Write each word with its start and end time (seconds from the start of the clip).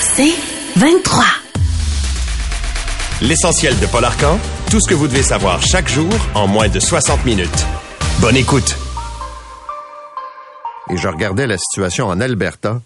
C'est 0.00 0.34
23. 0.76 1.24
L'essentiel 3.22 3.78
de 3.80 3.86
Paul 3.86 4.04
Arcan, 4.04 4.38
tout 4.70 4.80
ce 4.80 4.88
que 4.88 4.94
vous 4.94 5.08
devez 5.08 5.22
savoir 5.22 5.62
chaque 5.62 5.88
jour 5.88 6.12
en 6.34 6.46
moins 6.46 6.68
de 6.68 6.78
60 6.78 7.24
minutes. 7.24 7.66
Bonne 8.20 8.36
écoute. 8.36 8.76
Et 10.90 10.96
je 10.96 11.08
regardais 11.08 11.46
la 11.46 11.58
situation 11.58 12.06
en 12.06 12.20
Alberta, 12.20 12.82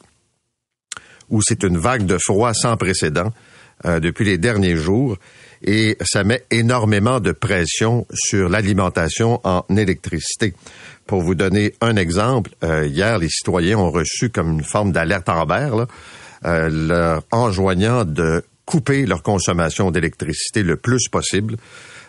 où 1.29 1.43
c'est 1.43 1.63
une 1.63 1.77
vague 1.77 2.07
de 2.07 2.17
froid 2.19 2.55
sans 2.55 2.77
précédent 2.77 3.33
euh, 3.85 4.01
depuis 4.01 4.25
les 4.25 4.39
derniers 4.39 4.77
jours, 4.77 5.17
et 5.63 5.97
ça 6.05 6.25
met 6.25 6.45
énormément 6.51 7.21
de 7.21 7.33
pression 7.33 8.07
sur 8.15 8.49
l'alimentation 8.49 9.41
en 9.45 9.65
électricité. 9.77 10.55
Pour 11.07 11.23
vous 11.23 11.35
donner 11.35 11.75
un 11.81 11.97
exemple, 11.97 12.51
euh, 12.65 12.87
hier, 12.87 13.19
les 13.19 13.29
citoyens 13.29 13.79
ont 13.79 13.91
reçu 13.91 14.31
comme 14.31 14.53
une 14.53 14.65
forme 14.65 14.93
d'alerte 14.93 15.29
en 15.29 15.45
vert, 15.47 15.87
euh, 16.45 16.69
leur 16.69 17.23
enjoignant 17.31 18.05
de 18.05 18.45
couper 18.65 19.07
leur 19.07 19.23
consommation 19.23 19.91
d'électricité 19.91 20.63
le 20.63 20.77
plus 20.77 21.09
possible 21.09 21.57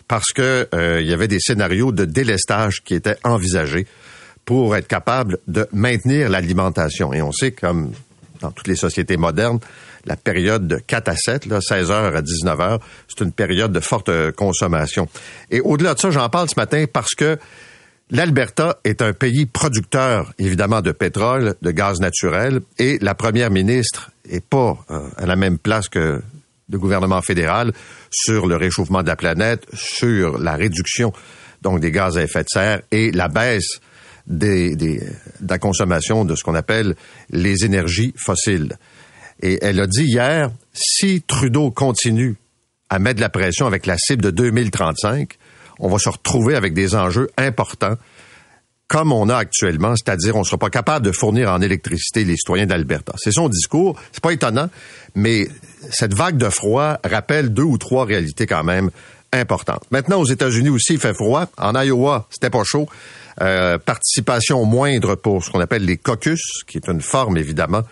parce 0.08 0.32
que 0.34 0.68
euh, 0.74 1.02
il 1.02 1.08
y 1.08 1.14
avait 1.14 1.28
des 1.28 1.40
scénarios 1.40 1.92
de 1.92 2.06
délestage 2.06 2.82
qui 2.84 2.96
étaient 2.96 3.18
envisagés 3.24 3.88
pour 4.46 4.76
être 4.76 4.88
capable 4.88 5.38
de 5.48 5.68
maintenir 5.72 6.30
l'alimentation. 6.30 7.14
Et 7.14 7.22
on 7.22 7.32
sait, 7.32 7.52
comme 7.52 7.92
dans 8.42 8.52
toutes 8.52 8.68
les 8.68 8.76
sociétés 8.76 9.18
modernes, 9.18 9.60
la 10.06 10.16
période 10.16 10.68
de 10.68 10.78
4 10.78 11.10
à 11.10 11.16
7, 11.16 11.46
là, 11.46 11.60
16 11.62 11.92
heures 11.92 12.16
à 12.16 12.22
19 12.22 12.60
heures, 12.60 12.80
c'est 13.08 13.24
une 13.24 13.32
période 13.32 13.72
de 13.72 13.80
forte 13.80 14.10
consommation. 14.32 15.08
Et 15.52 15.62
au-delà 15.62 15.94
de 15.94 16.00
ça, 16.00 16.10
j'en 16.10 16.30
parle 16.30 16.50
ce 16.50 16.60
matin 16.60 16.86
parce 16.92 17.14
que 17.16 17.38
L'Alberta 18.12 18.80
est 18.86 19.04
un 19.04 19.14
pays 19.14 19.46
producteur, 19.46 20.34
évidemment, 20.40 20.82
de 20.82 20.92
pétrole, 20.92 21.54
de 21.62 21.70
gaz 21.70 22.00
naturel, 22.00 22.62
et 22.80 22.98
la 23.04 23.14
première 23.14 23.52
ministre 23.52 24.09
est 24.30 24.46
pas 24.46 24.78
euh, 24.90 25.08
à 25.18 25.26
la 25.26 25.36
même 25.36 25.58
place 25.58 25.90
que 25.90 26.22
le 26.70 26.78
gouvernement 26.78 27.22
fédéral 27.22 27.74
sur 28.12 28.48
le 28.48 28.56
réchauffement 28.56 29.02
de 29.02 29.08
la 29.08 29.16
planète, 29.16 29.66
sur 29.74 30.38
la 30.38 30.56
réduction 30.56 31.12
donc 31.62 31.80
des 31.80 31.92
gaz 31.92 32.18
à 32.18 32.24
effet 32.24 32.44
de 32.44 32.50
serre 32.50 32.82
et 32.92 33.12
la 33.12 33.28
baisse 33.28 33.80
des, 34.28 34.76
des, 34.76 35.00
de 35.42 35.50
la 35.50 35.58
consommation 35.58 36.26
de 36.26 36.36
ce 36.36 36.44
qu'on 36.44 36.56
appelle 36.56 36.96
les 37.30 37.66
énergies 37.66 38.14
fossiles. 38.16 38.78
Et 39.42 39.58
elle 39.62 39.80
a 39.80 39.88
dit 39.88 40.06
hier, 40.06 40.52
si 40.74 41.22
Trudeau 41.22 41.72
continue 41.72 42.36
à 42.90 43.00
mettre 43.00 43.22
la 43.22 43.30
pression 43.30 43.68
avec 43.68 43.86
la 43.86 43.98
cible 43.98 44.24
de 44.24 44.32
2035, 44.32 45.38
on 45.80 45.90
va 45.90 45.98
se 45.98 46.10
retrouver 46.10 46.56
avec 46.56 46.74
des 46.74 46.96
enjeux 46.96 47.30
importants 47.38 47.96
comme 48.90 49.14
on 49.14 49.30
a 49.30 49.38
actuellement, 49.38 49.94
c'est-à-dire 49.96 50.36
on 50.36 50.40
ne 50.40 50.44
sera 50.44 50.58
pas 50.58 50.72
capable 50.72 51.06
de 51.06 51.12
fournir 51.12 51.52
en 51.52 51.62
électricité 51.62 52.26
les 52.26 52.36
citoyens 52.36 52.66
d'Alberta. 52.66 53.14
C'est 53.18 53.32
son 53.32 53.48
discours, 53.48 53.98
c'est 54.12 54.22
pas 54.22 54.34
étonnant, 54.34 54.68
mais 55.16 55.48
cette 55.92 56.16
vague 56.16 56.38
de 56.38 56.50
froid 56.50 56.98
rappelle 57.06 57.54
deux 57.54 57.64
ou 57.64 57.78
trois 57.78 58.06
réalités 58.06 58.48
quand 58.48 58.64
même 58.64 58.90
importantes. 59.32 59.84
Maintenant, 59.92 60.20
aux 60.20 60.26
États-Unis 60.26 60.70
aussi, 60.70 60.94
il 60.94 61.00
fait 61.00 61.14
froid. 61.14 61.46
En 61.58 61.80
Iowa, 61.80 62.28
c'était 62.32 62.50
pas 62.50 62.64
chaud. 62.66 62.88
Euh, 63.42 63.78
participation 63.78 64.66
moindre 64.66 65.16
pour 65.16 65.44
ce 65.46 65.52
qu'on 65.52 65.60
appelle 65.60 65.86
les 65.86 65.98
caucus, 65.98 66.42
qui 66.68 66.78
est 66.78 66.88
une 66.88 67.02
forme 67.02 67.38
évidemment 67.38 67.84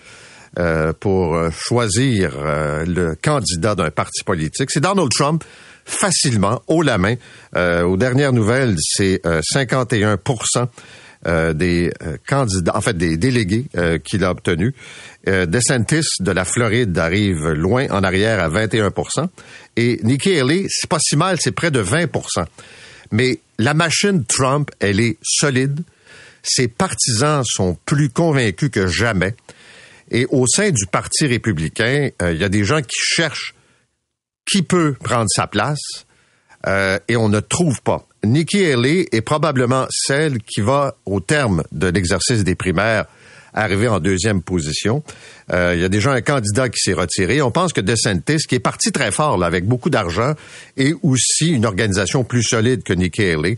euh, 0.58 0.94
pour 1.00 1.38
choisir 1.52 2.32
euh, 2.38 2.86
le 2.86 3.16
candidat 3.16 3.76
d'un 3.76 3.92
parti 3.92 4.24
politique. 4.24 4.72
C'est 4.72 4.82
Donald 4.82 5.12
Trump 5.12 5.44
facilement, 5.88 6.62
haut 6.68 6.84
la 6.84 6.98
main. 6.98 7.16
Euh, 7.56 7.84
aux 7.84 7.98
dernières 7.98 8.34
nouvelles, 8.34 8.76
c'est 8.80 9.22
51 9.42 10.10
euh, 10.10 10.66
euh, 11.26 11.54
des 11.54 11.92
candidats, 12.28 12.76
en 12.76 12.82
fait 12.82 12.96
des 12.96 13.18
délégués 13.18 13.66
qu'il 14.04 14.24
a 14.24 14.32
obtenus. 14.32 14.74
DeSantis 15.26 16.06
de 16.20 16.32
la 16.32 16.46
Floride 16.46 16.98
arrive 17.00 17.48
loin 17.50 17.88
en 17.90 18.04
arrière 18.04 18.40
à 18.40 18.50
21% 18.50 19.28
et 19.76 20.00
Nikki 20.04 20.40
Haley, 20.40 20.68
c'est 20.70 20.90
pas 20.90 21.00
si 21.02 21.18
mal, 21.18 21.38
c'est 21.40 21.52
près 21.52 21.72
de 21.72 21.84
20% 21.84 22.46
Mais 23.12 23.40
la 23.58 23.74
machine 23.74 24.24
Trump, 24.26 24.70
elle 24.80 25.00
est 25.00 25.18
solide. 25.22 25.82
Ses 26.44 26.68
partisans 26.70 27.44
sont 27.44 27.78
plus 27.86 28.10
convaincus 28.10 28.70
que 28.70 28.88
jamais. 28.88 29.36
Et 30.12 30.26
au 30.30 30.48
sein 30.48 30.70
du 30.70 30.86
Parti 30.86 31.28
républicain, 31.28 32.10
il 32.22 32.38
y 32.38 32.44
a 32.46 32.50
des 32.50 32.64
gens 32.64 32.82
qui 32.82 32.98
cherchent 33.02 33.54
qui 34.50 34.64
peut 34.64 34.96
prendre 35.04 35.28
sa 35.30 35.46
place 35.46 36.06
euh, 36.66 36.98
et 37.08 37.16
on 37.16 37.30
ne 37.30 37.40
trouve 37.40 37.82
pas. 37.82 38.08
Nikki 38.24 38.66
Haley 38.66 39.08
est 39.12 39.22
probablement 39.22 39.86
celle 39.90 40.40
qui 40.40 40.62
va, 40.62 40.96
au 41.06 41.20
terme 41.20 41.64
de 41.72 41.88
l'exercice 41.88 42.44
des 42.44 42.56
primaires, 42.56 43.06
arriver 43.54 43.88
en 43.88 44.00
deuxième 44.00 44.42
position. 44.42 45.04
Euh, 45.52 45.74
il 45.76 45.82
y 45.82 45.84
a 45.84 45.90
déjà 45.90 46.12
un 46.12 46.22
candidat 46.22 46.70
qui 46.70 46.80
s'est 46.80 46.94
retiré. 46.94 47.42
On 47.42 47.52
pense 47.52 47.74
que 47.74 47.82
DeSantis, 47.82 48.46
qui 48.48 48.56
est 48.56 48.60
parti 48.60 48.92
très 48.92 49.12
fort 49.12 49.38
là, 49.38 49.46
avec 49.46 49.66
beaucoup 49.66 49.90
d'argent 49.90 50.34
et 50.76 50.94
aussi 51.04 51.50
une 51.50 51.66
organisation 51.66 52.24
plus 52.24 52.44
solide 52.44 52.84
que 52.84 52.94
Nikki 52.94 53.24
Haley, 53.24 53.58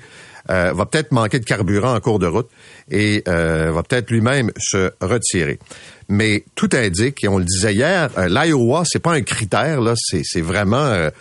euh, 0.50 0.74
va 0.74 0.86
peut-être 0.86 1.12
manquer 1.12 1.40
de 1.40 1.46
carburant 1.46 1.96
en 1.96 2.00
cours 2.00 2.20
de 2.20 2.28
route 2.28 2.50
et 2.90 3.24
va 3.26 3.84
peut-être 3.84 4.10
lui-même 4.10 4.52
se 4.58 4.92
retirer. 5.02 5.60
Mais 6.10 6.44
tout 6.56 6.70
indique, 6.74 7.24
et 7.24 7.28
on 7.28 7.38
le 7.38 7.46
disait 7.46 7.76
hier, 7.76 8.10
euh, 8.18 8.28
l'Iowa, 8.28 8.82
c'est 8.84 9.00
pas 9.00 9.14
un 9.14 9.22
critère, 9.22 9.80
là, 9.80 9.94
c'est 9.96 10.42
vraiment 10.42 10.86
euh, 10.86 11.12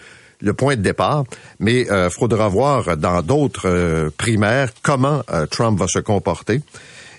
le 0.40 0.54
point 0.54 0.76
de 0.76 0.80
départ. 0.80 1.24
Mais 1.60 1.82
il 1.82 1.90
euh, 1.90 2.08
faudra 2.08 2.48
voir 2.48 2.96
dans 2.96 3.20
d'autres 3.20 4.10
primaires 4.16 4.70
comment 4.82 5.22
Trump 5.50 5.78
va 5.78 5.86
se 5.86 5.98
comporter. 5.98 6.62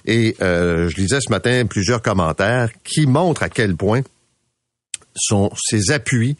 Et 0.06 0.36
je 0.40 0.96
lisais 0.96 1.20
ce 1.22 1.30
matin 1.30 1.66
plusieurs 1.70 2.02
commentaires 2.02 2.70
qui 2.84 3.06
montrent 3.06 3.44
à 3.44 3.50
quel 3.50 3.76
point 3.76 4.02
son, 5.14 5.52
ses 5.56 5.92
appuis 5.92 6.38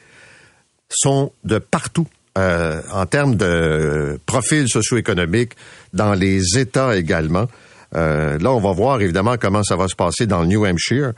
sont 0.90 1.32
de 1.44 1.60
partout. 1.60 2.08
en 2.36 3.06
termes 3.06 3.36
de 3.36 4.20
profil 4.26 4.68
socio-économique, 4.68 5.52
dans 5.94 6.14
les 6.16 6.58
États 6.58 6.98
également. 6.98 7.48
Euh, 7.96 8.38
là, 8.40 8.52
on 8.52 8.60
va 8.60 8.72
voir 8.72 9.02
évidemment 9.02 9.36
comment 9.38 9.64
ça 9.64 9.76
va 9.76 9.88
se 9.88 9.96
passer 9.96 10.28
dans 10.28 10.42
le 10.42 10.48
New 10.48 10.66
Hampshire, 10.66 11.14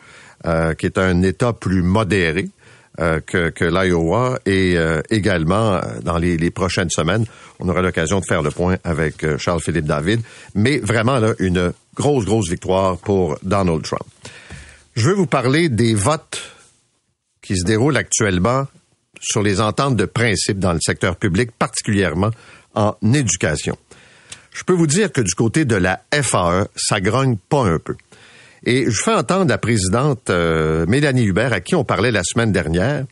euh, 0.46 0.74
qui 0.74 0.86
est 0.86 0.98
un 0.98 1.22
État 1.24 1.54
plus 1.54 1.82
modéré. 1.82 2.50
Euh, 3.00 3.22
que, 3.22 3.64
l'Iowa 3.64 4.38
et 4.46 4.76
également 5.10 5.80
dans 6.04 6.18
les, 6.18 6.36
les, 6.36 6.52
prochaines 6.52 6.90
semaines, 6.90 7.24
on 7.60 7.70
aura 7.70 7.82
l'occasion 7.82 8.20
de 8.20 8.26
faire 8.26 8.42
le 8.42 8.52
point 8.52 8.76
avec 8.84 9.38
Charles-Philippe 9.38 9.86
David. 9.86 10.20
Mais 10.56 10.78
vraiment, 10.80 11.18
là, 11.18 11.34
une 11.40 11.72
grosse, 11.96 12.26
grosse 12.26 12.50
victoire 12.50 12.98
pour 12.98 13.38
Donald 13.44 13.82
Trump. 13.84 14.04
Je 14.94 15.08
veux 15.08 15.16
vous 15.16 15.26
parler 15.26 15.70
des 15.70 15.94
votes 15.94 16.42
qui 17.42 17.58
se 17.58 17.64
déroulent 17.64 17.96
actuellement 17.96 18.68
sur 19.22 19.42
les 19.42 19.62
ententes 19.62 19.96
de 19.96 20.06
principe 20.06 20.60
dans 20.60 20.74
le 20.74 20.82
secteur 20.82 21.16
public, 21.16 21.52
particulièrement 21.58 22.32
en 22.76 22.96
éducation 23.14 23.78
je 24.52 24.64
peux 24.64 24.74
vous 24.74 24.88
dire 24.88 25.12
que 25.12 25.22
du 25.22 25.34
côté 25.34 25.66
de 25.66 25.76
la 25.76 26.02
FAE, 26.12 26.68
ça 26.76 27.00
grogne 27.00 27.38
pas 27.50 27.64
un 27.64 27.80
peu. 27.80 27.96
Et 28.66 28.86
je 28.90 29.02
fais 29.04 29.14
entendre 29.14 29.50
la 29.50 29.58
présidente 29.58 30.30
euh, 30.30 30.86
Mélanie 30.88 31.26
Hubert, 31.26 31.54
à 31.54 31.62
qui 31.62 31.74
on 31.74 31.84
parlait 31.84 32.12
la 32.12 32.22
semaine 32.24 32.52
dernière, 32.52 33.06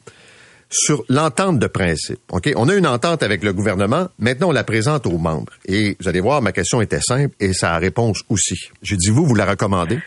sur 0.69 1.03
l'entente 1.09 1.57
de 1.57 1.67
principe. 1.67 2.19
Ok, 2.31 2.51
On 2.55 2.69
a 2.69 2.75
une 2.75 2.85
entente 2.85 3.23
avec 3.23 3.43
le 3.43 3.53
gouvernement, 3.53 4.09
maintenant 4.19 4.49
on 4.49 4.51
la 4.51 4.63
présente 4.63 5.07
aux 5.07 5.17
membres. 5.17 5.53
Et 5.65 5.97
vous 5.99 6.07
allez 6.07 6.19
voir, 6.19 6.41
ma 6.41 6.51
question 6.51 6.81
était 6.81 7.01
simple 7.01 7.33
et 7.39 7.53
sa 7.53 7.77
réponse 7.77 8.23
aussi. 8.29 8.69
Je 8.83 8.95
dis, 8.95 9.09
vous, 9.09 9.25
vous 9.25 9.35
la 9.35 9.45
recommandez? 9.45 9.99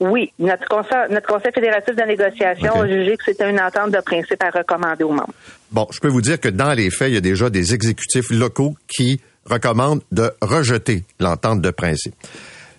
Oui, 0.00 0.32
notre 0.38 0.66
conseil, 0.66 0.98
notre 1.10 1.26
conseil 1.26 1.52
fédératif 1.52 1.94
de 1.94 2.02
négociation 2.02 2.80
a 2.80 2.88
jugé 2.88 3.16
que 3.18 3.24
c'était 3.24 3.48
une 3.48 3.60
entente 3.60 3.90
de 3.90 4.00
principe 4.00 4.42
à 4.42 4.50
recommander 4.50 5.04
aux 5.04 5.12
membres. 5.12 5.32
Bon, 5.72 5.86
je 5.90 6.00
peux 6.00 6.08
vous 6.08 6.22
dire 6.22 6.40
que 6.40 6.48
dans 6.48 6.72
les 6.72 6.90
faits, 6.90 7.08
il 7.10 7.14
y 7.14 7.18
a 7.18 7.22
déjà 7.22 7.50
des 7.50 7.74
exécutifs 7.74 8.30
locaux 8.30 8.74
qui 8.88 9.20
recommande 9.50 10.00
de 10.12 10.30
rejeter 10.40 11.04
l'entente 11.18 11.60
de 11.60 11.70
principe. 11.70 12.14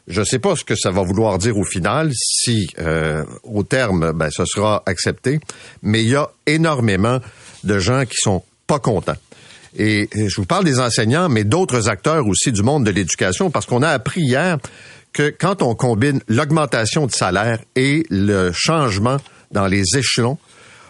Je 0.07 0.21
ne 0.21 0.25
sais 0.25 0.39
pas 0.39 0.55
ce 0.55 0.63
que 0.63 0.75
ça 0.75 0.91
va 0.91 1.03
vouloir 1.03 1.37
dire 1.37 1.57
au 1.57 1.63
final, 1.63 2.11
si 2.13 2.69
euh, 2.79 3.23
au 3.43 3.63
terme, 3.63 4.11
ben, 4.13 4.29
ce 4.31 4.45
sera 4.45 4.83
accepté, 4.85 5.39
mais 5.83 6.03
il 6.03 6.09
y 6.09 6.15
a 6.15 6.29
énormément 6.47 7.19
de 7.63 7.79
gens 7.79 8.05
qui 8.05 8.17
sont 8.17 8.43
pas 8.67 8.79
contents. 8.79 9.17
Et 9.77 10.09
je 10.13 10.35
vous 10.35 10.45
parle 10.45 10.65
des 10.65 10.79
enseignants, 10.79 11.29
mais 11.29 11.43
d'autres 11.43 11.87
acteurs 11.87 12.27
aussi 12.27 12.51
du 12.51 12.61
monde 12.61 12.85
de 12.85 12.91
l'éducation, 12.91 13.51
parce 13.51 13.65
qu'on 13.65 13.83
a 13.83 13.89
appris 13.89 14.21
hier 14.21 14.57
que 15.13 15.33
quand 15.37 15.61
on 15.61 15.75
combine 15.75 16.21
l'augmentation 16.27 17.05
de 17.05 17.11
salaire 17.11 17.59
et 17.75 18.03
le 18.09 18.51
changement 18.53 19.17
dans 19.51 19.67
les 19.67 19.97
échelons, 19.97 20.37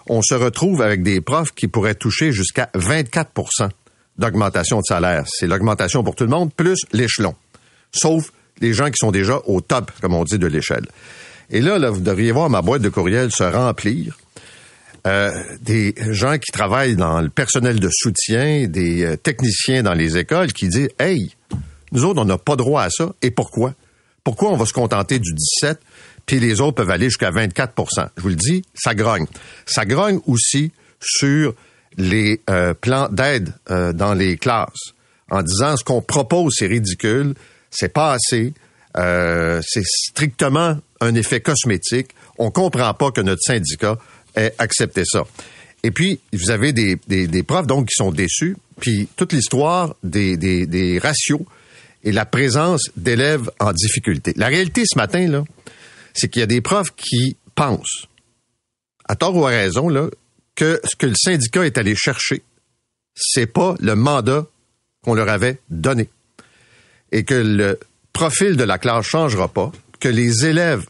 on 0.07 0.21
se 0.21 0.33
retrouve 0.33 0.81
avec 0.81 1.03
des 1.03 1.21
profs 1.21 1.53
qui 1.53 1.67
pourraient 1.67 1.95
toucher 1.95 2.31
jusqu'à 2.31 2.69
24 2.73 3.31
d'augmentation 4.17 4.79
de 4.79 4.85
salaire. 4.85 5.23
C'est 5.27 5.47
l'augmentation 5.47 6.03
pour 6.03 6.15
tout 6.15 6.23
le 6.23 6.29
monde, 6.29 6.53
plus 6.53 6.79
l'échelon. 6.91 7.35
Sauf 7.91 8.31
les 8.59 8.73
gens 8.73 8.87
qui 8.87 8.97
sont 8.97 9.11
déjà 9.11 9.39
au 9.45 9.61
top, 9.61 9.91
comme 10.01 10.13
on 10.13 10.23
dit, 10.23 10.37
de 10.37 10.47
l'échelle. 10.47 10.85
Et 11.49 11.61
là, 11.61 11.79
là, 11.79 11.89
vous 11.89 11.99
devriez 11.99 12.31
voir 12.31 12.49
ma 12.49 12.61
boîte 12.61 12.81
de 12.81 12.89
courriel 12.89 13.31
se 13.31 13.43
remplir. 13.43 14.17
Euh, 15.07 15.31
des 15.61 15.95
gens 16.11 16.37
qui 16.37 16.51
travaillent 16.51 16.95
dans 16.95 17.21
le 17.21 17.29
personnel 17.29 17.79
de 17.79 17.89
soutien, 17.91 18.67
des 18.67 19.03
euh, 19.03 19.17
techniciens 19.17 19.81
dans 19.81 19.95
les 19.95 20.17
écoles 20.17 20.53
qui 20.53 20.67
disent 20.67 20.89
Hey, 20.99 21.35
nous 21.91 22.05
autres, 22.05 22.21
on 22.21 22.25
n'a 22.25 22.37
pas 22.37 22.55
droit 22.55 22.83
à 22.83 22.89
ça. 22.91 23.11
Et 23.23 23.31
pourquoi? 23.31 23.73
Pourquoi 24.23 24.51
on 24.51 24.57
va 24.57 24.67
se 24.67 24.73
contenter 24.73 25.17
du 25.17 25.33
17 25.33 25.79
puis 26.25 26.39
les 26.39 26.61
autres 26.61 26.75
peuvent 26.75 26.89
aller 26.89 27.05
jusqu'à 27.05 27.31
24% 27.31 28.07
Je 28.15 28.21
vous 28.21 28.29
le 28.29 28.35
dis, 28.35 28.63
ça 28.73 28.93
grogne. 28.93 29.25
Ça 29.65 29.85
grogne 29.85 30.19
aussi 30.27 30.71
sur 31.01 31.53
les 31.97 32.41
euh, 32.49 32.73
plans 32.73 33.09
d'aide 33.09 33.53
euh, 33.69 33.93
dans 33.93 34.13
les 34.13 34.38
classes 34.38 34.93
en 35.29 35.41
disant 35.41 35.77
ce 35.77 35.83
qu'on 35.83 36.01
propose 36.01 36.53
c'est 36.57 36.67
ridicule, 36.67 37.35
c'est 37.69 37.93
pas 37.93 38.13
assez, 38.13 38.53
euh, 38.97 39.61
c'est 39.65 39.83
strictement 39.85 40.77
un 40.99 41.15
effet 41.15 41.41
cosmétique. 41.41 42.09
On 42.38 42.51
comprend 42.51 42.93
pas 42.93 43.11
que 43.11 43.21
notre 43.21 43.41
syndicat 43.41 43.97
ait 44.35 44.53
accepté 44.57 45.03
ça. 45.05 45.23
Et 45.83 45.91
puis, 45.91 46.19
vous 46.31 46.51
avez 46.51 46.73
des, 46.73 46.97
des, 47.07 47.27
des 47.27 47.43
profs 47.43 47.65
donc 47.65 47.88
qui 47.88 47.95
sont 47.95 48.11
déçus, 48.11 48.55
puis 48.79 49.07
toute 49.15 49.33
l'histoire 49.33 49.95
des, 50.03 50.37
des, 50.37 50.67
des 50.67 50.99
ratios 50.99 51.41
et 52.03 52.11
la 52.11 52.25
présence 52.25 52.83
d'élèves 52.95 53.49
en 53.59 53.71
difficulté. 53.73 54.33
La 54.35 54.47
réalité 54.47 54.83
ce 54.85 54.97
matin, 54.97 55.27
là, 55.27 55.44
c'est 56.13 56.29
qu'il 56.29 56.41
y 56.41 56.44
a 56.44 56.47
des 56.47 56.61
profs 56.61 56.94
qui 56.95 57.37
pensent, 57.55 58.07
à 59.07 59.15
tort 59.15 59.35
ou 59.35 59.45
à 59.45 59.49
raison, 59.49 59.89
là, 59.89 60.07
que 60.61 60.79
ce 60.83 60.95
que 60.95 61.07
le 61.07 61.15
syndicat 61.15 61.65
est 61.65 61.79
allé 61.79 61.95
chercher, 61.95 62.43
c'est 63.15 63.47
pas 63.47 63.73
le 63.79 63.95
mandat 63.95 64.45
qu'on 65.03 65.15
leur 65.15 65.27
avait 65.27 65.57
donné. 65.71 66.07
Et 67.11 67.23
que 67.23 67.33
le 67.33 67.79
profil 68.13 68.55
de 68.57 68.63
la 68.63 68.77
classe 68.77 69.07
changera 69.07 69.47
pas, 69.47 69.71
que 69.99 70.07
les 70.07 70.45
élèves 70.45 70.85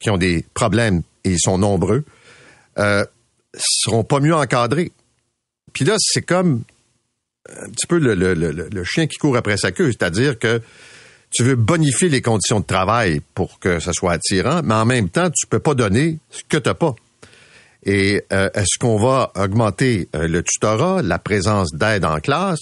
qui 0.00 0.10
ont 0.10 0.16
des 0.16 0.44
problèmes, 0.54 1.02
et 1.22 1.30
ils 1.30 1.38
sont 1.38 1.56
nombreux, 1.56 2.04
euh, 2.80 3.04
seront 3.56 4.02
pas 4.02 4.18
mieux 4.18 4.34
encadrés. 4.34 4.90
Puis 5.72 5.84
là, 5.84 5.94
c'est 6.00 6.22
comme 6.22 6.64
un 7.48 7.70
petit 7.70 7.86
peu 7.86 8.00
le, 8.00 8.84
chien 8.84 9.06
qui 9.06 9.18
court 9.18 9.36
après 9.36 9.56
sa 9.56 9.70
queue, 9.70 9.92
c'est-à-dire 9.92 10.36
que 10.36 10.60
tu 11.30 11.44
veux 11.44 11.54
bonifier 11.54 12.08
les 12.08 12.22
conditions 12.22 12.58
de 12.58 12.66
travail 12.66 13.20
pour 13.34 13.60
que 13.60 13.78
ça 13.78 13.92
soit 13.92 14.14
attirant, 14.14 14.62
mais 14.64 14.74
en 14.74 14.84
même 14.84 15.10
temps, 15.10 15.30
tu 15.30 15.46
peux 15.46 15.60
pas 15.60 15.74
donner 15.74 16.18
ce 16.30 16.42
que 16.48 16.56
tu 16.56 16.68
n'as 16.68 16.74
pas. 16.74 16.96
Et 17.86 18.24
euh, 18.32 18.50
est-ce 18.52 18.78
qu'on 18.80 18.98
va 18.98 19.30
augmenter 19.36 20.08
euh, 20.16 20.26
le 20.26 20.42
tutorat, 20.42 21.02
la 21.02 21.20
présence 21.20 21.72
d'aide 21.72 22.04
en 22.04 22.18
classe, 22.18 22.58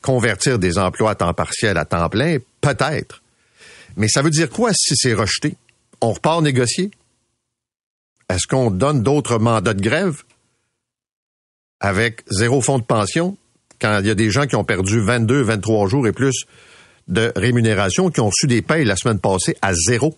convertir 0.00 0.58
des 0.58 0.78
emplois 0.78 1.10
à 1.10 1.14
temps 1.14 1.34
partiel 1.34 1.76
à 1.76 1.84
temps 1.84 2.08
plein? 2.08 2.38
Peut-être. 2.62 3.22
Mais 3.96 4.08
ça 4.08 4.22
veut 4.22 4.30
dire 4.30 4.48
quoi 4.48 4.72
si 4.72 4.96
c'est 4.96 5.12
rejeté? 5.12 5.56
On 6.00 6.12
repart 6.12 6.42
négocier? 6.42 6.90
Est-ce 8.30 8.46
qu'on 8.46 8.70
donne 8.70 9.02
d'autres 9.02 9.38
mandats 9.38 9.74
de 9.74 9.82
grève 9.82 10.22
avec 11.80 12.22
zéro 12.30 12.62
fonds 12.62 12.78
de 12.78 12.84
pension 12.84 13.36
quand 13.82 13.98
il 14.00 14.06
y 14.06 14.10
a 14.10 14.14
des 14.14 14.30
gens 14.30 14.46
qui 14.46 14.56
ont 14.56 14.64
perdu 14.64 14.98
22, 14.98 15.42
23 15.42 15.88
jours 15.88 16.06
et 16.08 16.12
plus 16.12 16.46
de 17.06 17.30
rémunération, 17.36 18.10
qui 18.10 18.20
ont 18.20 18.30
reçu 18.30 18.46
des 18.46 18.62
payes 18.62 18.86
la 18.86 18.96
semaine 18.96 19.18
passée 19.18 19.58
à 19.60 19.74
zéro? 19.74 20.16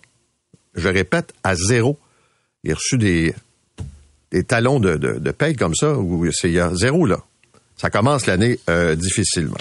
Je 0.73 0.87
répète, 0.87 1.33
à 1.43 1.55
zéro. 1.55 1.99
Ils 2.63 2.71
ont 2.71 2.75
reçu 2.75 2.97
des, 2.97 3.35
des 4.31 4.43
talons 4.43 4.79
de, 4.79 4.95
de, 4.95 5.31
paye 5.31 5.55
comme 5.55 5.75
ça, 5.75 5.93
où 5.93 6.29
c'est 6.31 6.53
zéro 6.75 7.05
là. 7.05 7.19
Ça 7.77 7.89
commence 7.89 8.25
l'année 8.25 8.59
euh, 8.69 8.95
difficilement. 8.95 9.57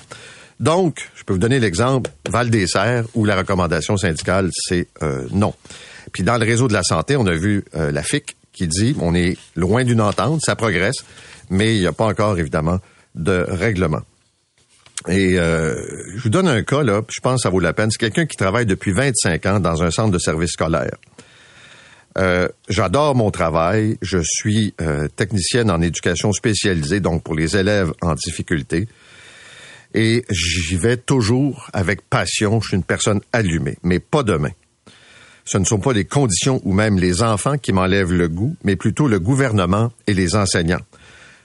Donc, 0.59 1.11
je 1.15 1.25
peux 1.25 1.35
vous 1.35 1.39
donner 1.39 1.61
l'exemple 1.61 2.11
Val 2.29 2.49
des 2.49 2.67
Serres 2.67 3.05
où 3.15 3.25
la 3.25 3.37
recommandation 3.37 3.97
syndicale 3.97 4.51
c'est 4.53 4.89
euh, 5.03 5.27
non. 5.33 5.55
Puis 6.13 6.23
dans 6.23 6.39
le 6.39 6.47
réseau 6.47 6.67
de 6.67 6.73
la 6.73 6.83
santé, 6.83 7.17
on 7.17 7.27
a 7.27 7.35
vu 7.35 7.65
euh, 7.75 7.93
la 7.93 8.03
FIC 8.03 8.37
qui 8.53 8.67
dit 8.67 8.97
on 9.01 9.15
est 9.15 9.37
loin 9.55 9.85
d'une 9.85 10.01
entente, 10.01 10.41
ça 10.43 10.57
progresse, 10.57 11.05
mais 11.51 11.77
il 11.77 11.81
n'y 11.81 11.87
a 11.87 11.93
pas 11.93 12.07
encore 12.07 12.39
évidemment 12.39 12.81
de 13.15 13.45
règlement. 13.49 14.01
Et 15.09 15.37
je 15.37 16.21
vous 16.21 16.31
donne 16.31 16.49
un 16.49 16.63
cas 16.63 16.83
là, 16.83 17.03
je 17.09 17.21
pense 17.21 17.37
que 17.37 17.43
ça 17.43 17.51
vaut 17.51 17.61
la 17.61 17.73
peine. 17.73 17.91
C'est 17.91 17.99
quelqu'un 17.99 18.27
qui 18.27 18.37
travaille 18.37 18.67
depuis 18.67 18.93
25 18.93 19.47
ans 19.47 19.61
dans 19.61 19.83
un 19.83 19.91
centre 19.91 20.11
de 20.11 20.19
service 20.19 20.53
scolaire. 20.53 20.97
Euh, 22.19 22.49
j'adore 22.69 23.15
mon 23.15 23.31
travail. 23.31 23.99
Je 24.03 24.19
suis 24.23 24.75
euh, 24.81 25.09
technicienne 25.09 25.71
en 25.71 25.81
éducation 25.81 26.33
spécialisée, 26.33 27.01
donc 27.01 27.23
pour 27.23 27.35
les 27.35 27.57
élèves 27.57 27.93
en 28.01 28.15
difficulté. 28.15 28.89
Et 29.95 30.25
j'y 30.31 30.77
vais 30.77 30.97
toujours 30.97 31.69
avec 31.73 32.03
passion. 32.03 32.61
Je 32.61 32.69
suis 32.69 32.77
une 32.77 32.83
personne 32.83 33.21
allumée, 33.33 33.77
mais 33.83 33.99
pas 33.99 34.23
demain. 34.23 34.51
Ce 35.45 35.59
ne 35.59 35.65
sont 35.65 35.79
pas 35.79 35.93
les 35.93 36.05
conditions 36.05 36.61
ou 36.65 36.73
même 36.73 36.99
les 36.99 37.23
enfants 37.23 37.57
qui 37.57 37.73
m'enlèvent 37.73 38.13
le 38.13 38.29
goût, 38.29 38.57
mais 38.65 38.77
plutôt 38.77 39.07
le 39.07 39.21
gouvernement 39.21 39.93
et 40.07 40.15
les 40.15 40.35
enseignants. 40.35 40.81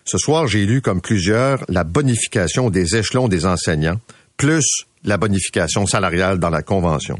Ce 0.05 0.17
soir, 0.17 0.47
j'ai 0.47 0.65
lu, 0.65 0.81
comme 0.81 1.01
plusieurs, 1.01 1.63
la 1.69 1.83
bonification 1.83 2.71
des 2.71 2.95
échelons 2.95 3.27
des 3.27 3.45
enseignants, 3.45 3.99
plus 4.37 4.65
la 5.03 5.17
bonification 5.17 5.85
salariale 5.85 6.39
dans 6.39 6.49
la 6.49 6.63
Convention 6.63 7.19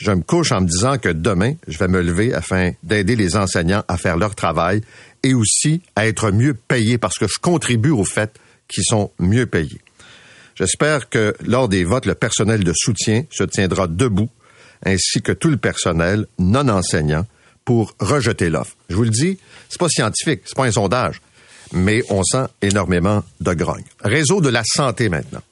je 0.00 0.10
me 0.10 0.22
couche 0.22 0.50
en 0.50 0.62
me 0.62 0.66
disant 0.66 0.96
que 0.96 1.10
demain, 1.10 1.54
je 1.68 1.76
vais 1.78 1.88
me 1.88 2.00
lever 2.00 2.32
afin 2.32 2.72
d'aider 2.82 3.16
les 3.16 3.36
enseignants 3.36 3.84
à 3.86 3.98
faire 3.98 4.16
leur 4.16 4.34
travail 4.34 4.80
et 5.22 5.34
aussi 5.34 5.82
à 5.94 6.06
être 6.06 6.30
mieux 6.30 6.54
payés 6.54 6.96
parce 6.96 7.18
que 7.18 7.26
je 7.28 7.38
contribue 7.38 7.90
au 7.90 8.04
fait 8.04 8.34
qu'ils 8.66 8.84
sont 8.84 9.10
mieux 9.18 9.44
payés. 9.44 9.80
J'espère 10.54 11.10
que 11.10 11.34
lors 11.44 11.68
des 11.68 11.84
votes, 11.84 12.06
le 12.06 12.14
personnel 12.14 12.64
de 12.64 12.72
soutien 12.74 13.24
se 13.30 13.44
tiendra 13.44 13.86
debout, 13.86 14.30
ainsi 14.84 15.20
que 15.20 15.32
tout 15.32 15.48
le 15.48 15.58
personnel 15.58 16.26
non 16.38 16.68
enseignant, 16.68 17.26
pour 17.66 17.94
rejeter 18.00 18.48
l'offre. 18.48 18.74
Je 18.88 18.96
vous 18.96 19.04
le 19.04 19.10
dis, 19.10 19.38
c'est 19.68 19.78
pas 19.78 19.88
scientifique, 19.88 20.40
c'est 20.46 20.56
pas 20.56 20.64
un 20.64 20.72
sondage, 20.72 21.20
mais 21.72 22.02
on 22.08 22.22
sent 22.24 22.46
énormément 22.62 23.22
de 23.40 23.52
grogne. 23.52 23.84
Réseau 24.02 24.40
de 24.40 24.48
la 24.48 24.62
santé 24.64 25.10
maintenant. 25.10 25.42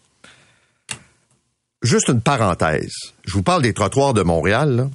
Juste 1.83 2.09
une 2.09 2.21
parenthèse. 2.21 2.93
Je 3.25 3.33
vous 3.33 3.43
parle 3.43 3.63
des 3.63 3.73
trottoirs 3.73 4.13
de 4.13 4.23
Montréal, 4.23 4.91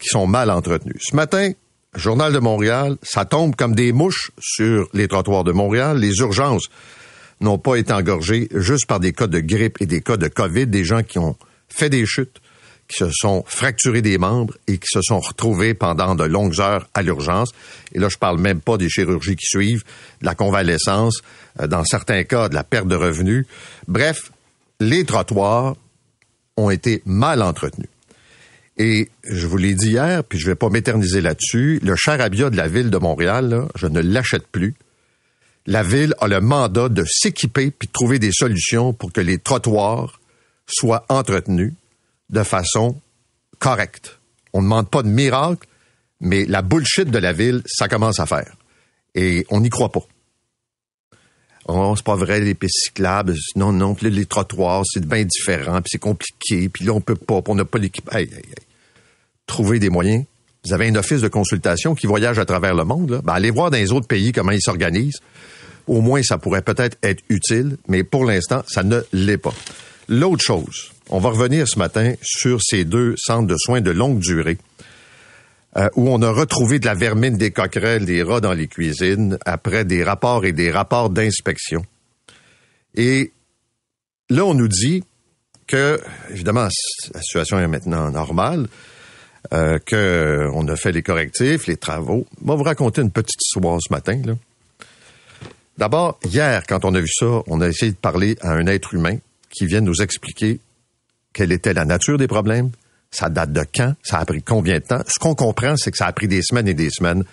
qui 0.00 0.08
sont 0.08 0.26
mal 0.26 0.50
entretenus. 0.50 1.02
Ce 1.06 1.14
matin, 1.14 1.52
Journal 1.94 2.32
de 2.32 2.38
Montréal, 2.38 2.96
ça 3.02 3.24
tombe 3.24 3.56
comme 3.56 3.74
des 3.74 3.92
mouches 3.92 4.30
sur 4.38 4.88
les 4.94 5.08
trottoirs 5.08 5.44
de 5.44 5.52
Montréal. 5.52 5.98
Les 5.98 6.18
urgences 6.18 6.68
n'ont 7.40 7.58
pas 7.58 7.76
été 7.76 7.92
engorgées 7.92 8.48
juste 8.54 8.86
par 8.86 9.00
des 9.00 9.12
cas 9.12 9.26
de 9.26 9.40
grippe 9.40 9.80
et 9.80 9.86
des 9.86 10.00
cas 10.00 10.16
de 10.16 10.28
COVID, 10.28 10.66
des 10.66 10.84
gens 10.84 11.02
qui 11.02 11.18
ont 11.18 11.36
fait 11.68 11.90
des 11.90 12.06
chutes, 12.06 12.40
qui 12.88 12.96
se 12.96 13.10
sont 13.12 13.44
fracturés 13.46 14.00
des 14.00 14.16
membres 14.16 14.54
et 14.66 14.78
qui 14.78 14.88
se 14.88 15.02
sont 15.02 15.20
retrouvés 15.20 15.74
pendant 15.74 16.14
de 16.14 16.24
longues 16.24 16.58
heures 16.60 16.88
à 16.94 17.02
l'urgence. 17.02 17.50
Et 17.92 17.98
là, 17.98 18.08
je 18.08 18.16
parle 18.16 18.38
même 18.38 18.60
pas 18.60 18.78
des 18.78 18.88
chirurgies 18.88 19.36
qui 19.36 19.46
suivent, 19.46 19.84
de 20.22 20.26
la 20.26 20.34
convalescence, 20.34 21.20
euh, 21.60 21.66
dans 21.66 21.84
certains 21.84 22.24
cas, 22.24 22.48
de 22.48 22.54
la 22.54 22.64
perte 22.64 22.88
de 22.88 22.96
revenus. 22.96 23.46
Bref, 23.88 24.32
les 24.80 25.04
trottoirs 25.04 25.76
ont 26.58 26.70
été 26.70 27.02
mal 27.06 27.42
entretenus. 27.42 27.88
Et 28.76 29.08
je 29.24 29.46
vous 29.46 29.56
l'ai 29.56 29.74
dit 29.74 29.90
hier, 29.90 30.22
puis 30.22 30.38
je 30.38 30.46
vais 30.46 30.54
pas 30.54 30.68
m'éterniser 30.68 31.20
là-dessus, 31.20 31.80
le 31.82 31.96
charabia 31.96 32.50
de 32.50 32.56
la 32.56 32.68
ville 32.68 32.90
de 32.90 32.98
Montréal, 32.98 33.66
je 33.74 33.86
ne 33.86 34.00
l'achète 34.00 34.46
plus. 34.46 34.74
La 35.66 35.82
ville 35.82 36.14
a 36.20 36.28
le 36.28 36.40
mandat 36.40 36.88
de 36.88 37.04
s'équiper 37.04 37.70
puis 37.70 37.88
de 37.88 37.92
trouver 37.92 38.18
des 38.18 38.32
solutions 38.32 38.92
pour 38.92 39.12
que 39.12 39.20
les 39.20 39.38
trottoirs 39.38 40.20
soient 40.66 41.04
entretenus 41.08 41.74
de 42.30 42.42
façon 42.42 43.00
correcte. 43.58 44.18
On 44.52 44.60
ne 44.60 44.66
demande 44.66 44.88
pas 44.88 45.02
de 45.02 45.08
miracle, 45.08 45.66
mais 46.20 46.44
la 46.46 46.62
bullshit 46.62 47.10
de 47.10 47.18
la 47.18 47.32
ville, 47.32 47.62
ça 47.66 47.88
commence 47.88 48.20
à 48.20 48.26
faire. 48.26 48.54
Et 49.14 49.46
on 49.50 49.60
n'y 49.60 49.70
croit 49.70 49.90
pas. 49.90 50.06
Oh, 51.70 51.92
c'est 51.94 52.04
pas 52.04 52.16
vrai, 52.16 52.40
les 52.40 52.54
pistes 52.54 52.86
cyclables. 52.86 53.34
Non, 53.54 53.72
non, 53.72 53.94
puis 53.94 54.10
les 54.10 54.24
trottoirs, 54.24 54.82
c'est 54.86 55.06
bien 55.06 55.24
différent, 55.24 55.82
puis 55.82 55.90
c'est 55.92 55.98
compliqué, 55.98 56.70
puis 56.70 56.86
là, 56.86 56.92
on 56.92 57.02
peut 57.02 57.14
pas, 57.14 57.42
on 57.46 57.54
n'a 57.54 57.66
pas 57.66 57.78
l'équipe. 57.78 58.08
Hey, 58.12 58.24
hey, 58.24 58.42
Trouver 59.46 59.78
des 59.78 59.90
moyens. 59.90 60.24
Vous 60.64 60.72
avez 60.72 60.88
un 60.88 60.94
office 60.94 61.20
de 61.20 61.28
consultation 61.28 61.94
qui 61.94 62.06
voyage 62.06 62.38
à 62.38 62.46
travers 62.46 62.74
le 62.74 62.84
monde. 62.84 63.10
Là. 63.10 63.20
Ben, 63.22 63.34
allez 63.34 63.50
voir 63.50 63.70
dans 63.70 63.76
les 63.76 63.92
autres 63.92 64.06
pays 64.06 64.32
comment 64.32 64.52
ils 64.52 64.62
s'organisent. 64.62 65.20
Au 65.86 66.00
moins, 66.00 66.22
ça 66.22 66.38
pourrait 66.38 66.62
peut-être 66.62 66.96
être 67.02 67.22
utile, 67.28 67.76
mais 67.86 68.02
pour 68.02 68.24
l'instant, 68.24 68.62
ça 68.66 68.82
ne 68.82 69.00
l'est 69.12 69.38
pas. 69.38 69.54
L'autre 70.08 70.42
chose, 70.42 70.92
on 71.10 71.18
va 71.18 71.30
revenir 71.30 71.68
ce 71.68 71.78
matin 71.78 72.14
sur 72.22 72.62
ces 72.62 72.84
deux 72.84 73.14
centres 73.18 73.46
de 73.46 73.56
soins 73.58 73.80
de 73.82 73.90
longue 73.90 74.20
durée 74.20 74.58
euh, 75.76 75.88
où 75.96 76.08
on 76.08 76.22
a 76.22 76.30
retrouvé 76.30 76.78
de 76.78 76.86
la 76.86 76.94
vermine, 76.94 77.36
des 77.36 77.50
coquerelles, 77.50 78.04
des 78.04 78.22
rats 78.22 78.40
dans 78.40 78.54
les 78.54 78.68
cuisines 78.68 79.38
après 79.44 79.84
des 79.84 80.02
rapports 80.02 80.44
et 80.44 80.52
des 80.52 80.70
rapports 80.70 81.10
d'inspection. 81.10 81.84
Et 82.94 83.32
là, 84.30 84.44
on 84.44 84.54
nous 84.54 84.68
dit 84.68 85.04
que, 85.66 86.00
évidemment, 86.30 86.68
la 87.14 87.20
situation 87.20 87.58
est 87.58 87.68
maintenant 87.68 88.10
normale, 88.10 88.66
euh, 89.52 89.78
qu'on 89.78 90.66
a 90.68 90.76
fait 90.76 90.92
les 90.92 91.02
correctifs, 91.02 91.66
les 91.66 91.76
travaux. 91.76 92.26
On 92.42 92.48
va 92.48 92.54
vous 92.54 92.64
raconter 92.64 93.02
une 93.02 93.10
petite 93.10 93.40
histoire 93.40 93.78
ce 93.80 93.92
matin. 93.92 94.20
D'abord, 95.76 96.18
hier, 96.24 96.64
quand 96.66 96.84
on 96.84 96.94
a 96.94 97.00
vu 97.00 97.08
ça, 97.08 97.42
on 97.46 97.60
a 97.60 97.68
essayé 97.68 97.92
de 97.92 97.96
parler 97.96 98.36
à 98.40 98.52
un 98.52 98.66
être 98.66 98.94
humain 98.94 99.16
qui 99.50 99.66
vient 99.66 99.80
nous 99.80 100.02
expliquer 100.02 100.60
quelle 101.32 101.52
était 101.52 101.72
la 101.72 101.84
nature 101.84 102.18
des 102.18 102.26
problèmes, 102.26 102.70
ça 103.10 103.28
date 103.28 103.52
de 103.52 103.64
quand? 103.74 103.94
Ça 104.02 104.18
a 104.18 104.24
pris 104.24 104.42
combien 104.42 104.78
de 104.78 104.84
temps? 104.84 105.02
Ce 105.06 105.18
qu'on 105.18 105.34
comprend, 105.34 105.76
c'est 105.76 105.90
que 105.90 105.96
ça 105.96 106.06
a 106.06 106.12
pris 106.12 106.28
des 106.28 106.42
semaines 106.42 106.68
et 106.68 106.74
des 106.74 106.90
semaines 106.90 107.24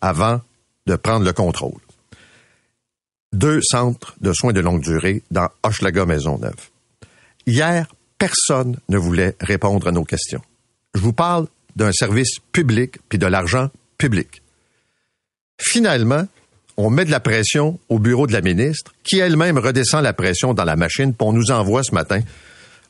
avant 0.00 0.40
de 0.86 0.96
prendre 0.96 1.24
le 1.24 1.32
contrôle. 1.32 1.80
Deux 3.32 3.60
centres 3.62 4.14
de 4.20 4.32
soins 4.32 4.52
de 4.52 4.60
longue 4.60 4.82
durée 4.82 5.22
dans 5.30 5.48
Hochelaga 5.62 6.04
Maisonneuve. 6.04 6.70
Hier, 7.46 7.86
personne 8.18 8.78
ne 8.88 8.98
voulait 8.98 9.36
répondre 9.40 9.88
à 9.88 9.92
nos 9.92 10.04
questions. 10.04 10.42
Je 10.94 11.00
vous 11.00 11.14
parle 11.14 11.46
d'un 11.76 11.92
service 11.92 12.38
public 12.52 12.98
puis 13.08 13.18
de 13.18 13.26
l'argent 13.26 13.70
public. 13.96 14.42
Finalement, 15.58 16.26
on 16.76 16.90
met 16.90 17.04
de 17.04 17.10
la 17.10 17.20
pression 17.20 17.78
au 17.88 17.98
bureau 17.98 18.26
de 18.26 18.32
la 18.32 18.40
ministre, 18.40 18.92
qui 19.04 19.18
elle-même 19.18 19.58
redescend 19.58 20.02
la 20.02 20.12
pression 20.12 20.54
dans 20.54 20.64
la 20.64 20.76
machine, 20.76 21.14
pour 21.14 21.32
nous 21.32 21.50
envoie 21.50 21.82
ce 21.82 21.94
matin 21.94 22.20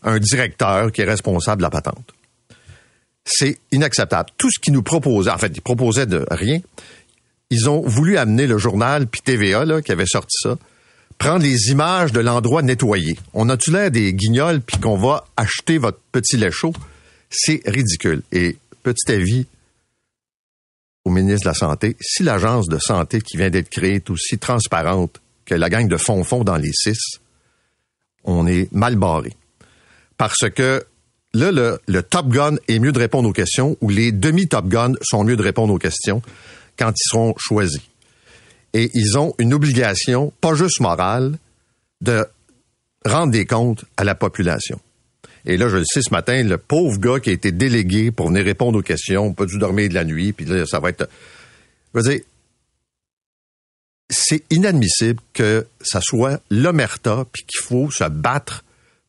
un 0.02 0.18
directeur 0.18 0.90
qui 0.90 1.02
est 1.02 1.04
responsable 1.04 1.58
de 1.60 1.66
la 1.66 1.70
patente. 1.70 2.12
C'est 3.24 3.58
inacceptable. 3.70 4.30
Tout 4.36 4.50
ce 4.50 4.58
qu'ils 4.58 4.72
nous 4.72 4.82
proposaient, 4.82 5.30
en 5.30 5.38
fait, 5.38 5.52
ils 5.54 5.62
proposaient 5.62 6.06
de 6.06 6.24
rien. 6.30 6.60
Ils 7.50 7.68
ont 7.68 7.82
voulu 7.82 8.16
amener 8.16 8.46
le 8.46 8.58
journal, 8.58 9.06
puis 9.06 9.20
TVA, 9.20 9.82
qui 9.82 9.92
avait 9.92 10.06
sorti 10.06 10.36
ça, 10.42 10.56
prendre 11.18 11.42
les 11.42 11.70
images 11.70 12.12
de 12.12 12.20
l'endroit 12.20 12.62
nettoyé. 12.62 13.16
On 13.34 13.48
a-tu 13.48 13.70
l'air 13.70 13.90
des 13.90 14.12
guignols, 14.12 14.60
puis 14.60 14.78
qu'on 14.78 14.96
va 14.96 15.24
acheter 15.36 15.78
votre 15.78 16.00
petit 16.10 16.36
lait 16.36 16.50
chaud? 16.50 16.72
C'est 17.30 17.62
ridicule. 17.64 18.22
Et 18.32 18.56
petit 18.82 19.12
avis 19.12 19.46
au 21.04 21.10
ministre 21.10 21.44
de 21.44 21.48
la 21.48 21.54
Santé, 21.54 21.96
si 22.00 22.22
l'agence 22.22 22.68
de 22.68 22.78
santé 22.78 23.20
qui 23.20 23.36
vient 23.36 23.50
d'être 23.50 23.70
créée 23.70 23.96
est 23.96 24.10
aussi 24.10 24.38
transparente 24.38 25.20
que 25.44 25.54
la 25.54 25.68
gang 25.68 25.88
de 25.88 25.96
fond-fond 25.96 26.44
dans 26.44 26.56
les 26.56 26.72
six, 26.72 26.98
on 28.24 28.46
est 28.46 28.70
mal 28.72 28.96
barré. 28.96 29.36
Parce 30.16 30.48
que 30.54 30.84
là, 31.34 31.50
le, 31.86 32.02
Top 32.02 32.28
Gun 32.28 32.56
est 32.68 32.78
mieux 32.78 32.92
de 32.92 32.98
répondre 32.98 33.28
aux 33.28 33.32
questions 33.32 33.76
ou 33.80 33.88
les 33.88 34.12
demi-Top 34.12 34.68
Gun 34.68 34.92
sont 35.02 35.24
mieux 35.24 35.36
de 35.36 35.42
répondre 35.42 35.72
aux 35.72 35.78
questions 35.78 36.22
quand 36.78 36.90
ils 36.90 37.08
seront 37.08 37.34
choisis. 37.38 37.82
Et 38.74 38.90
ils 38.94 39.18
ont 39.18 39.34
une 39.38 39.52
obligation, 39.52 40.32
pas 40.40 40.54
juste 40.54 40.80
morale, 40.80 41.38
de 42.00 42.26
rendre 43.04 43.32
des 43.32 43.46
comptes 43.46 43.84
à 43.96 44.04
la 44.04 44.14
population. 44.14 44.80
Et 45.44 45.56
là, 45.56 45.68
je 45.68 45.76
le 45.76 45.84
sais 45.84 46.02
ce 46.02 46.10
matin, 46.10 46.42
le 46.42 46.56
pauvre 46.56 46.98
gars 46.98 47.20
qui 47.20 47.30
a 47.30 47.32
été 47.32 47.50
délégué 47.50 48.10
pour 48.10 48.28
venir 48.28 48.44
répondre 48.44 48.78
aux 48.78 48.82
questions, 48.82 49.32
pas 49.32 49.44
dû 49.44 49.58
dormir 49.58 49.88
de 49.88 49.94
la 49.94 50.04
nuit, 50.04 50.32
puis 50.32 50.46
là, 50.46 50.66
ça 50.66 50.78
va 50.78 50.90
être... 50.90 51.08
Je 51.94 52.00
veux 52.00 52.22
c'est 54.08 54.44
inadmissible 54.50 55.20
que 55.32 55.66
ça 55.80 56.00
soit 56.02 56.40
l'omerta, 56.50 57.24
puis 57.32 57.44
qu'il 57.44 57.62
faut 57.62 57.90
se 57.90 58.04
battre 58.04 58.62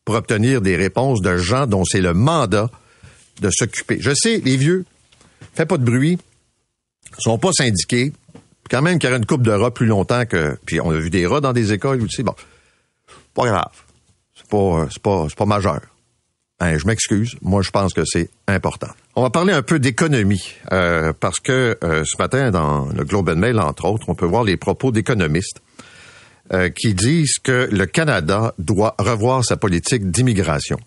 pour 0.04 0.14
obtenir 0.14 0.60
des 0.60 0.76
réponses 0.76 1.20
de 1.20 1.36
gens 1.36 1.66
dont 1.66 1.84
c'est 1.84 2.00
le 2.00 2.14
mandat 2.14 2.70
de 3.40 3.50
s'occuper. 3.50 3.98
Je 4.00 4.12
sais, 4.14 4.40
les 4.44 4.56
vieux, 4.56 4.84
faites 5.54 5.68
pas 5.68 5.78
de 5.78 5.84
bruit, 5.84 6.18
sont 7.18 7.38
pas 7.38 7.52
syndiqués, 7.52 8.12
quand 8.70 8.82
même 8.82 8.98
qu'il 8.98 9.08
y 9.08 9.12
aurait 9.12 9.18
une 9.18 9.26
coupe 9.26 9.42
de 9.42 9.52
rats 9.52 9.72
plus 9.72 9.86
longtemps 9.86 10.24
que... 10.26 10.56
Puis 10.66 10.80
on 10.80 10.90
a 10.90 10.98
vu 10.98 11.10
des 11.10 11.26
rats 11.26 11.40
dans 11.40 11.52
des 11.52 11.72
écoles 11.72 12.02
aussi, 12.02 12.22
bon, 12.22 12.34
pas 13.34 13.46
grave, 13.46 13.72
c'est 14.34 14.46
pas, 14.46 14.86
c'est 14.90 15.02
pas, 15.02 15.26
c'est 15.28 15.38
pas 15.38 15.46
majeur. 15.46 15.80
Ben, 16.60 16.78
je 16.78 16.86
m'excuse. 16.86 17.34
Moi, 17.42 17.62
je 17.62 17.70
pense 17.70 17.92
que 17.92 18.04
c'est 18.04 18.30
important. 18.46 18.88
On 19.16 19.22
va 19.22 19.30
parler 19.30 19.52
un 19.52 19.62
peu 19.62 19.78
d'économie, 19.78 20.54
euh, 20.72 21.12
parce 21.18 21.40
que 21.40 21.76
euh, 21.82 22.04
ce 22.06 22.16
matin, 22.18 22.50
dans 22.50 22.86
le 22.86 23.04
Globe 23.04 23.28
and 23.28 23.36
Mail, 23.36 23.58
entre 23.58 23.86
autres, 23.86 24.08
on 24.08 24.14
peut 24.14 24.26
voir 24.26 24.44
les 24.44 24.56
propos 24.56 24.92
d'économistes 24.92 25.60
euh, 26.52 26.68
qui 26.68 26.94
disent 26.94 27.38
que 27.42 27.68
le 27.70 27.86
Canada 27.86 28.54
doit 28.58 28.94
revoir 28.98 29.44
sa 29.44 29.56
politique 29.56 30.10
d'immigration. 30.10 30.78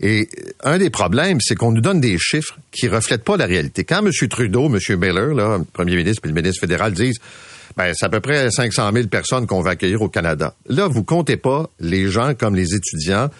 Et 0.00 0.28
un 0.62 0.78
des 0.78 0.90
problèmes, 0.90 1.40
c'est 1.40 1.56
qu'on 1.56 1.72
nous 1.72 1.80
donne 1.80 2.00
des 2.00 2.16
chiffres 2.18 2.56
qui 2.70 2.86
reflètent 2.86 3.24
pas 3.24 3.36
la 3.36 3.46
réalité. 3.46 3.82
Quand 3.82 4.04
M. 4.06 4.12
Trudeau, 4.28 4.66
M. 4.66 4.78
Miller, 4.96 5.34
là, 5.34 5.58
le 5.58 5.64
premier 5.64 5.96
ministre 5.96 6.22
et 6.24 6.28
le 6.28 6.34
ministre 6.34 6.60
fédéral 6.60 6.92
disent 6.92 7.18
ben, 7.76 7.92
c'est 7.94 8.06
à 8.06 8.08
peu 8.08 8.20
près 8.20 8.50
500 8.50 8.90
000 8.92 9.08
personnes 9.08 9.46
qu'on 9.46 9.60
va 9.60 9.70
accueillir 9.70 10.02
au 10.02 10.08
Canada. 10.08 10.54
Là, 10.68 10.88
vous 10.88 11.04
comptez 11.04 11.36
pas 11.36 11.68
les 11.80 12.08
gens 12.08 12.34
comme 12.34 12.54
les 12.54 12.74
étudiants, 12.74 13.30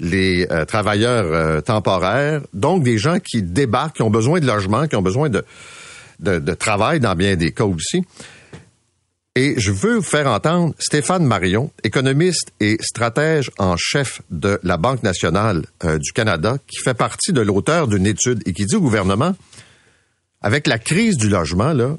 les 0.00 0.46
euh, 0.50 0.64
travailleurs 0.64 1.32
euh, 1.32 1.60
temporaires, 1.60 2.40
donc 2.54 2.82
des 2.82 2.98
gens 2.98 3.18
qui 3.18 3.42
débarquent, 3.42 3.96
qui 3.96 4.02
ont 4.02 4.10
besoin 4.10 4.40
de 4.40 4.46
logement, 4.46 4.86
qui 4.86 4.96
ont 4.96 5.02
besoin 5.02 5.28
de, 5.28 5.44
de, 6.20 6.38
de, 6.38 6.54
travail 6.54 7.00
dans 7.00 7.14
bien 7.14 7.36
des 7.36 7.52
cas 7.52 7.64
aussi. 7.64 8.04
Et 9.34 9.54
je 9.58 9.70
veux 9.70 9.96
vous 9.96 10.02
faire 10.02 10.26
entendre 10.26 10.74
Stéphane 10.78 11.24
Marion, 11.24 11.70
économiste 11.84 12.52
et 12.60 12.76
stratège 12.80 13.50
en 13.58 13.76
chef 13.76 14.20
de 14.30 14.58
la 14.62 14.76
Banque 14.76 15.02
nationale 15.02 15.64
euh, 15.84 15.98
du 15.98 16.12
Canada, 16.12 16.58
qui 16.66 16.78
fait 16.78 16.94
partie 16.94 17.32
de 17.32 17.40
l'auteur 17.40 17.86
d'une 17.86 18.06
étude 18.06 18.42
et 18.46 18.52
qui 18.52 18.64
dit 18.64 18.74
au 18.74 18.80
gouvernement, 18.80 19.36
avec 20.40 20.66
la 20.66 20.78
crise 20.78 21.16
du 21.16 21.28
logement, 21.28 21.72
là, 21.72 21.96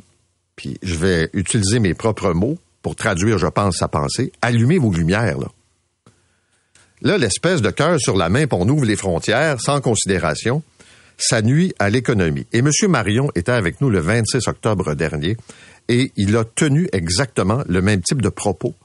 puis 0.56 0.78
je 0.84 0.96
vais 0.96 1.30
utiliser 1.34 1.80
mes 1.80 1.94
propres 1.94 2.34
mots 2.34 2.58
pour 2.82 2.96
traduire, 2.96 3.38
je 3.38 3.48
pense, 3.48 3.78
sa 3.78 3.88
pensée, 3.88 4.32
allumez 4.42 4.78
vos 4.78 4.92
lumières, 4.92 5.38
là. 5.38 5.48
Là, 7.02 7.18
l'espèce 7.18 7.62
de 7.62 7.70
cœur 7.70 7.98
sur 7.98 8.18
la 8.18 8.28
main, 8.28 8.46
pour 8.46 8.60
on 8.60 8.82
les 8.82 8.98
frontières 8.98 9.62
sans 9.62 9.80
considération, 9.80 10.62
ça 11.18 11.42
nuit 11.42 11.74
à 11.80 11.90
l'économie. 11.90 12.46
Et 12.52 12.60
M. 12.60 12.70
Marion 12.90 13.32
était 13.36 13.54
avec 13.54 13.80
nous 13.80 13.90
le 13.90 14.00
26 14.00 14.48
octobre 14.48 14.96
dernier 14.96 15.38
et 15.90 16.12
il 16.16 16.38
a 16.38 16.46
tenu 16.46 16.88
exactement 16.94 17.64
le 17.68 17.82
même 17.82 18.02
type 18.02 18.22
de 18.22 18.30
propos 18.30 18.76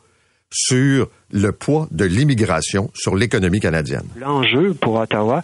sur 0.51 1.09
le 1.31 1.53
poids 1.53 1.89
de 1.91 2.05
l'immigration 2.05 2.91
sur 2.95 3.15
l'économie 3.15 3.61
canadienne. 3.61 4.07
L'enjeu 4.19 4.75
pour 4.75 4.95
Ottawa, 4.95 5.43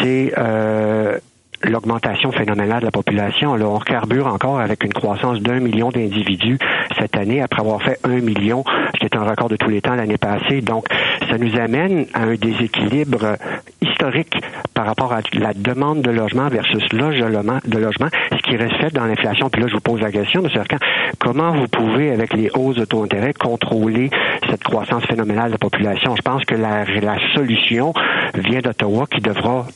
c'est 0.00 0.32
euh, 0.36 1.18
l'augmentation 1.64 2.32
phénoménale 2.32 2.80
de 2.80 2.86
la 2.86 2.90
population. 2.90 3.54
Là, 3.54 3.66
on 3.66 3.78
carbure 3.78 4.26
encore 4.26 4.60
avec 4.60 4.84
une 4.84 4.92
croissance 4.92 5.40
d'un 5.40 5.60
million 5.60 5.90
d'individus 5.90 6.58
cette 6.98 7.16
année, 7.16 7.42
après 7.42 7.60
avoir 7.60 7.82
fait 7.82 7.98
un 8.04 8.20
million, 8.20 8.64
ce 8.94 8.98
qui 8.98 9.06
est 9.06 9.16
un 9.16 9.24
record 9.24 9.48
de 9.48 9.56
tous 9.56 9.70
les 9.70 9.80
temps 9.80 9.94
l'année 9.94 10.18
passée. 10.18 10.60
Donc, 10.60 10.86
ça 11.28 11.38
nous 11.38 11.58
amène 11.58 12.06
à 12.14 12.22
un 12.22 12.34
déséquilibre 12.34 13.36
historique 13.80 14.36
par 14.74 14.86
rapport 14.86 15.12
à 15.12 15.20
la 15.34 15.52
demande 15.54 16.02
de 16.02 16.10
logement 16.10 16.48
versus 16.48 16.92
logement, 16.92 17.58
de 17.66 17.78
logement, 17.78 18.08
ce 18.30 18.42
qui 18.42 18.56
reste 18.56 18.76
fait 18.76 18.92
dans 18.92 19.04
l'inflation. 19.04 19.48
Puis 19.50 19.62
là, 19.62 19.68
je 19.68 19.74
vous 19.74 19.80
pose 19.80 20.00
la 20.00 20.10
question, 20.10 20.42
M. 20.42 20.50
Arcan, 20.54 20.76
comment 21.18 21.52
vous 21.52 21.68
pouvez, 21.68 22.10
avec 22.10 22.34
les 22.34 22.50
hausses 22.54 22.76
de 22.76 22.84
taux 22.84 23.02
d'intérêt, 23.02 23.32
contrôler 23.32 24.10
cette 24.50 24.62
croissance 24.62 25.04
phénoménale 25.04 25.46
de 25.46 25.52
la 25.52 25.58
population? 25.58 26.14
Je 26.16 26.22
pense 26.22 26.44
que 26.44 26.54
la, 26.54 26.84
la 26.84 27.16
solution 27.34 27.92
vient 28.34 28.60
d'Ottawa 28.60 29.06
qui 29.10 29.20
devra 29.20 29.66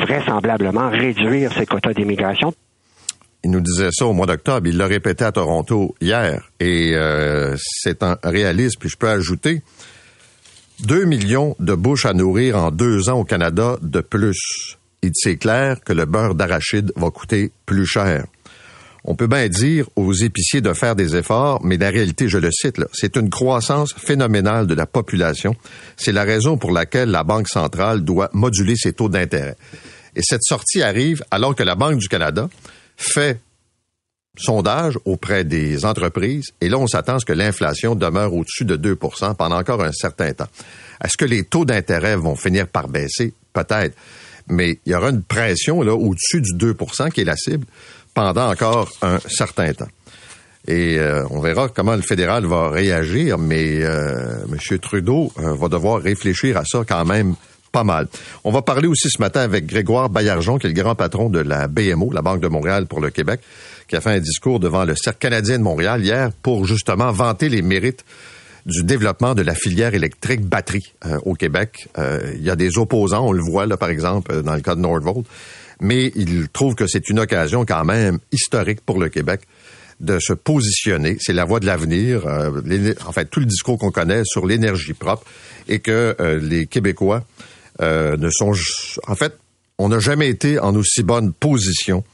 vraisemblablement 0.00 0.90
réduire 0.90 1.52
ses 1.52 1.66
quotas 1.66 1.92
d'immigration. 1.92 2.52
Il 3.42 3.50
nous 3.50 3.60
disait 3.60 3.88
ça 3.92 4.06
au 4.06 4.12
mois 4.12 4.26
d'octobre. 4.26 4.66
Il 4.66 4.76
l'a 4.76 4.86
répété 4.86 5.24
à 5.24 5.32
Toronto 5.32 5.94
hier. 6.00 6.50
Et 6.60 6.94
euh, 6.94 7.56
c'est 7.58 8.02
un 8.02 8.18
réalisme. 8.22 8.78
Puis 8.78 8.90
je 8.90 8.96
peux 8.96 9.08
ajouter 9.08 9.62
2 10.80 11.04
millions 11.04 11.56
de 11.58 11.74
bouches 11.74 12.06
à 12.06 12.12
nourrir 12.12 12.56
en 12.56 12.70
deux 12.70 13.08
ans 13.08 13.20
au 13.20 13.24
Canada 13.24 13.76
de 13.82 14.00
plus. 14.00 14.76
Il 15.02 15.12
c'est 15.14 15.36
clair 15.36 15.80
que 15.84 15.94
le 15.94 16.04
beurre 16.04 16.34
d'arachide 16.34 16.92
va 16.96 17.10
coûter 17.10 17.52
plus 17.64 17.86
cher. 17.86 18.24
On 19.04 19.14
peut 19.14 19.26
bien 19.26 19.48
dire 19.48 19.88
aux 19.96 20.12
épiciers 20.12 20.60
de 20.60 20.72
faire 20.72 20.94
des 20.94 21.16
efforts, 21.16 21.64
mais 21.64 21.76
la 21.78 21.90
réalité, 21.90 22.28
je 22.28 22.38
le 22.38 22.50
cite, 22.52 22.76
c'est 22.92 23.16
une 23.16 23.30
croissance 23.30 23.94
phénoménale 23.94 24.66
de 24.66 24.74
la 24.74 24.86
population. 24.86 25.56
C'est 25.96 26.12
la 26.12 26.24
raison 26.24 26.58
pour 26.58 26.70
laquelle 26.70 27.10
la 27.10 27.24
Banque 27.24 27.48
centrale 27.48 28.04
doit 28.04 28.30
moduler 28.32 28.76
ses 28.76 28.92
taux 28.92 29.08
d'intérêt. 29.08 29.56
Et 30.16 30.22
cette 30.22 30.42
sortie 30.42 30.82
arrive 30.82 31.24
alors 31.30 31.54
que 31.54 31.62
la 31.62 31.76
Banque 31.76 31.98
du 31.98 32.08
Canada 32.08 32.48
fait 32.96 33.40
sondage 34.36 34.98
auprès 35.04 35.44
des 35.44 35.84
entreprises, 35.84 36.50
et 36.60 36.68
là, 36.68 36.78
on 36.78 36.86
s'attend 36.86 37.16
à 37.16 37.18
ce 37.18 37.24
que 37.24 37.32
l'inflation 37.32 37.94
demeure 37.94 38.32
au-dessus 38.32 38.64
de 38.64 38.76
2% 38.76 39.34
pendant 39.34 39.58
encore 39.58 39.82
un 39.82 39.92
certain 39.92 40.32
temps. 40.32 40.48
Est-ce 41.02 41.16
que 41.16 41.24
les 41.24 41.44
taux 41.44 41.64
d'intérêt 41.64 42.16
vont 42.16 42.36
finir 42.36 42.66
par 42.66 42.88
baisser? 42.88 43.34
Peut-être. 43.52 43.96
Mais 44.48 44.78
il 44.84 44.92
y 44.92 44.94
aura 44.94 45.10
une 45.10 45.22
pression 45.22 45.82
là 45.82 45.94
au-dessus 45.94 46.40
du 46.40 46.52
2% 46.54 47.10
qui 47.10 47.20
est 47.20 47.24
la 47.24 47.36
cible 47.36 47.66
pendant 48.14 48.50
encore 48.50 48.90
un 49.02 49.18
certain 49.28 49.72
temps. 49.72 49.88
Et 50.68 50.98
euh, 50.98 51.24
on 51.30 51.40
verra 51.40 51.68
comment 51.68 51.96
le 51.96 52.02
fédéral 52.02 52.44
va 52.44 52.68
réagir, 52.68 53.38
mais 53.38 53.82
euh, 53.82 54.44
M. 54.50 54.78
Trudeau 54.78 55.32
euh, 55.38 55.54
va 55.54 55.68
devoir 55.68 56.02
réfléchir 56.02 56.56
à 56.56 56.64
ça 56.66 56.82
quand 56.86 57.04
même 57.04 57.34
pas 57.72 57.84
mal. 57.84 58.08
On 58.44 58.50
va 58.50 58.62
parler 58.62 58.88
aussi 58.88 59.08
ce 59.08 59.20
matin 59.22 59.40
avec 59.40 59.66
Grégoire 59.66 60.10
Baillargeon, 60.10 60.58
qui 60.58 60.66
est 60.66 60.70
le 60.70 60.80
grand 60.80 60.94
patron 60.94 61.30
de 61.30 61.38
la 61.38 61.66
BMO, 61.66 62.12
la 62.12 62.20
Banque 62.20 62.40
de 62.40 62.48
Montréal 62.48 62.86
pour 62.86 63.00
le 63.00 63.10
Québec, 63.10 63.40
qui 63.88 63.96
a 63.96 64.00
fait 64.00 64.10
un 64.10 64.18
discours 64.18 64.60
devant 64.60 64.84
le 64.84 64.96
Cercle 64.96 65.18
canadien 65.18 65.58
de 65.58 65.62
Montréal 65.62 66.04
hier 66.04 66.30
pour 66.42 66.66
justement 66.66 67.10
vanter 67.10 67.48
les 67.48 67.62
mérites 67.62 68.04
du 68.66 68.82
développement 68.82 69.34
de 69.34 69.42
la 69.42 69.54
filière 69.54 69.94
électrique 69.94 70.42
batterie 70.42 70.92
au 71.24 71.34
Québec. 71.34 71.88
il 72.34 72.42
y 72.42 72.50
a 72.50 72.56
des 72.56 72.76
opposants, 72.76 73.26
on 73.26 73.32
le 73.32 73.42
voit 73.42 73.64
là 73.64 73.78
par 73.78 73.88
exemple 73.88 74.42
dans 74.42 74.54
le 74.54 74.60
cas 74.60 74.74
de 74.74 74.80
Nordvolt, 74.80 75.24
mais 75.80 76.12
il 76.14 76.48
trouve 76.48 76.74
que 76.74 76.86
c'est 76.86 77.08
une 77.08 77.18
occasion 77.18 77.64
quand 77.64 77.84
même 77.84 78.18
historique 78.32 78.80
pour 78.82 78.98
le 78.98 79.08
Québec 79.08 79.42
de 80.00 80.18
se 80.18 80.32
positionner. 80.32 81.18
C'est 81.20 81.32
la 81.32 81.44
voie 81.44 81.60
de 81.60 81.66
l'avenir. 81.66 82.26
Euh, 82.26 82.94
en 83.06 83.12
fait, 83.12 83.26
tout 83.26 83.40
le 83.40 83.46
discours 83.46 83.78
qu'on 83.78 83.90
connaît 83.90 84.22
sur 84.24 84.46
l'énergie 84.46 84.94
propre 84.94 85.24
et 85.68 85.78
que 85.78 86.16
euh, 86.20 86.38
les 86.40 86.66
Québécois 86.66 87.24
euh, 87.80 88.16
ne 88.16 88.30
sont... 88.30 88.52
En 89.06 89.14
fait, 89.14 89.36
on 89.78 89.88
n'a 89.88 89.98
jamais 89.98 90.28
été 90.28 90.58
en 90.58 90.74
aussi 90.74 91.02
bonne 91.02 91.32
position 91.32 92.04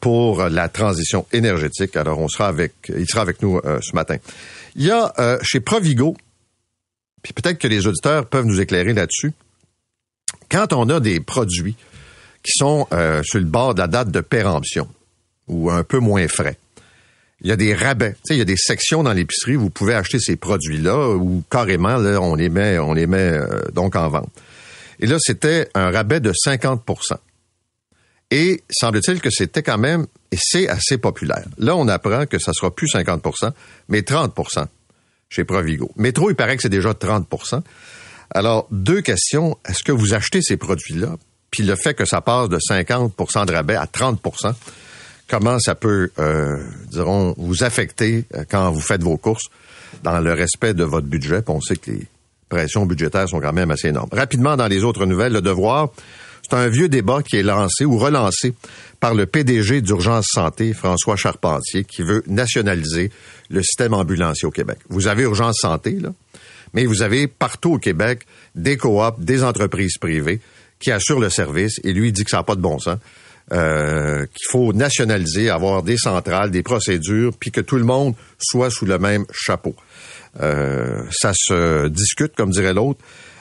pour 0.00 0.44
la 0.44 0.70
transition 0.70 1.26
énergétique. 1.30 1.94
Alors, 1.96 2.20
on 2.20 2.28
sera 2.28 2.48
avec, 2.48 2.72
il 2.88 3.06
sera 3.06 3.20
avec 3.20 3.42
nous 3.42 3.60
ce 3.82 3.94
matin. 3.94 4.16
Il 4.76 4.86
y 4.86 4.90
a 4.90 5.12
chez 5.42 5.60
Provigo, 5.60 6.16
puis 7.22 7.34
peut-être 7.34 7.58
que 7.58 7.68
les 7.68 7.86
auditeurs 7.86 8.24
peuvent 8.24 8.46
nous 8.46 8.62
éclairer 8.62 8.94
là-dessus. 8.94 9.34
Quand 10.50 10.72
on 10.72 10.88
a 10.88 11.00
des 11.00 11.20
produits 11.20 11.76
qui 12.42 12.52
sont 12.56 12.86
euh, 12.92 13.22
sur 13.24 13.38
le 13.38 13.44
bord 13.44 13.74
de 13.74 13.80
la 13.80 13.86
date 13.86 14.10
de 14.10 14.20
péremption 14.20 14.88
ou 15.48 15.70
un 15.70 15.82
peu 15.82 15.98
moins 15.98 16.26
frais. 16.28 16.58
Il 17.40 17.48
y 17.48 17.52
a 17.52 17.56
des 17.56 17.74
rabais. 17.74 18.12
Tu 18.12 18.18
sais, 18.24 18.34
il 18.34 18.38
y 18.38 18.42
a 18.42 18.46
des 18.46 18.56
sections 18.56 19.02
dans 19.02 19.12
l'épicerie 19.12 19.56
où 19.56 19.60
vous 19.62 19.70
pouvez 19.70 19.94
acheter 19.94 20.18
ces 20.18 20.36
produits-là 20.36 21.10
ou 21.16 21.44
carrément, 21.50 21.96
là, 21.96 22.20
on 22.20 22.34
les 22.34 22.48
met, 22.48 22.78
on 22.78 22.94
les 22.94 23.06
met 23.06 23.18
euh, 23.18 23.62
donc 23.72 23.94
en 23.94 24.08
vente. 24.08 24.30
Et 25.00 25.06
là, 25.06 25.16
c'était 25.20 25.68
un 25.74 25.90
rabais 25.90 26.20
de 26.20 26.32
50% 26.32 26.80
Et 28.32 28.62
semble-t-il 28.68 29.20
que 29.20 29.30
c'était 29.30 29.62
quand 29.62 29.78
même, 29.78 30.06
et 30.32 30.38
c'est 30.40 30.68
assez 30.68 30.98
populaire. 30.98 31.46
Là, 31.58 31.76
on 31.76 31.86
apprend 31.86 32.26
que 32.26 32.38
ça 32.38 32.52
sera 32.52 32.74
plus 32.74 32.88
50% 32.88 33.52
mais 33.88 34.00
30% 34.00 34.66
chez 35.28 35.44
Provigo. 35.44 35.90
Métro, 35.96 36.30
il 36.30 36.34
paraît 36.34 36.56
que 36.56 36.62
c'est 36.62 36.68
déjà 36.68 36.90
30% 36.92 37.62
Alors, 38.30 38.66
deux 38.72 39.00
questions. 39.00 39.56
Est-ce 39.68 39.84
que 39.84 39.92
vous 39.92 40.14
achetez 40.14 40.42
ces 40.42 40.56
produits-là? 40.56 41.16
Puis 41.50 41.62
le 41.62 41.76
fait 41.76 41.94
que 41.94 42.04
ça 42.04 42.20
passe 42.20 42.48
de 42.48 42.58
50% 42.58 43.46
de 43.46 43.52
rabais 43.52 43.76
à 43.76 43.86
30% 43.86 44.54
comment 45.28 45.58
ça 45.60 45.74
peut, 45.74 46.10
euh, 46.18 46.56
dirons, 46.90 47.34
vous 47.36 47.62
affecter 47.62 48.24
euh, 48.34 48.44
quand 48.50 48.70
vous 48.70 48.80
faites 48.80 49.02
vos 49.02 49.16
courses 49.16 49.46
dans 50.02 50.20
le 50.20 50.32
respect 50.32 50.74
de 50.74 50.84
votre 50.84 51.06
budget? 51.06 51.42
on 51.48 51.60
sait 51.60 51.76
que 51.76 51.90
les 51.90 52.06
pressions 52.48 52.86
budgétaires 52.86 53.28
sont 53.28 53.40
quand 53.40 53.52
même 53.52 53.70
assez 53.70 53.88
énormes. 53.88 54.08
Rapidement, 54.10 54.56
dans 54.56 54.66
les 54.66 54.84
autres 54.84 55.04
nouvelles, 55.06 55.34
le 55.34 55.42
devoir, 55.42 55.90
c'est 56.42 56.56
un 56.56 56.68
vieux 56.68 56.88
débat 56.88 57.22
qui 57.22 57.36
est 57.36 57.42
lancé 57.42 57.84
ou 57.84 57.98
relancé 57.98 58.54
par 59.00 59.14
le 59.14 59.26
PDG 59.26 59.82
d'Urgence 59.82 60.26
Santé, 60.30 60.72
François 60.72 61.16
Charpentier, 61.16 61.84
qui 61.84 62.02
veut 62.02 62.22
nationaliser 62.26 63.10
le 63.50 63.62
système 63.62 63.92
ambulancier 63.92 64.46
au 64.46 64.50
Québec. 64.50 64.78
Vous 64.88 65.08
avez 65.08 65.24
Urgence 65.24 65.58
Santé, 65.60 65.92
là, 66.00 66.10
mais 66.72 66.86
vous 66.86 67.02
avez 67.02 67.26
partout 67.28 67.74
au 67.74 67.78
Québec 67.78 68.26
des 68.54 68.76
coops, 68.76 69.18
des 69.18 69.44
entreprises 69.44 69.98
privées 69.98 70.40
qui 70.78 70.90
assurent 70.90 71.20
le 71.20 71.30
service, 71.30 71.80
et 71.84 71.92
lui 71.92 72.08
il 72.08 72.12
dit 72.12 72.24
que 72.24 72.30
ça 72.30 72.38
n'a 72.38 72.42
pas 72.42 72.54
de 72.54 72.60
bon 72.60 72.78
sens. 72.78 72.98
Euh, 73.50 74.26
qu'il 74.26 74.46
faut 74.50 74.74
nationaliser, 74.74 75.48
avoir 75.48 75.82
des 75.82 75.96
centrales, 75.96 76.50
des 76.50 76.62
procédures, 76.62 77.32
puis 77.38 77.50
que 77.50 77.62
tout 77.62 77.76
le 77.76 77.84
monde 77.84 78.14
soit 78.38 78.70
sous 78.70 78.84
le 78.84 78.98
même 78.98 79.24
chapeau. 79.32 79.74
Euh, 80.40 81.02
ça 81.10 81.32
se 81.34 81.88
discute, 81.88 82.34
comme 82.36 82.50
dirait 82.50 82.74
l'autre, 82.74 83.00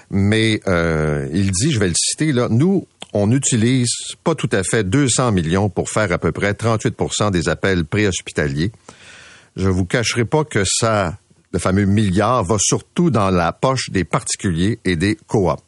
mais 0.10 0.62
euh, 0.68 1.28
il 1.34 1.52
dit, 1.52 1.74
je 1.74 1.80
vais 1.80 1.90
le 1.90 1.94
citer 1.94 2.32
là, 2.32 2.48
nous, 2.50 2.88
on 3.12 3.28
n'utilise 3.28 3.90
pas 4.24 4.34
tout 4.34 4.50
à 4.54 4.64
fait 4.64 4.86
200 4.86 5.34
millions 5.34 5.70
pour 5.70 5.90
faire 5.90 6.10
à 6.14 6.18
peu 6.18 6.32
près 6.32 6.54
38% 6.54 7.32
des 7.32 7.50
appels 7.50 7.84
préhospitaliers. 7.84 8.72
Je 9.58 9.68
vous 9.68 9.86
cacherai 9.86 10.24
pas 10.24 10.46
que 10.46 10.64
ça, 10.66 11.18
le 11.52 11.60
fameux 11.60 11.86
milliard, 11.86 12.46
va 12.46 12.56
surtout 12.60 13.10
dans 13.10 13.30
la 13.30 13.52
poche 13.52 13.90
des 13.90 14.06
particuliers 14.06 14.80
et 14.86 14.96
des 14.96 15.18
coops. 15.28 15.62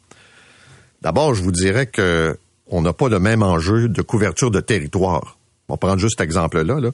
D'abord, 1.02 1.34
je 1.34 1.42
vous 1.42 1.52
dirais 1.52 1.86
que 1.86 2.36
on 2.66 2.82
n'a 2.82 2.92
pas 2.92 3.08
le 3.08 3.18
même 3.18 3.42
enjeu 3.42 3.88
de 3.88 4.02
couverture 4.02 4.50
de 4.50 4.60
territoire. 4.60 5.38
On 5.68 5.74
va 5.74 5.76
prendre 5.76 5.98
juste 5.98 6.18
cet 6.18 6.24
exemple-là. 6.24 6.80
Là. 6.80 6.90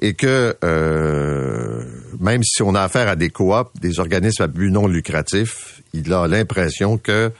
Et 0.00 0.14
que 0.14 0.56
euh, 0.64 1.84
même 2.20 2.42
si 2.42 2.62
on 2.62 2.74
a 2.74 2.82
affaire 2.82 3.08
à 3.08 3.16
des 3.16 3.30
coops, 3.30 3.70
des 3.80 4.00
organismes 4.00 4.42
à 4.42 4.46
but 4.46 4.70
non 4.70 4.86
lucratif, 4.86 5.82
il 5.92 6.12
a 6.12 6.26
l'impression 6.26 6.98
que 6.98 7.30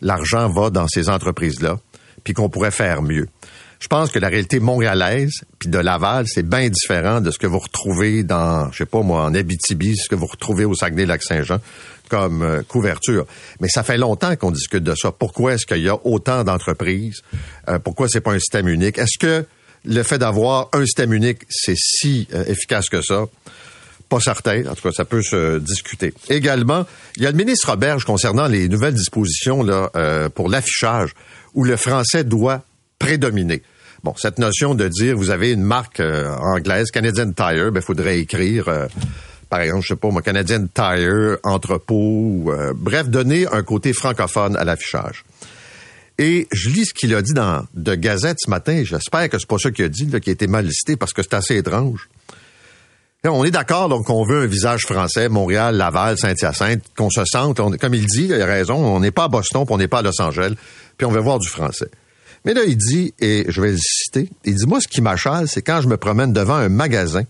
l'argent 0.00 0.48
va 0.48 0.70
dans 0.70 0.88
ces 0.88 1.08
entreprises-là, 1.08 1.78
puis 2.24 2.32
qu'on 2.32 2.48
pourrait 2.48 2.70
faire 2.70 3.02
mieux. 3.02 3.28
Je 3.80 3.88
pense 3.88 4.10
que 4.10 4.18
la 4.18 4.28
réalité 4.28 4.60
montréalaise 4.60 5.32
puis 5.58 5.68
de 5.68 5.78
Laval, 5.78 6.26
c'est 6.28 6.46
bien 6.46 6.68
différent 6.68 7.20
de 7.20 7.30
ce 7.30 7.38
que 7.38 7.46
vous 7.46 7.58
retrouvez 7.58 8.24
dans, 8.24 8.70
je 8.72 8.78
sais 8.78 8.86
pas 8.86 9.00
moi, 9.00 9.24
en 9.24 9.34
Abitibi, 9.34 9.96
ce 9.96 10.08
que 10.08 10.14
vous 10.14 10.26
retrouvez 10.26 10.66
au 10.66 10.74
Saguenay-Lac-Saint-Jean 10.74 11.60
comme 12.10 12.42
euh, 12.42 12.62
couverture. 12.62 13.26
Mais 13.60 13.68
ça 13.68 13.82
fait 13.82 13.96
longtemps 13.96 14.36
qu'on 14.36 14.50
discute 14.50 14.84
de 14.84 14.94
ça. 14.94 15.12
Pourquoi 15.12 15.54
est-ce 15.54 15.64
qu'il 15.64 15.82
y 15.82 15.88
a 15.88 15.98
autant 16.04 16.44
d'entreprises? 16.44 17.22
Euh, 17.68 17.78
Pourquoi 17.78 18.08
c'est 18.08 18.20
pas 18.20 18.32
un 18.32 18.38
système 18.38 18.68
unique? 18.68 18.98
Est-ce 18.98 19.18
que 19.18 19.46
le 19.84 20.02
fait 20.02 20.18
d'avoir 20.18 20.68
un 20.74 20.84
système 20.84 21.12
unique, 21.12 21.38
c'est 21.48 21.76
si 21.76 22.28
euh, 22.34 22.44
efficace 22.46 22.88
que 22.88 23.00
ça? 23.00 23.24
Pas 24.10 24.20
certain. 24.20 24.66
En 24.66 24.74
tout 24.74 24.82
cas, 24.82 24.92
ça 24.92 25.04
peut 25.04 25.22
se 25.22 25.58
discuter. 25.60 26.12
Également, 26.28 26.84
il 27.16 27.22
y 27.22 27.26
a 27.26 27.30
le 27.30 27.36
ministre 27.36 27.70
Roberge 27.70 28.04
concernant 28.04 28.48
les 28.48 28.68
nouvelles 28.68 28.94
dispositions 28.94 29.62
là, 29.62 29.88
pour 30.34 30.48
l'affichage 30.48 31.14
où 31.54 31.62
le 31.62 31.76
français 31.76 32.24
doit 32.24 32.64
prédominer. 32.98 33.62
Bon, 34.02 34.14
cette 34.16 34.38
notion 34.38 34.74
de 34.74 34.88
dire 34.88 35.14
vous 35.14 35.28
avez 35.28 35.52
une 35.52 35.62
marque 35.62 36.00
euh, 36.00 36.34
anglaise, 36.36 36.90
Canadian 36.90 37.32
Tire, 37.32 37.70
ben, 37.70 37.82
faudrait 37.82 38.18
écrire, 38.18 38.68
euh, 38.68 38.86
par 39.50 39.60
exemple, 39.60 39.82
je 39.82 39.88
sais 39.88 39.96
pas, 39.96 40.08
moi, 40.08 40.22
Canadian 40.22 40.66
Tire, 40.72 41.36
entrepôt, 41.42 42.44
euh, 42.46 42.72
bref, 42.74 43.08
donner 43.08 43.46
un 43.48 43.62
côté 43.64 43.92
francophone 43.92 44.56
à 44.56 44.64
l'affichage. 44.64 45.24
Et 46.18 46.46
je 46.52 46.70
lis 46.70 46.86
ce 46.86 46.94
qu'il 46.94 47.14
a 47.14 47.20
dit 47.20 47.32
dans 47.32 47.66
de 47.74 47.94
Gazette 47.96 48.36
ce 48.38 48.48
matin. 48.48 48.82
J'espère 48.84 49.28
que 49.28 49.38
c'est 49.38 49.48
pas 49.48 49.58
ça 49.58 49.70
qu'il 49.72 49.84
a 49.84 49.88
dit, 49.88 50.08
qui 50.20 50.30
a 50.30 50.32
été 50.32 50.46
mal 50.46 50.66
listé, 50.66 50.96
parce 50.96 51.12
que 51.12 51.22
c'est 51.22 51.34
assez 51.34 51.56
étrange. 51.56 52.08
on 53.24 53.44
est 53.44 53.50
d'accord, 53.50 53.88
donc, 53.88 54.08
on 54.08 54.24
veut 54.24 54.42
un 54.42 54.46
visage 54.46 54.82
français, 54.82 55.28
Montréal, 55.28 55.76
Laval, 55.76 56.16
Saint-Hyacinthe, 56.16 56.84
qu'on 56.96 57.10
se 57.10 57.24
sente, 57.24 57.56
comme 57.56 57.94
il 57.94 58.06
dit, 58.06 58.26
il 58.26 58.40
a 58.40 58.46
raison, 58.46 58.76
on 58.76 59.00
n'est 59.00 59.10
pas 59.10 59.24
à 59.24 59.28
Boston, 59.28 59.64
puis 59.64 59.74
on 59.74 59.78
n'est 59.78 59.88
pas 59.88 59.98
à 59.98 60.02
Los 60.02 60.20
Angeles, 60.20 60.54
puis 60.96 61.06
on 61.06 61.10
veut 61.10 61.20
voir 61.20 61.40
du 61.40 61.48
français. 61.48 61.90
Mais 62.44 62.54
là, 62.54 62.62
il 62.66 62.76
dit, 62.76 63.12
et 63.18 63.46
je 63.48 63.60
vais 63.60 63.72
le 63.72 63.78
citer, 63.78 64.30
il 64.44 64.54
dit, 64.54 64.66
moi, 64.66 64.80
ce 64.80 64.86
qui 64.88 65.00
m'achale, 65.00 65.48
c'est 65.48 65.62
quand 65.62 65.80
je 65.80 65.88
me 65.88 65.96
promène 65.96 66.32
devant 66.32 66.54
un 66.54 66.68
magasin 66.68 67.24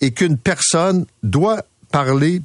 et 0.00 0.12
qu'une 0.12 0.38
personne 0.38 1.06
doit 1.22 1.62
parler 1.90 2.42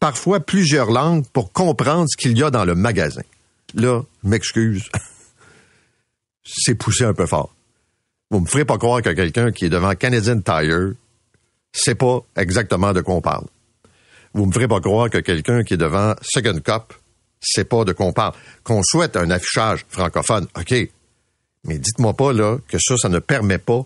parfois 0.00 0.40
plusieurs 0.40 0.90
langues 0.90 1.24
pour 1.32 1.52
comprendre 1.52 2.06
ce 2.08 2.16
qu'il 2.16 2.36
y 2.36 2.42
a 2.42 2.50
dans 2.50 2.64
le 2.64 2.74
magasin. 2.74 3.22
Là, 3.74 4.02
je 4.22 4.28
m'excuse. 4.28 4.88
c'est 6.44 6.74
poussé 6.74 7.04
un 7.04 7.14
peu 7.14 7.26
fort. 7.26 7.54
Vous 8.30 8.40
me 8.40 8.46
ferez 8.46 8.64
pas 8.64 8.78
croire 8.78 9.02
que 9.02 9.10
quelqu'un 9.10 9.52
qui 9.52 9.66
est 9.66 9.70
devant 9.70 9.94
Canadian 9.94 10.40
Tire 10.40 10.92
sait 11.72 11.94
pas 11.94 12.20
exactement 12.36 12.92
de 12.92 13.00
quoi 13.00 13.14
on 13.14 13.20
parle. 13.20 13.46
Vous 14.34 14.46
me 14.46 14.52
ferez 14.52 14.68
pas 14.68 14.80
croire 14.80 15.10
que 15.10 15.18
quelqu'un 15.18 15.62
qui 15.62 15.74
est 15.74 15.78
devant 15.78 16.14
Second 16.22 16.58
Cup 16.60 16.94
c'est 17.40 17.64
pas 17.64 17.84
de 17.84 17.92
qu'on 17.92 18.12
parle. 18.12 18.34
Qu'on 18.64 18.82
souhaite 18.82 19.16
un 19.16 19.30
affichage 19.30 19.84
francophone, 19.88 20.46
OK. 20.56 20.74
Mais 21.64 21.78
dites-moi 21.78 22.14
pas, 22.14 22.32
là, 22.32 22.58
que 22.68 22.78
ça, 22.78 22.96
ça 22.96 23.08
ne 23.08 23.18
permet 23.18 23.58
pas 23.58 23.84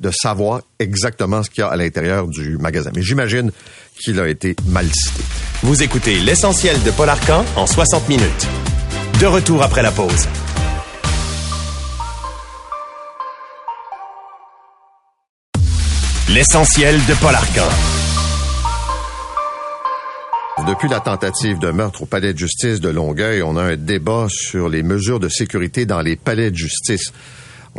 de 0.00 0.10
savoir 0.12 0.60
exactement 0.78 1.42
ce 1.42 1.50
qu'il 1.50 1.62
y 1.62 1.64
a 1.64 1.68
à 1.68 1.76
l'intérieur 1.76 2.28
du 2.28 2.56
magasin. 2.58 2.90
Mais 2.94 3.02
j'imagine 3.02 3.50
qu'il 3.98 4.20
a 4.20 4.28
été 4.28 4.54
mal 4.66 4.86
cité. 4.86 5.22
Vous 5.62 5.82
écoutez 5.82 6.18
l'essentiel 6.20 6.80
de 6.82 6.90
Paul 6.90 7.08
Arcan 7.08 7.44
en 7.56 7.66
60 7.66 8.08
minutes. 8.08 8.48
De 9.20 9.26
retour 9.26 9.62
après 9.62 9.82
la 9.82 9.90
pause. 9.90 10.28
L'essentiel 16.28 16.94
de 17.06 17.14
Paul 17.14 17.34
Arcan. 17.34 17.68
Depuis 20.66 20.88
la 20.88 21.00
tentative 21.00 21.58
de 21.58 21.70
meurtre 21.70 22.02
au 22.02 22.06
palais 22.06 22.34
de 22.34 22.38
justice 22.38 22.80
de 22.80 22.90
Longueuil, 22.90 23.42
on 23.42 23.56
a 23.56 23.62
un 23.62 23.76
débat 23.76 24.26
sur 24.28 24.68
les 24.68 24.82
mesures 24.82 25.18
de 25.18 25.28
sécurité 25.28 25.86
dans 25.86 26.02
les 26.02 26.16
palais 26.16 26.50
de 26.50 26.56
justice. 26.56 27.12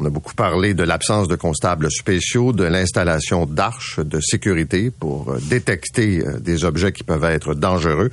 On 0.02 0.06
a 0.06 0.10
beaucoup 0.10 0.34
parlé 0.34 0.74
de 0.74 0.84
l'absence 0.84 1.28
de 1.28 1.36
constables 1.36 1.92
spéciaux, 1.92 2.54
de 2.54 2.64
l'installation 2.64 3.46
d'arches 3.46 4.00
de 4.00 4.22
sécurité 4.22 4.92
pour 4.92 5.30
euh, 5.30 5.40
détecter 5.50 6.26
euh, 6.26 6.40
des 6.40 6.64
objets 6.64 6.94
qui 6.94 7.04
peuvent 7.04 7.26
être 7.26 7.54
dangereux. 7.54 8.10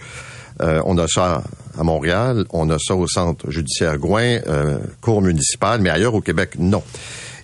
Euh, 0.63 0.83
on 0.85 0.99
a 0.99 1.07
ça 1.07 1.45
à 1.79 1.85
Montréal, 1.85 2.45
on 2.51 2.71
a 2.71 2.79
ça 2.81 2.97
au 2.97 3.07
centre 3.07 3.53
judiciaire 3.53 3.99
Gouin, 3.99 4.41
cour 5.01 5.23
municipale, 5.23 5.81
mais 5.81 5.91
ailleurs 5.91 6.15
au 6.15 6.23
Québec, 6.23 6.55
non. 6.59 6.83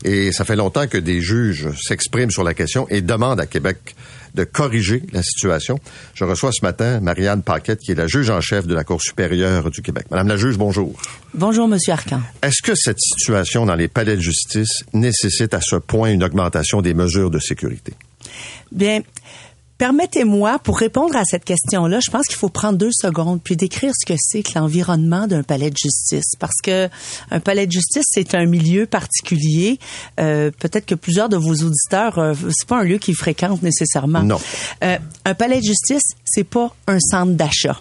Et 0.04 0.32
ça 0.32 0.44
fait 0.44 0.56
longtemps 0.56 0.86
que 0.86 0.98
des 0.98 1.20
juges 1.20 1.68
s'expriment 1.80 2.30
sur 2.30 2.42
la 2.42 2.54
question 2.54 2.86
et 2.88 3.02
demandent 3.02 3.40
à 3.40 3.46
Québec 3.46 3.94
de 4.34 4.44
corriger 4.44 5.02
la 5.12 5.22
situation. 5.22 5.78
Je 6.14 6.24
reçois 6.24 6.52
ce 6.52 6.64
matin 6.64 7.00
Marianne 7.00 7.42
Paquette, 7.42 7.80
qui 7.80 7.92
est 7.92 7.94
la 7.94 8.06
juge 8.06 8.30
en 8.30 8.40
chef 8.40 8.66
de 8.66 8.74
la 8.74 8.84
Cour 8.84 9.02
supérieure 9.02 9.70
du 9.70 9.82
Québec. 9.82 10.06
Madame 10.10 10.28
la 10.28 10.36
juge, 10.36 10.56
bonjour. 10.56 10.94
Bonjour, 11.34 11.68
Monsieur 11.68 11.92
Arcan. 11.92 12.20
Est-ce 12.42 12.62
que 12.62 12.74
cette 12.74 12.98
situation 12.98 13.66
dans 13.66 13.74
les 13.74 13.88
palais 13.88 14.16
de 14.16 14.22
justice 14.22 14.84
nécessite 14.92 15.54
à 15.54 15.60
ce 15.60 15.76
point 15.76 16.10
une 16.10 16.24
augmentation 16.24 16.82
des 16.82 16.94
mesures 16.94 17.30
de 17.30 17.38
sécurité? 17.38 17.92
Bien, 18.70 19.02
Permettez-moi, 19.82 20.60
pour 20.60 20.78
répondre 20.78 21.16
à 21.16 21.24
cette 21.24 21.44
question-là, 21.44 21.98
je 21.98 22.08
pense 22.08 22.26
qu'il 22.26 22.36
faut 22.36 22.48
prendre 22.48 22.78
deux 22.78 22.92
secondes 22.92 23.40
puis 23.42 23.56
décrire 23.56 23.90
ce 23.98 24.06
que 24.06 24.16
c'est 24.16 24.44
que 24.44 24.56
l'environnement 24.56 25.26
d'un 25.26 25.42
palais 25.42 25.70
de 25.70 25.76
justice, 25.76 26.36
parce 26.38 26.54
que 26.62 26.88
un 27.32 27.40
palais 27.40 27.66
de 27.66 27.72
justice 27.72 28.04
c'est 28.08 28.36
un 28.36 28.46
milieu 28.46 28.86
particulier. 28.86 29.80
Euh, 30.20 30.52
Peut-être 30.56 30.86
que 30.86 30.94
plusieurs 30.94 31.28
de 31.28 31.36
vos 31.36 31.54
auditeurs, 31.54 32.16
euh, 32.20 32.32
c'est 32.50 32.68
pas 32.68 32.78
un 32.78 32.84
lieu 32.84 32.98
qu'ils 32.98 33.16
fréquentent 33.16 33.64
nécessairement. 33.64 34.22
Non. 34.22 34.38
Euh, 34.84 34.98
un 35.24 35.34
palais 35.34 35.58
de 35.58 35.64
justice, 35.64 36.14
c'est 36.24 36.44
pas 36.44 36.72
un 36.86 37.00
centre 37.00 37.32
d'achat. 37.32 37.80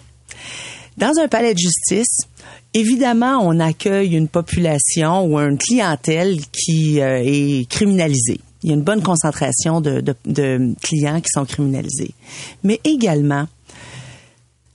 Dans 0.96 1.12
un 1.22 1.28
palais 1.28 1.54
de 1.54 1.60
justice, 1.60 2.26
évidemment, 2.74 3.38
on 3.42 3.60
accueille 3.60 4.16
une 4.16 4.26
population 4.26 5.24
ou 5.26 5.38
une 5.38 5.56
clientèle 5.56 6.40
qui 6.50 7.00
euh, 7.00 7.22
est 7.24 7.68
criminalisée 7.70 8.40
il 8.62 8.70
y 8.70 8.72
a 8.72 8.76
une 8.76 8.82
bonne 8.82 9.02
concentration 9.02 9.80
de, 9.80 10.14
clients 10.82 11.20
qui 11.20 11.28
sont 11.32 11.44
criminalisés. 11.44 12.14
Mais 12.62 12.80
également, 12.84 13.46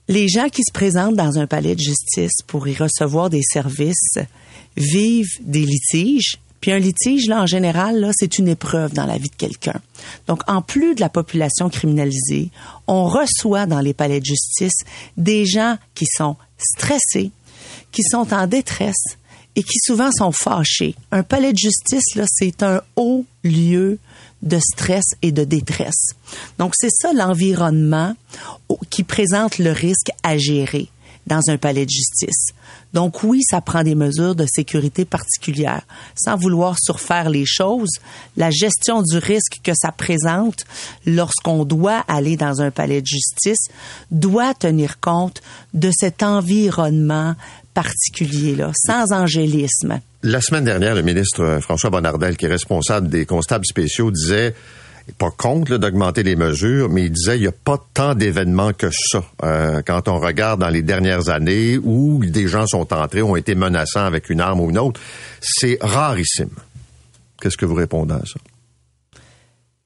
les 0.08 0.28
gens 0.28 0.48
qui 0.48 0.62
se 0.62 0.72
présentent 0.72 1.16
dans 1.16 1.38
un 1.38 1.46
palais 1.46 1.74
de 1.74 1.80
justice 1.80 2.42
pour 2.46 2.66
y 2.68 2.74
recevoir 2.74 3.30
des 3.30 3.42
services 3.42 4.18
vivent 4.76 5.38
des 5.40 5.64
litiges. 5.64 6.38
Puis 6.60 6.72
un 6.72 6.78
litige, 6.78 7.26
là, 7.28 7.42
en 7.42 7.46
général, 7.46 8.00
là, 8.00 8.10
c'est 8.12 8.38
une 8.38 8.48
épreuve 8.48 8.92
dans 8.92 9.06
la 9.06 9.16
vie 9.16 9.28
de 9.28 9.36
quelqu'un. 9.36 9.80
Donc, 10.26 10.42
en 10.48 10.60
plus 10.60 10.94
de 10.94 11.00
la 11.00 11.08
population 11.08 11.68
criminalisée, 11.68 12.50
on 12.88 13.04
reçoit 13.04 13.66
dans 13.66 13.80
les 13.80 13.94
palais 13.94 14.18
de 14.20 14.24
justice 14.24 14.80
des 15.16 15.46
gens 15.46 15.76
qui 15.94 16.06
sont 16.06 16.36
stressés, 16.58 17.30
qui 17.92 18.02
sont 18.02 18.34
en 18.34 18.46
détresse 18.48 19.18
et 19.56 19.62
qui 19.62 19.78
souvent 19.84 20.10
sont 20.12 20.32
fâchés. 20.32 20.94
Un 21.10 21.22
palais 21.22 21.52
de 21.52 21.58
justice, 21.58 22.14
là, 22.14 22.24
c'est 22.28 22.62
un 22.62 22.82
haut 22.96 23.24
lieu 23.42 23.98
de 24.42 24.58
stress 24.58 25.04
et 25.22 25.32
de 25.32 25.44
détresse. 25.44 26.10
Donc, 26.58 26.74
c'est 26.76 26.92
ça 26.92 27.12
l'environnement 27.12 28.14
qui 28.90 29.02
présente 29.02 29.58
le 29.58 29.72
risque 29.72 30.10
à 30.22 30.38
gérer 30.38 30.88
dans 31.26 31.40
un 31.48 31.58
palais 31.58 31.84
de 31.84 31.90
justice. 31.90 32.52
Donc 32.94 33.22
oui, 33.22 33.42
ça 33.48 33.60
prend 33.60 33.82
des 33.82 33.94
mesures 33.94 34.34
de 34.34 34.46
sécurité 34.46 35.04
particulières. 35.04 35.82
Sans 36.16 36.36
vouloir 36.36 36.76
surfaire 36.78 37.28
les 37.28 37.44
choses, 37.46 37.90
la 38.36 38.50
gestion 38.50 39.02
du 39.02 39.18
risque 39.18 39.58
que 39.62 39.72
ça 39.74 39.92
présente 39.92 40.64
lorsqu'on 41.06 41.64
doit 41.64 42.02
aller 42.08 42.36
dans 42.36 42.62
un 42.62 42.70
palais 42.70 43.02
de 43.02 43.06
justice 43.06 43.68
doit 44.10 44.54
tenir 44.54 45.00
compte 45.00 45.42
de 45.74 45.90
cet 45.94 46.22
environnement 46.22 47.34
sans 48.74 49.12
angélisme. 49.12 50.00
La 50.22 50.40
semaine 50.40 50.64
dernière, 50.64 50.94
le 50.94 51.02
ministre 51.02 51.58
François 51.60 51.90
Bonnardel, 51.90 52.36
qui 52.36 52.46
est 52.46 52.48
responsable 52.48 53.08
des 53.08 53.26
constables 53.26 53.66
spéciaux, 53.66 54.10
disait 54.10 54.54
pas 55.16 55.30
contre 55.30 55.78
d'augmenter 55.78 56.22
les 56.22 56.36
mesures, 56.36 56.90
mais 56.90 57.04
il 57.04 57.12
disait 57.12 57.36
il 57.36 57.42
n'y 57.42 57.46
a 57.46 57.52
pas 57.52 57.78
tant 57.94 58.14
d'événements 58.14 58.72
que 58.72 58.90
ça. 58.90 59.24
Euh, 59.42 59.82
quand 59.86 60.08
on 60.08 60.18
regarde 60.18 60.60
dans 60.60 60.68
les 60.68 60.82
dernières 60.82 61.28
années 61.28 61.78
où 61.78 62.24
des 62.24 62.48
gens 62.48 62.66
sont 62.66 62.92
entrés, 62.92 63.22
ont 63.22 63.36
été 63.36 63.54
menaçants 63.54 64.04
avec 64.04 64.28
une 64.28 64.40
arme 64.40 64.60
ou 64.60 64.70
une 64.70 64.78
autre, 64.78 65.00
c'est 65.40 65.78
rarissime. 65.80 66.50
Qu'est-ce 67.40 67.56
que 67.56 67.64
vous 67.64 67.74
répondez 67.74 68.14
à 68.14 68.22
ça? 68.26 68.40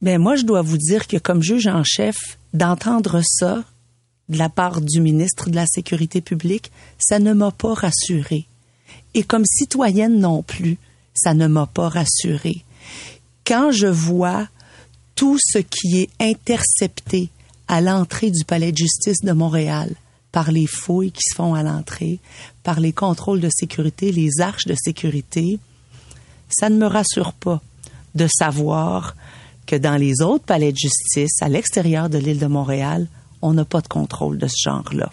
Ben 0.00 0.18
moi, 0.18 0.34
je 0.34 0.44
dois 0.44 0.62
vous 0.62 0.78
dire 0.78 1.06
que 1.06 1.16
comme 1.18 1.42
juge 1.42 1.68
en 1.68 1.84
chef, 1.84 2.16
d'entendre 2.54 3.20
ça 3.22 3.62
de 4.28 4.38
la 4.38 4.48
part 4.48 4.80
du 4.80 5.00
ministre 5.00 5.50
de 5.50 5.56
la 5.56 5.66
Sécurité 5.66 6.20
publique, 6.20 6.70
ça 6.98 7.18
ne 7.18 7.32
m'a 7.32 7.50
pas 7.50 7.74
rassuré. 7.74 8.46
Et 9.14 9.22
comme 9.22 9.44
citoyenne 9.44 10.18
non 10.18 10.42
plus, 10.42 10.78
ça 11.14 11.34
ne 11.34 11.46
m'a 11.46 11.66
pas 11.66 11.88
rassuré. 11.88 12.64
Quand 13.44 13.72
je 13.72 13.86
vois 13.86 14.48
tout 15.14 15.38
ce 15.38 15.58
qui 15.58 15.98
est 15.98 16.10
intercepté 16.20 17.28
à 17.68 17.80
l'entrée 17.80 18.30
du 18.30 18.44
palais 18.44 18.72
de 18.72 18.78
justice 18.78 19.20
de 19.22 19.32
Montréal 19.32 19.94
par 20.30 20.50
les 20.50 20.66
fouilles 20.66 21.12
qui 21.12 21.22
se 21.28 21.34
font 21.34 21.54
à 21.54 21.62
l'entrée, 21.62 22.18
par 22.62 22.80
les 22.80 22.92
contrôles 22.92 23.40
de 23.40 23.50
sécurité, 23.50 24.12
les 24.12 24.40
arches 24.40 24.66
de 24.66 24.74
sécurité, 24.74 25.58
ça 26.48 26.70
ne 26.70 26.76
me 26.76 26.86
rassure 26.86 27.32
pas 27.32 27.60
de 28.14 28.26
savoir 28.26 29.14
que 29.66 29.76
dans 29.76 29.96
les 29.96 30.22
autres 30.22 30.44
palais 30.44 30.72
de 30.72 30.76
justice, 30.76 31.40
à 31.40 31.48
l'extérieur 31.48 32.08
de 32.08 32.18
l'île 32.18 32.38
de 32.38 32.46
Montréal, 32.46 33.06
on 33.42 33.54
n'a 33.54 33.64
pas 33.64 33.80
de 33.80 33.88
contrôle 33.88 34.38
de 34.38 34.46
ce 34.46 34.56
genre-là. 34.62 35.10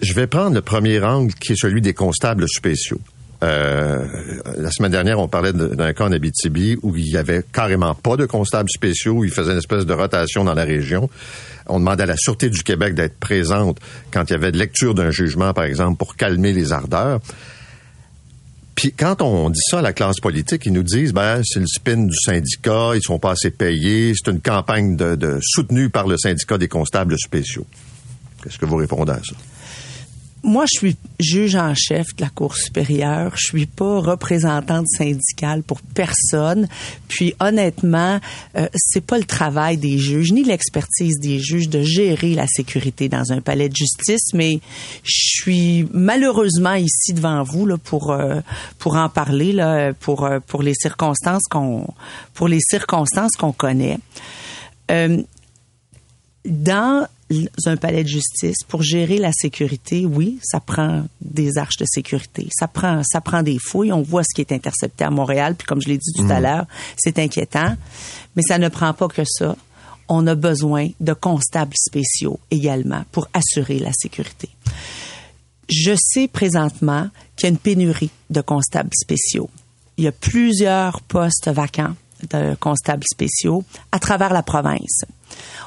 Je 0.00 0.12
vais 0.14 0.26
prendre 0.26 0.54
le 0.54 0.62
premier 0.62 1.02
angle 1.02 1.34
qui 1.34 1.52
est 1.52 1.60
celui 1.60 1.80
des 1.80 1.94
constables 1.94 2.48
spéciaux. 2.48 3.00
Euh, 3.42 4.06
la 4.56 4.70
semaine 4.70 4.92
dernière, 4.92 5.18
on 5.18 5.28
parlait 5.28 5.52
d'un 5.52 5.92
cas 5.92 6.04
en 6.06 6.12
Abitibi 6.12 6.78
où 6.82 6.96
il 6.96 7.08
y 7.08 7.16
avait 7.16 7.44
carrément 7.52 7.94
pas 7.94 8.16
de 8.16 8.26
constables 8.26 8.70
spéciaux, 8.70 9.12
où 9.12 9.24
il 9.24 9.30
faisait 9.30 9.52
une 9.52 9.58
espèce 9.58 9.84
de 9.84 9.92
rotation 9.92 10.44
dans 10.44 10.54
la 10.54 10.64
région. 10.64 11.10
On 11.66 11.78
demandait 11.78 12.04
à 12.04 12.06
la 12.06 12.16
Sûreté 12.16 12.48
du 12.48 12.62
Québec 12.62 12.94
d'être 12.94 13.18
présente 13.18 13.78
quand 14.10 14.30
il 14.30 14.32
y 14.32 14.36
avait 14.36 14.52
de 14.52 14.58
lecture 14.58 14.94
d'un 14.94 15.10
jugement, 15.10 15.52
par 15.52 15.64
exemple, 15.64 15.98
pour 15.98 16.16
calmer 16.16 16.52
les 16.52 16.72
ardeurs. 16.72 17.20
Puis 18.74 18.92
quand 18.92 19.22
on 19.22 19.50
dit 19.50 19.60
ça 19.70 19.78
à 19.78 19.82
la 19.82 19.92
classe 19.92 20.18
politique, 20.20 20.66
ils 20.66 20.72
nous 20.72 20.82
disent 20.82 21.12
ben 21.12 21.42
c'est 21.44 21.60
le 21.60 21.66
spin 21.66 21.96
du 21.96 22.16
syndicat, 22.16 22.92
ils 22.94 23.02
sont 23.02 23.18
pas 23.18 23.32
assez 23.32 23.50
payés, 23.50 24.12
c'est 24.14 24.30
une 24.30 24.40
campagne 24.40 24.96
de 24.96 25.38
soutenue 25.42 25.90
par 25.90 26.06
le 26.06 26.16
syndicat 26.16 26.58
des 26.58 26.68
constables 26.68 27.16
spéciaux. 27.18 27.66
Qu'est-ce 28.42 28.58
que 28.58 28.66
vous 28.66 28.76
répondez 28.76 29.12
à 29.12 29.20
ça? 29.22 29.36
Moi, 30.44 30.64
je 30.66 30.78
suis 30.78 30.96
juge 31.18 31.56
en 31.56 31.74
chef 31.74 32.14
de 32.16 32.22
la 32.22 32.28
Cour 32.28 32.56
supérieure. 32.56 33.32
Je 33.36 33.46
suis 33.46 33.66
pas 33.66 34.00
représentante 34.00 34.86
syndicale 34.88 35.62
pour 35.62 35.80
personne. 35.80 36.68
Puis, 37.08 37.34
honnêtement, 37.40 38.20
euh, 38.56 38.68
c'est 38.74 39.04
pas 39.04 39.18
le 39.18 39.24
travail 39.24 39.78
des 39.78 39.98
juges 39.98 40.32
ni 40.32 40.44
l'expertise 40.44 41.18
des 41.18 41.38
juges 41.38 41.68
de 41.68 41.82
gérer 41.82 42.34
la 42.34 42.46
sécurité 42.46 43.08
dans 43.08 43.32
un 43.32 43.40
palais 43.40 43.68
de 43.68 43.76
justice. 43.76 44.34
Mais 44.34 44.60
je 45.02 45.40
suis 45.40 45.88
malheureusement 45.92 46.74
ici 46.74 47.14
devant 47.14 47.42
vous 47.42 47.66
là 47.66 47.78
pour 47.78 48.12
euh, 48.12 48.40
pour 48.78 48.96
en 48.96 49.08
parler 49.08 49.52
là 49.52 49.92
pour 49.94 50.24
euh, 50.24 50.40
pour 50.46 50.62
les 50.62 50.74
circonstances 50.74 51.44
qu'on 51.50 51.86
pour 52.34 52.48
les 52.48 52.60
circonstances 52.60 53.32
qu'on 53.38 53.52
connaît. 53.52 53.98
Euh, 54.90 55.22
dans 56.44 57.06
un 57.66 57.76
palais 57.76 58.02
de 58.02 58.08
justice 58.08 58.58
pour 58.68 58.82
gérer 58.82 59.18
la 59.18 59.32
sécurité, 59.32 60.06
oui, 60.06 60.38
ça 60.42 60.60
prend 60.60 61.04
des 61.20 61.56
arches 61.58 61.78
de 61.78 61.86
sécurité, 61.86 62.48
ça 62.52 62.68
prend 62.68 63.02
ça 63.02 63.20
prend 63.20 63.42
des 63.42 63.58
fouilles, 63.58 63.92
on 63.92 64.02
voit 64.02 64.22
ce 64.24 64.34
qui 64.34 64.40
est 64.42 64.52
intercepté 64.52 65.04
à 65.04 65.10
Montréal, 65.10 65.54
puis 65.56 65.66
comme 65.66 65.80
je 65.80 65.88
l'ai 65.88 65.98
dit 65.98 66.12
tout 66.14 66.30
à 66.30 66.36
mhm. 66.36 66.42
l'heure, 66.42 66.66
c'est 66.96 67.18
inquiétant, 67.18 67.76
mais 68.36 68.42
ça 68.42 68.58
ne 68.58 68.68
prend 68.68 68.92
pas 68.92 69.08
que 69.08 69.22
ça. 69.24 69.56
On 70.08 70.26
a 70.26 70.34
besoin 70.34 70.88
de 71.00 71.14
constables 71.14 71.74
spéciaux 71.76 72.38
également 72.50 73.04
pour 73.10 73.28
assurer 73.32 73.78
la 73.78 73.92
sécurité. 73.92 74.50
Je 75.70 75.94
sais 75.98 76.28
présentement 76.28 77.08
qu'il 77.36 77.46
y 77.46 77.46
a 77.46 77.50
une 77.50 77.58
pénurie 77.58 78.10
de 78.28 78.42
constables 78.42 78.90
spéciaux. 78.92 79.48
Il 79.96 80.04
y 80.04 80.08
a 80.08 80.12
plusieurs 80.12 81.00
postes 81.00 81.48
vacants 81.48 81.94
de 82.30 82.54
constables 82.56 83.04
spéciaux 83.10 83.64
à 83.92 83.98
travers 83.98 84.34
la 84.34 84.42
province 84.42 85.04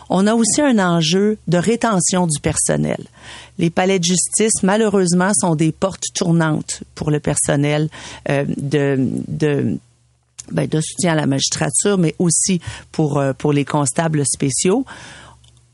on 0.09 0.27
a 0.27 0.35
aussi 0.35 0.61
un 0.61 0.79
enjeu 0.79 1.37
de 1.47 1.57
rétention 1.57 2.27
du 2.27 2.39
personnel. 2.39 3.03
Les 3.57 3.69
palais 3.69 3.99
de 3.99 4.03
justice, 4.03 4.63
malheureusement, 4.63 5.31
sont 5.39 5.55
des 5.55 5.71
portes 5.71 6.05
tournantes 6.13 6.83
pour 6.95 7.11
le 7.11 7.19
personnel 7.19 7.89
euh, 8.29 8.45
de, 8.47 8.97
de 9.27 9.77
ben, 10.51 10.67
de 10.67 10.79
soutien 10.79 11.11
à 11.11 11.15
la 11.15 11.25
magistrature, 11.25 11.97
mais 11.97 12.15
aussi 12.19 12.61
pour 12.91 13.17
euh, 13.17 13.33
pour 13.33 13.51
les 13.51 13.65
constables 13.65 14.23
spéciaux 14.25 14.85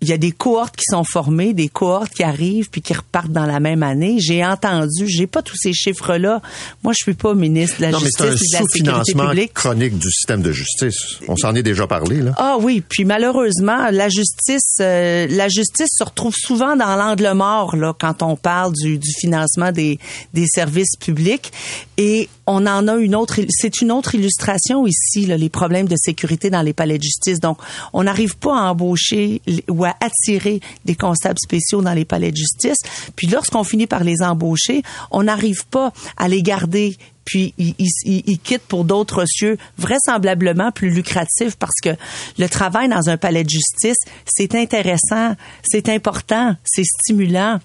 il 0.03 0.09
y 0.09 0.13
a 0.13 0.17
des 0.17 0.31
cohortes 0.31 0.75
qui 0.75 0.85
sont 0.89 1.03
formées, 1.03 1.53
des 1.53 1.69
cohortes 1.69 2.11
qui 2.11 2.23
arrivent 2.23 2.69
puis 2.69 2.81
qui 2.81 2.93
repartent 2.93 3.31
dans 3.31 3.45
la 3.45 3.59
même 3.59 3.83
année. 3.83 4.17
J'ai 4.19 4.45
entendu, 4.45 5.07
j'ai 5.07 5.27
pas 5.27 5.41
tous 5.41 5.55
ces 5.55 5.73
chiffres-là. 5.73 6.41
Moi, 6.83 6.93
je 6.93 7.03
suis 7.03 7.13
pas 7.13 7.33
ministre 7.33 7.77
de 7.77 7.83
la 7.83 7.91
Justice 7.91 8.19
et 8.19 8.23
de 8.23 8.27
la 8.27 8.65
Sécurité 8.65 9.13
publique. 9.13 9.53
chronique 9.53 9.97
du 9.97 10.11
système 10.11 10.41
de 10.41 10.51
justice. 10.51 11.19
On 11.27 11.37
s'en 11.37 11.55
est 11.55 11.63
déjà 11.63 11.87
parlé 11.87 12.21
là. 12.21 12.33
Ah 12.37 12.57
oui, 12.59 12.83
puis 12.87 13.05
malheureusement, 13.05 13.89
la 13.91 14.09
justice, 14.09 14.77
euh, 14.81 15.27
la 15.29 15.47
justice 15.47 15.89
se 15.97 16.03
retrouve 16.03 16.35
souvent 16.35 16.75
dans 16.75 16.95
l'angle 16.95 17.31
mort 17.33 17.75
là 17.75 17.93
quand 17.97 18.23
on 18.23 18.35
parle 18.35 18.73
du, 18.73 18.97
du 18.97 19.11
financement 19.13 19.71
des, 19.71 19.99
des 20.33 20.47
services 20.47 20.97
publics 20.99 21.51
et 21.97 22.27
on 22.45 22.65
en 22.67 22.87
a 22.87 22.95
une 22.95 23.15
autre, 23.15 23.39
c'est 23.49 23.81
une 23.81 23.91
autre 23.91 24.15
illustration 24.15 24.85
ici, 24.85 25.25
là, 25.25 25.37
les 25.37 25.49
problèmes 25.49 25.87
de 25.87 25.95
sécurité 25.95 26.49
dans 26.49 26.61
les 26.61 26.73
palais 26.73 26.97
de 26.97 27.03
justice. 27.03 27.39
Donc, 27.39 27.57
on 27.93 28.03
n'arrive 28.03 28.35
pas 28.37 28.57
à 28.57 28.71
embaucher 28.71 29.41
ou 29.69 29.85
à 29.85 29.92
attirer 29.99 30.59
des 30.85 30.95
constables 30.95 31.39
spéciaux 31.39 31.81
dans 31.81 31.93
les 31.93 32.05
palais 32.05 32.31
de 32.31 32.37
justice. 32.37 32.77
Puis 33.15 33.27
lorsqu'on 33.27 33.63
finit 33.63 33.87
par 33.87 34.03
les 34.03 34.21
embaucher, 34.21 34.83
on 35.11 35.23
n'arrive 35.23 35.65
pas 35.67 35.91
à 36.17 36.27
les 36.27 36.41
garder 36.41 36.97
puis 37.25 37.53
ils, 37.57 37.75
ils, 38.05 38.39
quittent 38.39 38.67
pour 38.67 38.83
d'autres 38.83 39.25
cieux 39.25 39.57
vraisemblablement 39.77 40.71
plus 40.71 40.89
lucratifs 40.89 41.55
parce 41.57 41.79
que 41.81 41.91
le 42.37 42.49
travail 42.49 42.89
dans 42.89 43.09
un 43.09 43.17
palais 43.17 43.45
de 43.45 43.49
justice, 43.49 43.95
c'est 44.25 44.55
intéressant, 44.55 45.35
c'est 45.63 45.87
important, 45.89 46.55
c'est 46.65 46.83
stimulant 46.83 47.59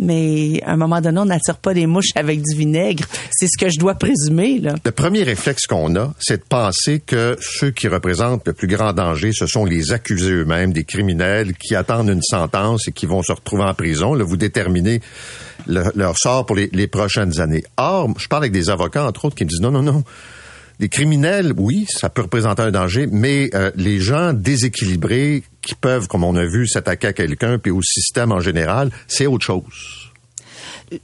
mais 0.00 0.62
à 0.64 0.72
un 0.72 0.76
moment 0.76 1.00
donné, 1.00 1.20
on 1.20 1.26
n'attire 1.26 1.58
pas 1.58 1.72
les 1.72 1.86
mouches 1.86 2.10
avec 2.14 2.42
du 2.42 2.56
vinaigre. 2.56 3.04
C'est 3.30 3.46
ce 3.46 3.58
que 3.58 3.70
je 3.70 3.78
dois 3.78 3.94
présumer. 3.94 4.58
Là. 4.58 4.74
Le 4.84 4.90
premier 4.90 5.22
réflexe 5.22 5.66
qu'on 5.66 5.94
a, 5.96 6.12
c'est 6.18 6.38
de 6.38 6.46
penser 6.48 7.00
que 7.04 7.36
ceux 7.40 7.70
qui 7.70 7.88
représentent 7.88 8.46
le 8.46 8.52
plus 8.54 8.66
grand 8.66 8.92
danger, 8.92 9.32
ce 9.32 9.46
sont 9.46 9.64
les 9.64 9.92
accusés 9.92 10.32
eux-mêmes, 10.32 10.72
des 10.72 10.84
criminels 10.84 11.54
qui 11.54 11.74
attendent 11.74 12.08
une 12.08 12.22
sentence 12.22 12.88
et 12.88 12.92
qui 12.92 13.06
vont 13.06 13.22
se 13.22 13.32
retrouver 13.32 13.64
en 13.64 13.74
prison. 13.74 14.14
Là, 14.14 14.24
vous 14.24 14.36
déterminez 14.36 15.00
leur 15.66 16.16
sort 16.16 16.46
pour 16.46 16.56
les, 16.56 16.86
prochaines 16.86 17.40
années. 17.40 17.62
Or, 17.76 18.08
je 18.18 18.26
parle 18.28 18.44
avec 18.44 18.52
des 18.52 18.70
avocats, 18.70 19.06
entre 19.06 19.26
autres, 19.26 19.36
qui 19.36 19.44
me 19.44 19.50
disent 19.50 19.60
non, 19.60 19.70
non, 19.70 19.82
non. 19.82 20.04
Les 20.78 20.88
criminels, 20.88 21.52
oui, 21.58 21.86
ça 21.90 22.08
peut 22.08 22.22
représenter 22.22 22.62
un 22.62 22.70
danger, 22.70 23.06
mais 23.10 23.50
euh, 23.54 23.70
les 23.76 24.00
gens 24.00 24.32
déséquilibrés 24.32 25.42
qui 25.62 25.74
peuvent, 25.74 26.08
comme 26.08 26.24
on 26.24 26.36
a 26.36 26.44
vu, 26.44 26.66
s'attaquer 26.66 27.08
à 27.08 27.12
quelqu'un 27.12 27.58
puis 27.58 27.70
au 27.70 27.82
système 27.82 28.32
en 28.32 28.40
général, 28.40 28.90
c'est 29.06 29.26
autre 29.26 29.44
chose. 29.44 29.99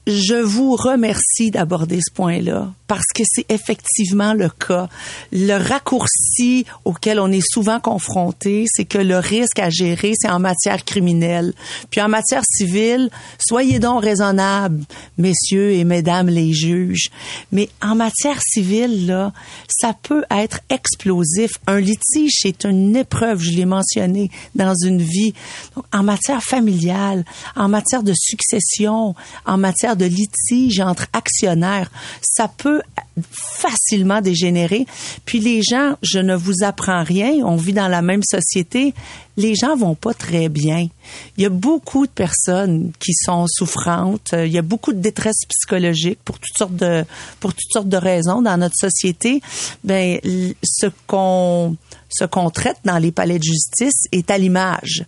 Je 0.06 0.34
vous 0.34 0.74
remercie 0.74 1.50
d'aborder 1.50 2.00
ce 2.00 2.12
point-là 2.12 2.72
parce 2.88 3.06
que 3.14 3.22
c'est 3.24 3.46
effectivement 3.48 4.34
le 4.34 4.48
cas. 4.48 4.88
Le 5.32 5.56
raccourci 5.56 6.66
auquel 6.84 7.18
on 7.18 7.30
est 7.30 7.44
souvent 7.44 7.80
confronté, 7.80 8.66
c'est 8.68 8.84
que 8.84 8.98
le 8.98 9.18
risque 9.18 9.58
à 9.58 9.70
gérer, 9.70 10.12
c'est 10.16 10.30
en 10.30 10.38
matière 10.38 10.84
criminelle. 10.84 11.52
Puis 11.90 12.00
en 12.00 12.08
matière 12.08 12.42
civile, 12.44 13.10
soyez 13.38 13.78
donc 13.78 14.02
raisonnables, 14.02 14.84
messieurs 15.18 15.72
et 15.72 15.84
mesdames 15.84 16.28
les 16.28 16.52
juges. 16.52 17.10
Mais 17.52 17.68
en 17.82 17.94
matière 17.94 18.40
civile, 18.40 19.06
là, 19.06 19.32
ça 19.68 19.94
peut 20.00 20.24
être 20.30 20.60
explosif. 20.68 21.50
Un 21.66 21.80
litige, 21.80 22.38
c'est 22.40 22.64
une 22.64 22.94
épreuve, 22.96 23.40
je 23.40 23.50
l'ai 23.50 23.66
mentionné, 23.66 24.30
dans 24.54 24.74
une 24.84 25.02
vie. 25.02 25.34
Donc, 25.74 25.84
en 25.92 26.02
matière 26.02 26.42
familiale, 26.42 27.24
en 27.56 27.68
matière 27.68 28.02
de 28.02 28.14
succession, 28.14 29.14
en 29.44 29.58
matière 29.58 29.75
de 29.84 30.06
litige 30.06 30.80
entre 30.80 31.06
actionnaires, 31.12 31.90
ça 32.22 32.48
peut 32.48 32.82
facilement 33.30 34.20
dégénérer. 34.20 34.86
Puis 35.24 35.40
les 35.40 35.62
gens, 35.62 35.96
je 36.02 36.18
ne 36.18 36.34
vous 36.34 36.62
apprends 36.62 37.02
rien, 37.02 37.32
on 37.44 37.56
vit 37.56 37.72
dans 37.72 37.88
la 37.88 38.02
même 38.02 38.22
société, 38.22 38.94
les 39.36 39.54
gens 39.54 39.76
vont 39.76 39.94
pas 39.94 40.14
très 40.14 40.48
bien. 40.48 40.88
Il 41.36 41.42
y 41.42 41.46
a 41.46 41.50
beaucoup 41.50 42.06
de 42.06 42.12
personnes 42.12 42.92
qui 42.98 43.12
sont 43.14 43.46
souffrantes, 43.48 44.30
il 44.32 44.52
y 44.52 44.58
a 44.58 44.62
beaucoup 44.62 44.92
de 44.92 45.00
détresse 45.00 45.44
psychologique 45.48 46.18
pour 46.24 46.38
toutes 46.38 46.56
sortes 46.56 46.76
de 46.76 47.04
pour 47.40 47.52
toutes 47.52 47.72
sortes 47.72 47.88
de 47.88 47.96
raisons 47.96 48.42
dans 48.42 48.56
notre 48.56 48.76
société. 48.76 49.40
Ben 49.84 50.18
ce 50.62 50.86
qu'on 51.06 51.76
ce 52.08 52.24
qu'on 52.24 52.50
traite 52.50 52.78
dans 52.84 52.98
les 52.98 53.12
palais 53.12 53.38
de 53.38 53.44
justice 53.44 54.04
est 54.12 54.30
à 54.30 54.38
l'image 54.38 55.04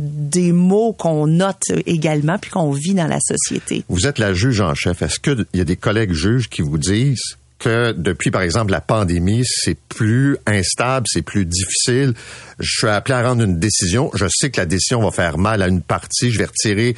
des 0.00 0.52
mots 0.52 0.92
qu'on 0.92 1.26
note 1.26 1.62
également 1.86 2.38
puis 2.38 2.50
qu'on 2.50 2.72
vit 2.72 2.94
dans 2.94 3.06
la 3.06 3.20
société. 3.20 3.84
Vous 3.88 4.06
êtes 4.06 4.18
la 4.18 4.34
juge 4.34 4.60
en 4.60 4.74
chef. 4.74 5.02
Est-ce 5.02 5.20
qu'il 5.20 5.46
y 5.54 5.60
a 5.60 5.64
des 5.64 5.76
collègues 5.76 6.12
juges 6.12 6.48
qui 6.48 6.62
vous 6.62 6.78
disent 6.78 7.36
que 7.58 7.92
depuis, 7.92 8.30
par 8.30 8.40
exemple, 8.40 8.72
la 8.72 8.80
pandémie, 8.80 9.42
c'est 9.44 9.76
plus 9.76 10.38
instable, 10.46 11.06
c'est 11.08 11.22
plus 11.22 11.44
difficile? 11.44 12.14
Je 12.58 12.70
suis 12.78 12.88
appelé 12.88 13.14
à 13.14 13.28
rendre 13.28 13.44
une 13.44 13.58
décision. 13.58 14.10
Je 14.14 14.26
sais 14.28 14.50
que 14.50 14.60
la 14.60 14.66
décision 14.66 15.02
va 15.02 15.10
faire 15.10 15.36
mal 15.36 15.62
à 15.62 15.68
une 15.68 15.82
partie. 15.82 16.30
Je 16.30 16.38
vais 16.38 16.46
retirer 16.46 16.96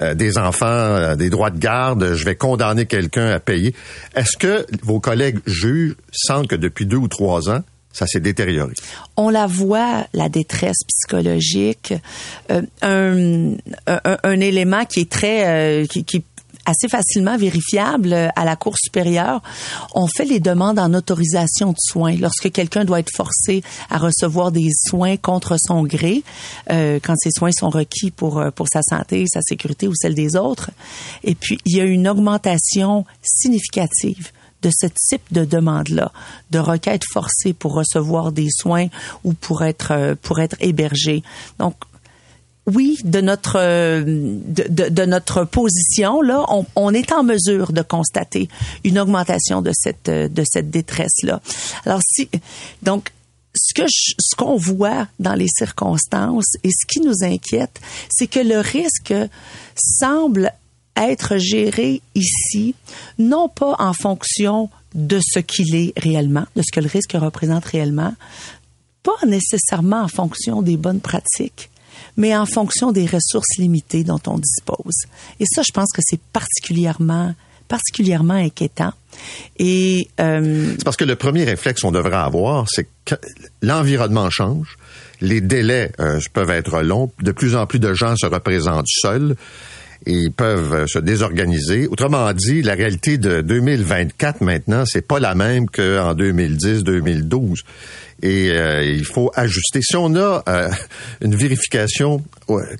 euh, 0.00 0.14
des 0.14 0.38
enfants 0.38 0.66
euh, 0.66 1.16
des 1.16 1.30
droits 1.30 1.50
de 1.50 1.58
garde. 1.58 2.14
Je 2.14 2.24
vais 2.24 2.36
condamner 2.36 2.86
quelqu'un 2.86 3.26
à 3.26 3.40
payer. 3.40 3.74
Est-ce 4.14 4.36
que 4.36 4.64
vos 4.82 5.00
collègues 5.00 5.40
juges 5.46 5.96
sentent 6.12 6.48
que 6.48 6.56
depuis 6.56 6.86
deux 6.86 6.96
ou 6.96 7.08
trois 7.08 7.50
ans, 7.50 7.64
ça 7.94 8.06
s'est 8.06 8.20
détérioré. 8.20 8.74
On 9.16 9.30
la 9.30 9.46
voit, 9.46 10.06
la 10.12 10.28
détresse 10.28 10.76
psychologique, 10.86 11.94
euh, 12.50 12.62
un, 12.82 13.54
un, 13.86 14.18
un, 14.22 14.40
élément 14.40 14.84
qui 14.84 15.00
est 15.00 15.10
très, 15.10 15.46
euh, 15.46 15.86
qui, 15.86 16.04
qui 16.04 16.22
assez 16.66 16.88
facilement 16.88 17.36
vérifiable 17.36 18.14
à 18.34 18.44
la 18.44 18.56
Cour 18.56 18.76
supérieure. 18.78 19.42
On 19.94 20.06
fait 20.06 20.24
les 20.24 20.40
demandes 20.40 20.78
en 20.78 20.94
autorisation 20.94 21.70
de 21.70 21.78
soins 21.78 22.16
lorsque 22.16 22.50
quelqu'un 22.50 22.84
doit 22.84 23.00
être 23.00 23.14
forcé 23.14 23.62
à 23.90 23.98
recevoir 23.98 24.52
des 24.52 24.70
soins 24.88 25.16
contre 25.16 25.56
son 25.58 25.84
gré, 25.84 26.22
euh, 26.70 26.98
quand 27.02 27.14
ces 27.16 27.30
soins 27.36 27.52
sont 27.52 27.70
requis 27.70 28.10
pour 28.10 28.38
euh, 28.38 28.50
pour 28.50 28.68
sa 28.68 28.82
santé, 28.82 29.24
sa 29.26 29.40
sécurité 29.42 29.88
ou 29.88 29.94
celle 29.94 30.14
des 30.14 30.36
autres. 30.36 30.70
Et 31.22 31.34
puis 31.34 31.58
il 31.64 31.76
y 31.76 31.80
a 31.80 31.84
une 31.84 32.08
augmentation 32.08 33.04
significative 33.22 34.30
de 34.64 34.70
ce 34.72 34.86
type 34.86 35.22
de 35.30 35.44
demande-là, 35.44 36.10
de 36.50 36.58
requête 36.58 37.02
forcée 37.12 37.52
pour 37.52 37.74
recevoir 37.74 38.32
des 38.32 38.48
soins 38.50 38.88
ou 39.22 39.34
pour 39.34 39.62
être 39.62 39.92
euh, 39.92 40.14
pour 40.20 40.40
être 40.40 40.56
hébergé. 40.60 41.22
Donc 41.58 41.74
oui, 42.66 42.98
de 43.04 43.20
notre 43.20 43.58
de, 43.58 44.64
de, 44.68 44.88
de, 44.88 45.04
notre 45.04 45.44
position 45.44 46.22
là, 46.22 46.46
on, 46.48 46.64
on, 46.76 46.94
est 46.94 47.12
en 47.12 47.22
mesure 47.22 47.72
de 47.72 47.82
constater 47.82 48.48
une 48.84 48.98
augmentation 48.98 49.60
de 49.60 49.70
cette 49.74 50.08
de 50.08 50.44
cette 50.50 50.70
détresse 50.70 51.22
là. 51.22 51.40
Alors 51.84 52.00
si 52.02 52.30
donc 52.82 53.12
ce 53.54 53.74
que 53.74 53.86
je, 53.86 54.14
ce 54.18 54.34
qu'on 54.34 54.56
voit 54.56 55.06
dans 55.20 55.34
les 55.34 55.48
circonstances 55.48 56.56
et 56.64 56.70
ce 56.70 56.86
qui 56.86 57.00
nous 57.00 57.22
inquiète, 57.22 57.80
c'est 58.10 58.26
que 58.26 58.40
le 58.40 58.60
risque 58.60 59.14
semble 59.76 60.52
être 60.96 61.38
géré 61.38 62.00
ici, 62.14 62.74
non 63.18 63.48
pas 63.48 63.74
en 63.78 63.92
fonction 63.92 64.70
de 64.94 65.18
ce 65.20 65.40
qu'il 65.40 65.74
est 65.74 65.92
réellement, 65.96 66.46
de 66.56 66.62
ce 66.62 66.70
que 66.72 66.80
le 66.80 66.88
risque 66.88 67.12
représente 67.14 67.64
réellement, 67.64 68.14
pas 69.02 69.26
nécessairement 69.26 70.02
en 70.02 70.08
fonction 70.08 70.62
des 70.62 70.76
bonnes 70.76 71.00
pratiques, 71.00 71.70
mais 72.16 72.36
en 72.36 72.46
fonction 72.46 72.92
des 72.92 73.06
ressources 73.06 73.58
limitées 73.58 74.04
dont 74.04 74.20
on 74.26 74.38
dispose. 74.38 75.06
Et 75.40 75.44
ça, 75.46 75.62
je 75.66 75.72
pense 75.72 75.90
que 75.92 76.00
c'est 76.02 76.20
particulièrement 76.32 77.34
particulièrement 77.68 78.34
inquiétant. 78.34 78.92
Et 79.58 80.08
euh, 80.20 80.74
c'est 80.76 80.84
parce 80.84 80.96
que 80.96 81.04
le 81.04 81.16
premier 81.16 81.44
réflexe 81.44 81.80
qu'on 81.80 81.92
devrait 81.92 82.16
avoir, 82.16 82.66
c'est 82.68 82.86
que 83.04 83.14
l'environnement 83.62 84.28
change, 84.30 84.76
les 85.20 85.40
délais 85.40 85.92
euh, 86.00 86.20
peuvent 86.32 86.50
être 86.50 86.82
longs, 86.82 87.10
de 87.22 87.32
plus 87.32 87.56
en 87.56 87.66
plus 87.66 87.78
de 87.78 87.94
gens 87.94 88.16
se 88.16 88.26
représentent 88.26 88.86
seuls 88.86 89.36
ils 90.06 90.30
peuvent 90.30 90.86
se 90.86 90.98
désorganiser. 90.98 91.86
Autrement 91.86 92.32
dit, 92.32 92.62
la 92.62 92.74
réalité 92.74 93.18
de 93.18 93.40
2024 93.40 94.40
maintenant, 94.40 94.84
c'est 94.86 95.06
pas 95.06 95.20
la 95.20 95.34
même 95.34 95.68
qu'en 95.68 96.14
2010-2012. 96.14 97.62
Et 98.22 98.50
euh, 98.50 98.84
il 98.84 99.04
faut 99.04 99.30
ajuster. 99.34 99.80
Si 99.82 99.96
on 99.96 100.14
a 100.16 100.42
euh, 100.48 100.70
une 101.20 101.34
vérification 101.34 102.22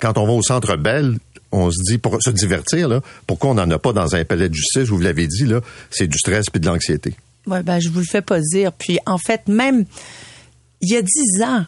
quand 0.00 0.18
on 0.18 0.26
va 0.26 0.32
au 0.32 0.42
Centre 0.42 0.76
Bell, 0.76 1.16
on 1.52 1.70
se 1.70 1.76
dit 1.86 1.98
pour 1.98 2.18
se 2.20 2.30
divertir 2.30 2.88
là, 2.88 3.00
pourquoi 3.26 3.50
on 3.50 3.54
n'en 3.54 3.70
a 3.70 3.78
pas 3.78 3.92
dans 3.92 4.14
un 4.14 4.24
palais 4.24 4.48
de 4.48 4.54
justice? 4.54 4.88
Vous 4.88 4.98
l'avez 4.98 5.26
dit 5.26 5.44
là, 5.44 5.60
c'est 5.90 6.06
du 6.06 6.18
stress 6.18 6.46
puis 6.50 6.60
de 6.60 6.66
l'anxiété. 6.66 7.14
Ouais, 7.46 7.62
ben 7.62 7.78
je 7.78 7.90
vous 7.90 8.00
le 8.00 8.06
fais 8.06 8.22
pas 8.22 8.40
dire. 8.40 8.72
Puis 8.72 8.98
en 9.06 9.18
fait, 9.18 9.48
même 9.48 9.84
il 10.80 10.90
y 10.90 10.96
a 10.96 11.02
dix 11.02 11.42
ans, 11.42 11.64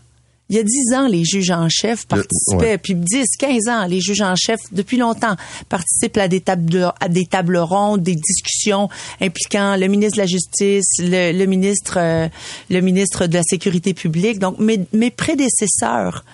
il 0.48 0.56
y 0.56 0.58
a 0.60 0.62
dix 0.62 0.94
ans, 0.94 1.08
les 1.08 1.24
juges 1.24 1.50
en 1.50 1.68
chef 1.68 2.06
participaient, 2.06 2.78
puis 2.78 2.94
10, 2.94 3.26
15 3.36 3.68
ans, 3.68 3.86
les 3.86 4.00
juges 4.00 4.20
en 4.20 4.36
chef, 4.36 4.60
depuis 4.70 4.96
longtemps, 4.96 5.34
participent 5.68 6.18
à 6.18 6.28
des 6.28 6.40
tables, 6.40 6.92
à 7.00 7.08
des 7.08 7.26
tables 7.26 7.56
rondes, 7.56 8.02
des 8.02 8.14
discussions 8.14 8.88
impliquant 9.20 9.76
le 9.76 9.88
ministre 9.88 10.16
de 10.16 10.22
la 10.22 10.26
Justice, 10.26 10.86
le, 11.00 11.46
ministre, 11.46 11.98
euh, 11.98 12.28
le 12.70 12.80
ministre 12.80 13.26
de 13.26 13.34
la 13.34 13.42
Sécurité 13.42 13.92
publique. 13.92 14.38
Donc, 14.38 14.60
mes, 14.60 14.86
mes 14.92 15.10
prédécesseurs 15.10 16.24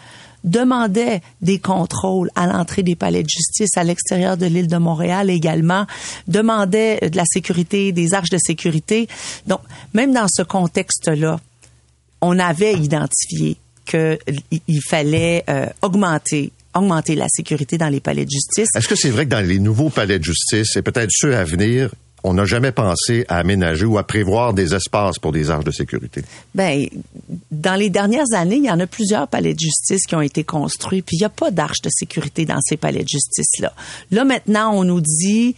demandaient 0.44 1.22
des 1.40 1.58
contrôles 1.58 2.30
à 2.34 2.46
l'entrée 2.46 2.82
des 2.82 2.96
palais 2.96 3.22
de 3.22 3.28
justice 3.30 3.76
à 3.76 3.84
l'extérieur 3.84 4.36
de 4.36 4.44
l'île 4.44 4.66
de 4.66 4.76
Montréal 4.76 5.30
également, 5.30 5.86
demandaient 6.28 6.98
de 7.08 7.16
la 7.16 7.24
sécurité, 7.24 7.92
des 7.92 8.12
arches 8.12 8.30
de 8.30 8.38
sécurité. 8.38 9.08
Donc, 9.46 9.60
même 9.94 10.12
dans 10.12 10.26
ce 10.28 10.42
contexte-là, 10.42 11.40
on 12.20 12.38
avait 12.38 12.74
identifié 12.74 13.56
qu'il 13.84 14.82
fallait 14.88 15.44
euh, 15.48 15.66
augmenter 15.82 16.52
augmenter 16.74 17.14
la 17.14 17.26
sécurité 17.28 17.76
dans 17.76 17.90
les 17.90 18.00
palais 18.00 18.24
de 18.24 18.30
justice. 18.30 18.68
Est-ce 18.74 18.88
que 18.88 18.94
c'est 18.94 19.10
vrai 19.10 19.26
que 19.26 19.30
dans 19.30 19.46
les 19.46 19.58
nouveaux 19.58 19.90
palais 19.90 20.18
de 20.18 20.24
justice, 20.24 20.74
et 20.76 20.80
peut-être 20.80 21.10
ceux 21.12 21.36
à 21.36 21.44
venir, 21.44 21.90
on 22.24 22.34
n'a 22.34 22.44
jamais 22.44 22.72
pensé 22.72 23.24
à 23.28 23.38
aménager 23.38 23.84
ou 23.84 23.98
à 23.98 24.04
prévoir 24.04 24.54
des 24.54 24.74
espaces 24.74 25.18
pour 25.18 25.32
des 25.32 25.50
arches 25.50 25.64
de 25.64 25.70
sécurité? 25.70 26.22
Ben, 26.54 26.86
dans 27.50 27.74
les 27.74 27.90
dernières 27.90 28.32
années, 28.34 28.56
il 28.56 28.64
y 28.64 28.70
en 28.70 28.80
a 28.80 28.86
plusieurs 28.86 29.26
palais 29.28 29.54
de 29.54 29.60
justice 29.60 30.06
qui 30.06 30.14
ont 30.14 30.20
été 30.20 30.44
construits, 30.44 31.02
puis 31.02 31.16
il 31.16 31.20
n'y 31.20 31.26
a 31.26 31.30
pas 31.30 31.50
d'arches 31.50 31.82
de 31.82 31.90
sécurité 31.90 32.44
dans 32.44 32.60
ces 32.60 32.76
palais 32.76 33.02
de 33.02 33.08
justice-là. 33.08 33.72
Là, 34.10 34.24
maintenant, 34.24 34.72
on 34.72 34.84
nous 34.84 35.00
dit 35.00 35.56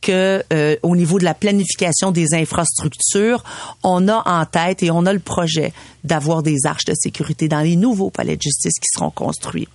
que 0.00 0.42
euh, 0.52 0.76
au 0.82 0.94
niveau 0.96 1.18
de 1.18 1.24
la 1.24 1.34
planification 1.34 2.12
des 2.12 2.32
infrastructures, 2.32 3.42
on 3.82 4.08
a 4.08 4.22
en 4.26 4.46
tête 4.46 4.82
et 4.82 4.90
on 4.90 5.06
a 5.06 5.12
le 5.12 5.18
projet 5.18 5.72
d'avoir 6.08 6.42
des 6.42 6.64
arches 6.64 6.86
de 6.86 6.94
sécurité 6.94 7.48
dans 7.48 7.60
les 7.60 7.76
nouveaux 7.76 8.10
palais 8.10 8.36
de 8.36 8.42
justice 8.42 8.74
qui 8.80 8.88
seront 8.92 9.10
construits. 9.10 9.68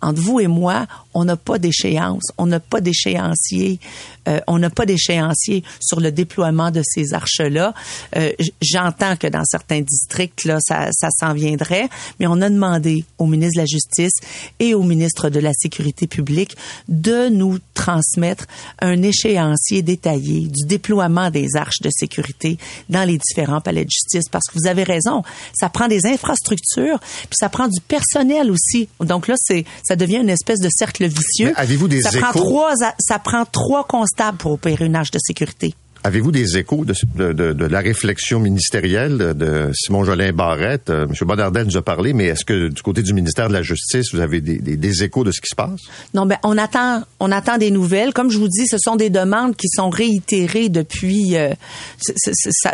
Entre 0.00 0.20
vous 0.20 0.40
et 0.40 0.46
moi, 0.46 0.86
on 1.12 1.24
n'a 1.24 1.36
pas 1.36 1.58
d'échéance, 1.58 2.22
on 2.38 2.46
n'a 2.46 2.60
pas 2.60 2.80
d'échéancier, 2.80 3.80
euh, 4.28 4.40
on 4.46 4.58
n'a 4.58 4.70
pas 4.70 4.86
d'échéancier 4.86 5.64
sur 5.80 6.00
le 6.00 6.12
déploiement 6.12 6.70
de 6.70 6.82
ces 6.84 7.12
arches-là. 7.12 7.74
Euh, 8.16 8.32
J'entends 8.62 9.16
que 9.16 9.26
dans 9.26 9.44
certains 9.44 9.80
districts, 9.80 10.44
là, 10.44 10.58
ça, 10.60 10.88
ça 10.92 11.08
s'en 11.10 11.34
viendrait, 11.34 11.88
mais 12.18 12.26
on 12.26 12.40
a 12.40 12.48
demandé 12.48 13.04
au 13.18 13.26
ministre 13.26 13.56
de 13.56 13.62
la 13.62 13.66
Justice 13.66 14.12
et 14.60 14.74
au 14.74 14.82
ministre 14.84 15.28
de 15.28 15.40
la 15.40 15.52
Sécurité 15.52 16.06
publique 16.06 16.56
de 16.88 17.28
nous 17.28 17.58
transmettre 17.74 18.46
un 18.80 19.02
échéancier 19.02 19.82
détaillé 19.82 20.46
du 20.46 20.66
déploiement 20.66 21.30
des 21.30 21.56
arches 21.56 21.80
de 21.82 21.90
sécurité 21.90 22.58
dans 22.88 23.04
les 23.04 23.18
différents 23.18 23.60
palais 23.60 23.84
de 23.84 23.90
justice, 23.90 24.28
parce 24.30 24.46
que 24.46 24.54
vous 24.54 24.68
avez 24.68 24.84
raison, 24.84 25.22
ça 25.52 25.68
prend 25.68 25.79
des 25.88 26.06
infrastructures, 26.06 26.98
puis 26.98 27.36
ça 27.38 27.48
prend 27.48 27.68
du 27.68 27.80
personnel 27.80 28.50
aussi. 28.50 28.88
Donc 29.00 29.28
là, 29.28 29.34
c'est 29.38 29.64
ça 29.82 29.96
devient 29.96 30.18
une 30.18 30.30
espèce 30.30 30.60
de 30.60 30.68
cercle 30.70 31.06
vicieux. 31.06 31.52
Avez-vous 31.56 31.88
des 31.88 32.00
ça 32.00 32.10
échos? 32.10 32.20
Prend 32.20 32.32
trois, 32.32 32.74
ça 32.98 33.18
prend 33.18 33.44
trois 33.44 33.84
constables 33.84 34.38
pour 34.38 34.52
opérer 34.52 34.86
une 34.86 34.96
arche 34.96 35.10
de 35.10 35.18
sécurité. 35.18 35.74
Avez-vous 36.02 36.32
des 36.32 36.56
échos 36.56 36.86
de, 36.86 36.94
de, 37.32 37.52
de, 37.52 37.64
la 37.66 37.80
réflexion 37.80 38.40
ministérielle 38.40 39.18
de 39.18 39.70
Simon 39.74 40.02
Jolin 40.04 40.32
Barrette? 40.32 40.88
Euh, 40.88 41.06
M. 41.06 41.12
Bonardel 41.26 41.66
nous 41.66 41.76
a 41.76 41.82
parlé, 41.82 42.14
mais 42.14 42.24
est-ce 42.24 42.46
que 42.46 42.68
du 42.68 42.82
côté 42.82 43.02
du 43.02 43.12
ministère 43.12 43.48
de 43.48 43.52
la 43.52 43.60
Justice, 43.60 44.14
vous 44.14 44.20
avez 44.20 44.40
des, 44.40 44.58
des, 44.58 44.78
des, 44.78 45.04
échos 45.04 45.24
de 45.24 45.30
ce 45.30 45.42
qui 45.42 45.48
se 45.50 45.54
passe? 45.54 45.80
Non, 46.14 46.24
ben 46.24 46.38
on 46.42 46.56
attend, 46.56 47.02
on 47.20 47.30
attend 47.30 47.58
des 47.58 47.70
nouvelles. 47.70 48.14
Comme 48.14 48.30
je 48.30 48.38
vous 48.38 48.48
dis, 48.48 48.66
ce 48.66 48.78
sont 48.78 48.96
des 48.96 49.10
demandes 49.10 49.56
qui 49.56 49.68
sont 49.68 49.90
réitérées 49.90 50.70
depuis. 50.70 51.36
Euh, 51.36 51.52
ça 52.00 52.72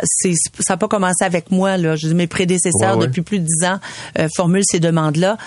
n'a 0.69 0.77
pas 0.77 0.87
commencé 0.87 1.25
avec 1.25 1.51
moi 1.51 1.75
là. 1.75 1.97
Je, 1.97 2.07
mes 2.07 2.27
prédécesseurs 2.27 2.97
depuis 2.97 3.23
plus 3.23 3.39
de 3.39 3.45
dix 3.45 3.65
ans 3.65 3.79
euh, 4.19 4.29
formulent 4.35 4.63
ces 4.65 4.79
demandes-là. 4.79 5.37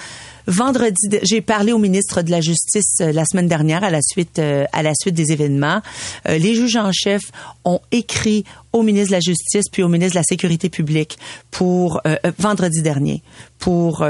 Vendredi, 0.46 1.18
j'ai 1.22 1.40
parlé 1.40 1.72
au 1.72 1.78
ministre 1.78 2.22
de 2.22 2.30
la 2.30 2.40
Justice 2.40 3.00
euh, 3.00 3.12
la 3.12 3.24
semaine 3.24 3.48
dernière 3.48 3.84
à 3.84 3.90
la 3.90 4.00
suite 4.02 4.38
euh, 4.38 4.64
à 4.72 4.82
la 4.82 4.92
suite 4.94 5.14
des 5.14 5.32
événements. 5.32 5.80
Euh, 6.28 6.38
les 6.38 6.54
juges 6.54 6.76
en 6.76 6.90
chef 6.92 7.22
ont 7.64 7.80
écrit 7.92 8.44
au 8.72 8.82
ministre 8.82 9.10
de 9.10 9.16
la 9.16 9.20
Justice 9.20 9.64
puis 9.70 9.82
au 9.82 9.88
ministre 9.88 10.14
de 10.14 10.20
la 10.20 10.24
Sécurité 10.24 10.68
publique 10.68 11.18
pour 11.50 12.00
vendredi 12.38 12.82
dernier 12.82 13.22
pour 13.58 14.06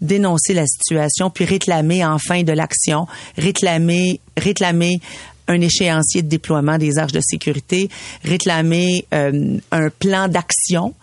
dénoncer 0.00 0.52
la 0.52 0.66
situation 0.66 1.30
puis 1.30 1.46
réclamer 1.46 2.04
enfin 2.04 2.42
de 2.42 2.52
l'action, 2.52 3.06
réclamer 3.38 4.20
réclamer 4.36 5.00
un 5.48 5.60
échéancier 5.60 6.22
de 6.22 6.28
déploiement 6.28 6.76
des 6.76 6.98
arches 6.98 7.12
de 7.12 7.22
sécurité, 7.22 7.88
réclamer 8.22 9.06
un 9.12 9.88
plan 9.98 10.28
d'action 10.28 10.94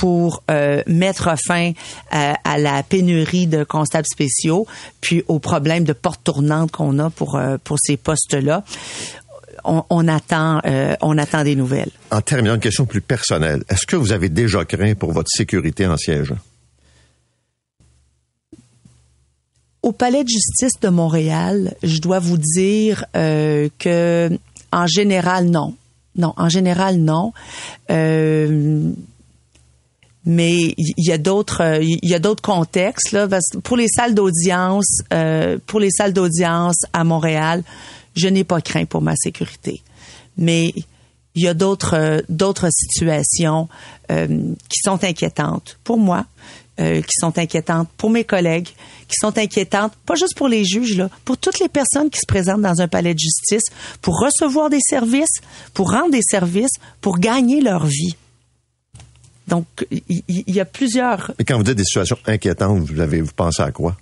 pour 0.00 0.42
euh, 0.50 0.82
mettre 0.86 1.34
fin 1.46 1.72
à, 2.10 2.36
à, 2.50 2.56
la 2.56 2.82
pénurie 2.82 3.46
de 3.46 3.64
constables 3.64 4.06
spéciaux, 4.10 4.66
puis 5.02 5.24
aux 5.28 5.38
problèmes 5.38 5.84
de 5.84 5.92
porte 5.92 6.24
tournante 6.24 6.70
qu'on 6.70 6.98
a 6.98 7.10
pour 7.10 7.36
euh, 7.36 7.58
pour 7.62 7.76
ces 7.78 7.98
postes-là. 7.98 8.64
On, 9.62 9.84
on, 9.90 10.08
attend, 10.08 10.62
euh, 10.64 10.96
on 11.02 11.18
attend 11.18 11.44
des 11.44 11.54
nouvelles. 11.54 11.90
En 12.10 12.22
terminant, 12.22 12.54
une 12.54 12.60
question 12.60 12.86
plus 12.86 13.02
personnelle. 13.02 13.62
Est-ce 13.68 13.86
que 13.86 13.94
vous 13.94 14.12
avez 14.12 14.30
déjà 14.30 14.64
craint 14.64 14.94
pour 14.94 15.12
votre 15.12 15.28
sécurité 15.28 15.86
en 15.86 15.98
siège? 15.98 16.32
Au 19.82 19.92
Palais 19.92 20.24
de 20.24 20.30
justice 20.30 20.80
de 20.80 20.88
Montréal, 20.88 21.74
je 21.82 22.00
dois 22.00 22.20
vous 22.20 22.38
dire 22.38 23.04
euh, 23.16 23.68
que, 23.78 24.30
en 24.72 24.86
général, 24.86 25.44
non. 25.50 25.74
Non, 26.16 26.32
en 26.38 26.48
général, 26.48 26.96
non. 26.96 27.34
Euh, 27.90 28.92
mais 30.26 30.74
il 30.76 30.94
y 30.98 31.12
a 31.12 31.18
d'autres 31.18 31.62
euh, 31.62 31.82
il 31.82 32.08
y 32.08 32.14
a 32.14 32.18
d'autres 32.18 32.42
contextes 32.42 33.12
là 33.12 33.26
pour 33.62 33.76
les 33.76 33.88
salles 33.88 34.14
d'audience 34.14 34.98
euh, 35.12 35.58
pour 35.66 35.80
les 35.80 35.90
salles 35.90 36.12
d'audience 36.12 36.76
à 36.92 37.04
Montréal 37.04 37.62
je 38.14 38.28
n'ai 38.28 38.44
pas 38.44 38.60
craint 38.60 38.84
pour 38.86 39.02
ma 39.02 39.14
sécurité. 39.16 39.82
Mais 40.36 40.74
il 41.36 41.42
y 41.42 41.48
a 41.48 41.54
d'autres 41.54 41.94
euh, 41.94 42.20
d'autres 42.28 42.68
situations 42.70 43.68
qui 44.08 44.80
sont 44.82 45.04
inquiétantes 45.04 45.78
pour 45.84 45.96
moi 45.96 46.26
qui 46.76 47.12
sont 47.20 47.38
inquiétantes 47.38 47.88
pour 47.96 48.10
mes 48.10 48.24
collègues 48.24 48.66
qui 49.06 49.14
sont 49.20 49.38
inquiétantes 49.38 49.92
pas 50.04 50.16
juste 50.16 50.34
pour 50.34 50.48
les 50.48 50.64
juges 50.64 50.96
là 50.96 51.08
pour 51.24 51.36
toutes 51.38 51.60
les 51.60 51.68
personnes 51.68 52.10
qui 52.10 52.18
se 52.18 52.26
présentent 52.26 52.62
dans 52.62 52.80
un 52.80 52.88
palais 52.88 53.14
de 53.14 53.20
justice 53.20 53.62
pour 54.02 54.18
recevoir 54.18 54.68
des 54.68 54.80
services 54.80 55.38
pour 55.74 55.92
rendre 55.92 56.10
des 56.10 56.22
services 56.22 56.72
pour 57.00 57.20
gagner 57.20 57.60
leur 57.60 57.86
vie 57.86 58.16
donc, 59.50 59.66
il 59.90 60.22
y, 60.28 60.60
a 60.60 60.64
plusieurs. 60.64 61.32
Quand 61.46 61.56
vous 61.56 61.64
dites 61.64 61.74
des 61.76 61.84
situations 61.84 62.18
inquiétantes, 62.26 62.78
vous 62.78 63.00
avez 63.00 63.20
vous 63.20 63.32
pensez 63.34 63.62
à 63.62 63.72
quoi? 63.72 63.96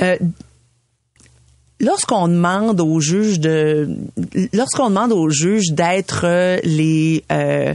Euh, 0.00 0.16
Lorsqu'on 1.80 2.26
demande 2.26 2.80
aux 2.80 2.98
juges 2.98 3.38
de, 3.38 3.88
lorsqu'on 4.52 4.88
demande 4.88 5.12
aux 5.12 5.30
juges 5.30 5.70
d'être 5.70 6.58
les 6.64 7.22
euh, 7.30 7.74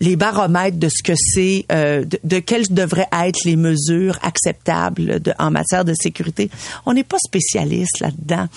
les 0.00 0.16
baromètres 0.16 0.78
de 0.78 0.88
ce 0.88 1.02
que 1.02 1.14
c'est, 1.16 1.64
euh, 1.72 2.04
de, 2.04 2.18
de, 2.24 2.38
quelles 2.38 2.68
devraient 2.68 3.08
être 3.12 3.44
les 3.44 3.56
mesures 3.56 4.18
acceptables 4.22 5.20
de, 5.20 5.32
en 5.38 5.50
matière 5.50 5.84
de 5.84 5.94
sécurité. 5.94 6.50
On 6.84 6.92
n'est 6.92 7.04
pas 7.04 7.16
spécialiste 7.24 8.00
là-dedans. 8.00 8.48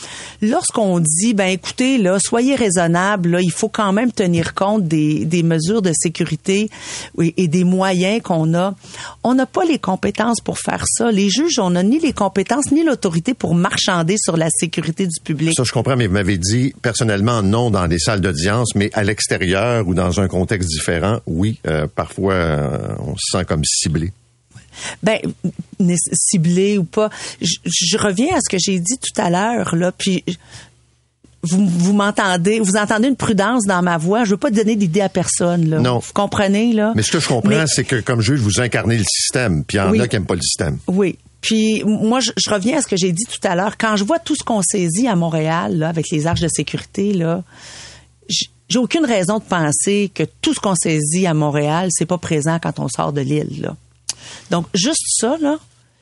Lorsqu'on 0.41 1.00
dit, 1.00 1.34
ben 1.34 1.47
écoutez, 1.47 1.97
là, 1.97 2.17
soyez 2.19 2.56
raisonnable, 2.56 3.30
là, 3.30 3.41
il 3.41 3.52
faut 3.52 3.69
quand 3.69 3.93
même 3.93 4.12
tenir 4.12 4.54
compte 4.54 4.88
des, 4.88 5.26
des 5.26 5.43
mesures 5.43 5.82
de 5.82 5.91
sécurité 5.93 6.69
et, 7.21 7.34
et 7.38 7.47
des 7.47 7.63
moyens 7.63 8.21
qu'on 8.23 8.54
a. 8.54 8.73
On 9.23 9.36
n'a 9.36 9.45
pas 9.45 9.63
les 9.65 9.80
compétences 9.80 10.41
pour 10.41 10.58
faire 10.60 10.86
ça. 10.88 11.12
Les 11.12 11.30
juges, 11.30 11.60
on 11.60 11.71
n'a 11.71 11.84
ni 11.84 12.00
les 12.00 12.13
compétences 12.13 12.71
ni 12.71 12.84
l'autorité 12.84 13.34
pour 13.34 13.56
marchander 13.56 14.15
sur 14.17 14.38
la 14.38 14.50
sécurité 14.50 15.06
du 15.06 15.19
public. 15.23 15.54
Ça, 15.56 15.63
je 15.63 15.71
comprends, 15.71 15.95
mais 15.95 16.08
vous 16.08 16.13
m'avez 16.13 16.38
dit 16.38 16.73
personnellement 16.82 17.43
non 17.43 17.69
dans 17.69 17.88
des 17.88 18.00
salles 18.00 18.21
d'audience, 18.21 18.76
mais 18.76 18.89
à 18.93 19.04
l'extérieur 19.04 19.88
ou 19.88 19.93
dans 19.93 20.19
un 20.19 20.28
contexte 20.28 20.69
différent, 20.69 21.19
oui, 21.28 21.60
euh, 21.68 21.88
parfois 21.94 22.34
euh, 22.34 22.96
on 23.00 23.16
se 23.18 23.38
sent 23.38 23.46
comme 23.46 23.63
ciblé. 23.63 24.12
Ben 25.02 25.20
ciblé 26.13 26.78
ou 26.78 26.84
pas. 26.84 27.10
Je, 27.42 27.98
reviens 27.98 28.36
à 28.36 28.40
ce 28.42 28.50
que 28.50 28.58
j'ai 28.60 28.80
dit 28.80 28.98
tout 28.98 29.22
à 29.22 29.30
l'heure 29.30 29.76
là, 29.76 29.92
puis 29.92 30.24
vous, 31.44 31.68
vous 31.68 31.94
m'entendez, 31.94 32.60
vous 32.60 32.78
entendez 32.78 33.08
une 33.08 33.16
prudence 33.16 33.63
dans 33.66 33.82
ma 33.82 33.98
voix. 33.98 34.24
Je 34.24 34.32
veux 34.32 34.38
pas 34.38 34.52
donner 34.52 34.76
d'idée 34.76 35.02
à 35.02 35.10
personne 35.10 35.70
là. 35.70 35.80
Non. 35.80 36.00
Vous 36.00 36.13
comprenez 36.13 36.74
là? 36.74 36.94
Mais 36.96 37.02
ce 37.02 37.12
que 37.12 37.20
je 37.20 37.28
comprends, 37.28 37.66
c'est 37.68 37.84
que 37.84 38.00
comme 38.02 38.22
juge, 38.22 38.40
vous 38.40 38.60
incarnez 38.60 38.98
le 38.98 39.04
système, 39.04 39.63
puis 39.63 39.78
il 39.78 39.82
y 39.82 39.84
en 39.84 40.00
a 40.00 40.08
qui 40.08 40.16
n'aiment 40.16 40.26
pas 40.26 40.36
le 40.36 40.42
système. 40.42 40.78
Oui. 40.88 41.18
Puis 41.42 41.84
moi, 41.86 42.20
je, 42.20 42.32
reviens 42.50 42.80
à 42.80 42.82
ce 42.82 42.88
que 42.88 42.98
j'ai 42.98 43.12
dit 43.12 43.26
tout 43.26 43.46
à 43.48 43.56
l'heure. 43.56 43.78
Quand 43.78 43.96
je 43.96 44.04
vois 44.04 44.20
tout 44.20 44.36
ce 44.36 44.44
qu'on 44.44 44.62
saisit 44.62 45.08
à 45.08 45.16
Montréal 45.16 45.78
là, 45.78 45.90
avec 45.90 46.10
les 46.12 46.28
arches 46.28 46.42
de 46.42 46.48
sécurité 46.48 47.13
là, 47.13 47.44
j'ai 48.69 48.80
aucune 48.80 49.06
raison 49.06 49.39
de 49.39 49.43
penser 49.43 50.12
que 50.13 50.23
tout 50.41 50.53
ce 50.53 50.60
qu'on 50.60 50.75
saisit 50.75 51.25
à 51.25 51.34
Montréal, 51.34 51.89
c'est 51.91 52.06
pas 52.06 52.17
présent 52.17 52.60
quand 52.62 52.80
on 52.80 52.88
sort 52.88 53.13
de 53.13 53.21
l'île. 53.21 53.62
Là. 53.62 53.75
Donc, 54.51 54.67
juste 54.73 55.06
ça, 55.08 55.38
là, 55.41 55.58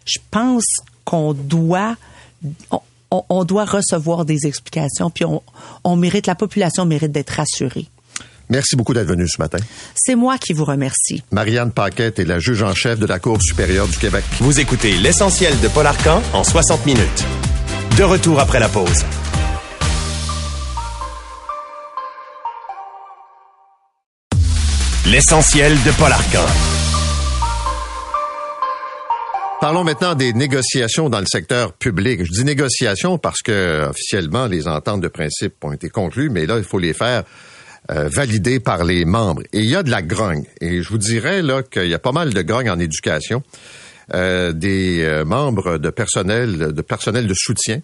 je 0.05 0.19
pense 0.31 0.65
qu'on 1.03 1.33
doit, 1.33 1.95
on, 3.11 3.43
doit 3.43 3.65
recevoir 3.65 4.25
des 4.25 4.47
explications, 4.47 5.09
puis 5.09 5.25
on, 5.25 5.43
on 5.83 5.95
mérite, 5.95 6.27
la 6.27 6.35
population 6.35 6.85
mérite 6.85 7.11
d'être 7.11 7.31
rassurée. 7.31 7.87
Merci 8.49 8.75
beaucoup 8.75 8.93
d'être 8.93 9.07
venu 9.07 9.27
ce 9.27 9.41
matin. 9.41 9.57
C'est 9.95 10.15
moi 10.15 10.37
qui 10.37 10.53
vous 10.53 10.65
remercie. 10.65 11.23
Marianne 11.31 11.71
Paquette 11.71 12.19
est 12.19 12.25
la 12.25 12.39
juge 12.39 12.61
en 12.61 12.75
chef 12.75 12.99
de 12.99 13.07
la 13.07 13.17
Cour 13.17 13.41
supérieure 13.41 13.87
du 13.87 13.97
Québec. 13.97 14.23
Vous 14.39 14.59
écoutez 14.59 14.97
l'essentiel 14.97 15.59
de 15.61 15.67
Paul 15.67 15.87
Arcan 15.87 16.21
en 16.33 16.43
60 16.43 16.85
minutes. 16.85 17.25
De 17.97 18.03
retour 18.03 18.39
après 18.39 18.59
la 18.59 18.69
pause. 18.69 19.03
L'essentiel 25.07 25.71
de 25.71 25.91
Paul 25.99 26.11
Arcan. 26.11 26.47
Parlons 29.61 29.83
maintenant 29.83 30.15
des 30.15 30.33
négociations 30.33 31.11
dans 31.11 31.19
le 31.19 31.27
secteur 31.27 31.73
public. 31.73 32.25
Je 32.25 32.31
dis 32.31 32.43
négociations 32.43 33.19
parce 33.19 33.43
que 33.43 33.87
officiellement 33.87 34.47
les 34.47 34.67
ententes 34.67 35.01
de 35.01 35.07
principe 35.07 35.63
ont 35.63 35.73
été 35.73 35.89
conclues, 35.89 36.31
mais 36.31 36.47
là 36.47 36.57
il 36.57 36.63
faut 36.63 36.79
les 36.79 36.93
faire 36.93 37.23
euh, 37.91 38.09
valider 38.11 38.59
par 38.59 38.83
les 38.83 39.05
membres. 39.05 39.43
Et 39.53 39.59
il 39.59 39.69
y 39.69 39.75
a 39.75 39.83
de 39.83 39.91
la 39.91 40.01
grogne. 40.01 40.45
Et 40.59 40.81
je 40.81 40.89
vous 40.89 40.97
dirais 40.97 41.43
là 41.43 41.61
qu'il 41.61 41.87
y 41.87 41.93
a 41.93 41.99
pas 41.99 42.11
mal 42.11 42.33
de 42.33 42.41
grogne 42.41 42.71
en 42.71 42.79
éducation. 42.79 43.43
Euh, 44.15 44.53
des 44.53 45.03
euh, 45.03 45.23
membres 45.23 45.77
de 45.77 45.89
personnel, 45.91 46.73
de 46.73 46.81
personnel 46.81 47.27
de 47.27 47.33
soutien 47.35 47.81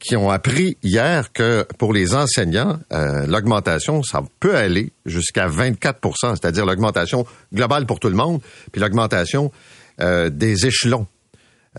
qui 0.00 0.16
ont 0.16 0.30
appris 0.30 0.78
hier 0.82 1.32
que 1.32 1.66
pour 1.78 1.92
les 1.92 2.14
enseignants, 2.14 2.80
euh, 2.92 3.26
l'augmentation, 3.26 4.02
ça 4.02 4.22
peut 4.40 4.56
aller 4.56 4.92
jusqu'à 5.06 5.48
24% 5.48 6.30
c'est-à-dire 6.30 6.66
l'augmentation 6.66 7.26
globale 7.54 7.86
pour 7.86 8.00
tout 8.00 8.08
le 8.08 8.16
monde, 8.16 8.40
puis 8.72 8.80
l'augmentation 8.80 9.52
euh, 10.00 10.30
des 10.30 10.66
échelons 10.66 11.06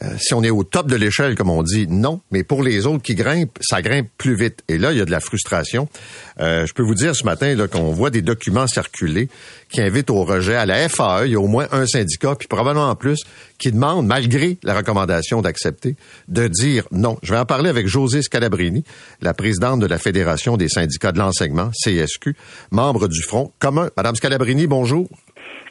euh, 0.01 0.15
si 0.17 0.33
on 0.33 0.41
est 0.41 0.49
au 0.49 0.63
top 0.63 0.87
de 0.87 0.95
l'échelle, 0.95 1.35
comme 1.35 1.49
on 1.49 1.63
dit, 1.63 1.85
non. 1.85 2.21
Mais 2.31 2.43
pour 2.43 2.63
les 2.63 2.85
autres 2.85 3.03
qui 3.03 3.13
grimpent, 3.13 3.57
ça 3.59 3.81
grimpe 3.81 4.07
plus 4.17 4.35
vite. 4.35 4.63
Et 4.69 4.77
là, 4.77 4.93
il 4.93 4.97
y 4.97 5.01
a 5.01 5.05
de 5.05 5.11
la 5.11 5.19
frustration. 5.19 5.89
Euh, 6.39 6.65
je 6.65 6.73
peux 6.73 6.81
vous 6.81 6.95
dire 6.95 7.13
ce 7.13 7.25
matin 7.25 7.55
qu'on 7.67 7.91
voit 7.91 8.09
des 8.09 8.21
documents 8.21 8.67
circuler 8.67 9.27
qui 9.69 9.81
invitent 9.81 10.09
au 10.09 10.23
rejet. 10.23 10.55
À 10.55 10.65
la 10.65 10.87
FAE, 10.87 11.25
il 11.25 11.33
y 11.33 11.35
a 11.35 11.41
au 11.41 11.47
moins 11.47 11.67
un 11.73 11.85
syndicat, 11.85 12.35
puis 12.35 12.47
probablement 12.47 12.89
en 12.89 12.95
plus, 12.95 13.19
qui 13.57 13.73
demande, 13.73 14.07
malgré 14.07 14.57
la 14.63 14.77
recommandation 14.77 15.41
d'accepter, 15.41 15.97
de 16.29 16.47
dire 16.47 16.87
non. 16.91 17.17
Je 17.21 17.33
vais 17.33 17.39
en 17.39 17.45
parler 17.45 17.69
avec 17.69 17.87
José 17.87 18.21
Scalabrini, 18.21 18.85
la 19.21 19.33
présidente 19.33 19.81
de 19.81 19.87
la 19.87 19.97
Fédération 19.97 20.55
des 20.55 20.69
syndicats 20.69 21.11
de 21.11 21.19
l'enseignement, 21.19 21.69
CSQ, 21.83 22.33
membre 22.71 23.09
du 23.09 23.21
Front 23.21 23.51
commun. 23.59 23.89
Madame 23.97 24.15
Scalabrini, 24.15 24.67
bonjour. 24.67 25.09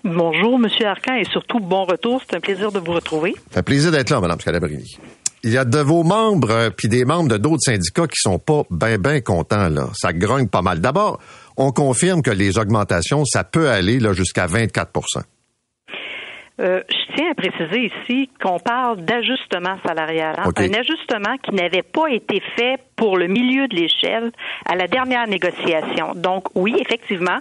Bonjour, 0.05 0.59
Monsieur 0.59 0.87
Arcan, 0.87 1.15
et 1.15 1.25
surtout 1.25 1.61
bon 1.61 1.85
retour. 1.85 2.23
C'est 2.27 2.37
un 2.37 2.41
plaisir 2.41 2.73
de 2.73 2.79
vous 2.79 2.93
retrouver. 2.93 3.35
C'est 3.51 3.59
un 3.59 3.63
plaisir 3.63 3.93
d'être 3.93 4.11
là, 4.11 4.21
Madame 4.21 4.41
Scalabrini. 4.41 4.97
Il 5.43 5.51
y 5.51 5.59
a 5.59 5.65
de 5.65 5.79
vos 5.79 6.05
membres, 6.05 6.51
euh, 6.51 6.71
puis 6.71 6.89
des 6.89 7.05
membres 7.05 7.29
de 7.29 7.37
d'autres 7.37 7.63
syndicats 7.63 8.07
qui 8.07 8.19
sont 8.21 8.39
pas 8.39 8.63
bien, 8.71 8.99
bien 8.99 9.21
contents, 9.21 9.69
là. 9.69 9.89
Ça 9.95 10.13
grogne 10.13 10.49
pas 10.49 10.63
mal. 10.63 10.81
D'abord, 10.81 11.19
on 11.57 11.73
confirme 11.73 12.23
que 12.23 12.31
les 12.31 12.59
augmentations, 12.59 13.25
ça 13.25 13.45
peut 13.45 13.69
aller 13.69 14.01
là 14.01 14.13
jusqu'à 14.13 14.47
24 14.47 14.91
Euh, 16.61 16.83
je 16.91 17.15
tiens 17.17 17.31
à 17.31 17.35
préciser 17.35 17.91
ici 17.91 18.29
qu'on 18.43 18.59
parle 18.59 19.03
d'ajustement 19.03 19.77
salarial. 19.87 20.37
hein. 20.39 20.51
Un 20.57 20.75
ajustement 20.75 21.37
qui 21.43 21.55
n'avait 21.55 21.83
pas 21.83 22.09
été 22.09 22.43
fait 22.57 22.79
pour 22.97 23.17
le 23.17 23.29
milieu 23.29 23.67
de 23.67 23.77
l'échelle 23.77 24.31
à 24.67 24.77
la 24.77 24.87
dernière 24.87 25.27
négociation. 25.27 26.13
Donc, 26.15 26.49
oui, 26.55 26.75
effectivement, 26.79 27.39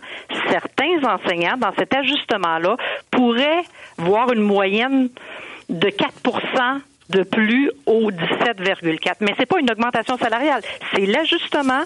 certains 0.50 1.04
enseignants, 1.04 1.58
dans 1.58 1.74
cet 1.78 1.94
ajustement-là, 1.94 2.78
pourraient 3.12 3.64
voir 3.98 4.32
une 4.32 4.42
moyenne 4.42 5.10
de 5.68 5.90
4% 5.90 6.80
de 7.10 7.24
plus 7.24 7.72
au 7.86 8.12
17,4. 8.12 9.16
Mais 9.22 9.34
c'est 9.38 9.46
pas 9.46 9.60
une 9.60 9.70
augmentation 9.70 10.18
salariale, 10.18 10.62
c'est 10.94 11.06
l'ajustement 11.06 11.82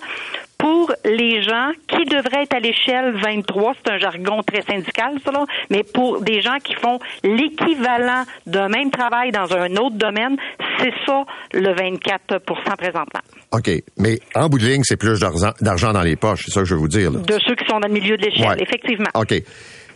pour 0.64 0.94
les 1.04 1.44
gens 1.44 1.72
qui 1.90 2.06
devraient 2.06 2.44
être 2.44 2.56
à 2.56 2.60
l'échelle 2.62 3.14
23, 3.22 3.74
c'est 3.84 3.92
un 3.92 3.98
jargon 3.98 4.42
très 4.44 4.62
syndical, 4.62 5.16
ça, 5.26 5.30
là, 5.34 5.44
mais 5.70 5.84
pour 5.84 6.22
des 6.22 6.40
gens 6.42 6.58
qui 6.64 6.74
font 6.76 7.00
l'équivalent 7.22 8.24
d'un 8.48 8.70
même 8.70 8.90
travail 8.90 9.32
dans 9.32 9.52
un 9.54 9.76
autre 9.76 9.98
domaine, 9.98 10.38
c'est 10.80 10.94
ça 11.06 11.26
le 11.54 11.68
24% 11.76 12.78
présentement. 12.78 13.20
OK. 13.52 13.70
Mais 13.98 14.20
en 14.36 14.48
bout 14.48 14.58
de 14.58 14.66
ligne, 14.66 14.84
c'est 14.86 14.96
plus 14.96 15.20
d'argent 15.60 15.92
dans 15.92 16.02
les 16.02 16.16
poches. 16.16 16.44
C'est 16.46 16.52
ça 16.52 16.62
que 16.62 16.66
je 16.66 16.76
veux 16.76 16.80
vous 16.80 16.88
dire. 16.88 17.12
Là. 17.12 17.20
De 17.20 17.38
ceux 17.46 17.56
qui 17.56 17.66
sont 17.70 17.82
dans 17.82 17.88
le 17.88 17.94
milieu 17.94 18.16
de 18.16 18.24
l'échelle, 18.24 18.48
Ouais. 18.48 18.64
effectivement. 18.64 19.10
OK. 19.16 19.34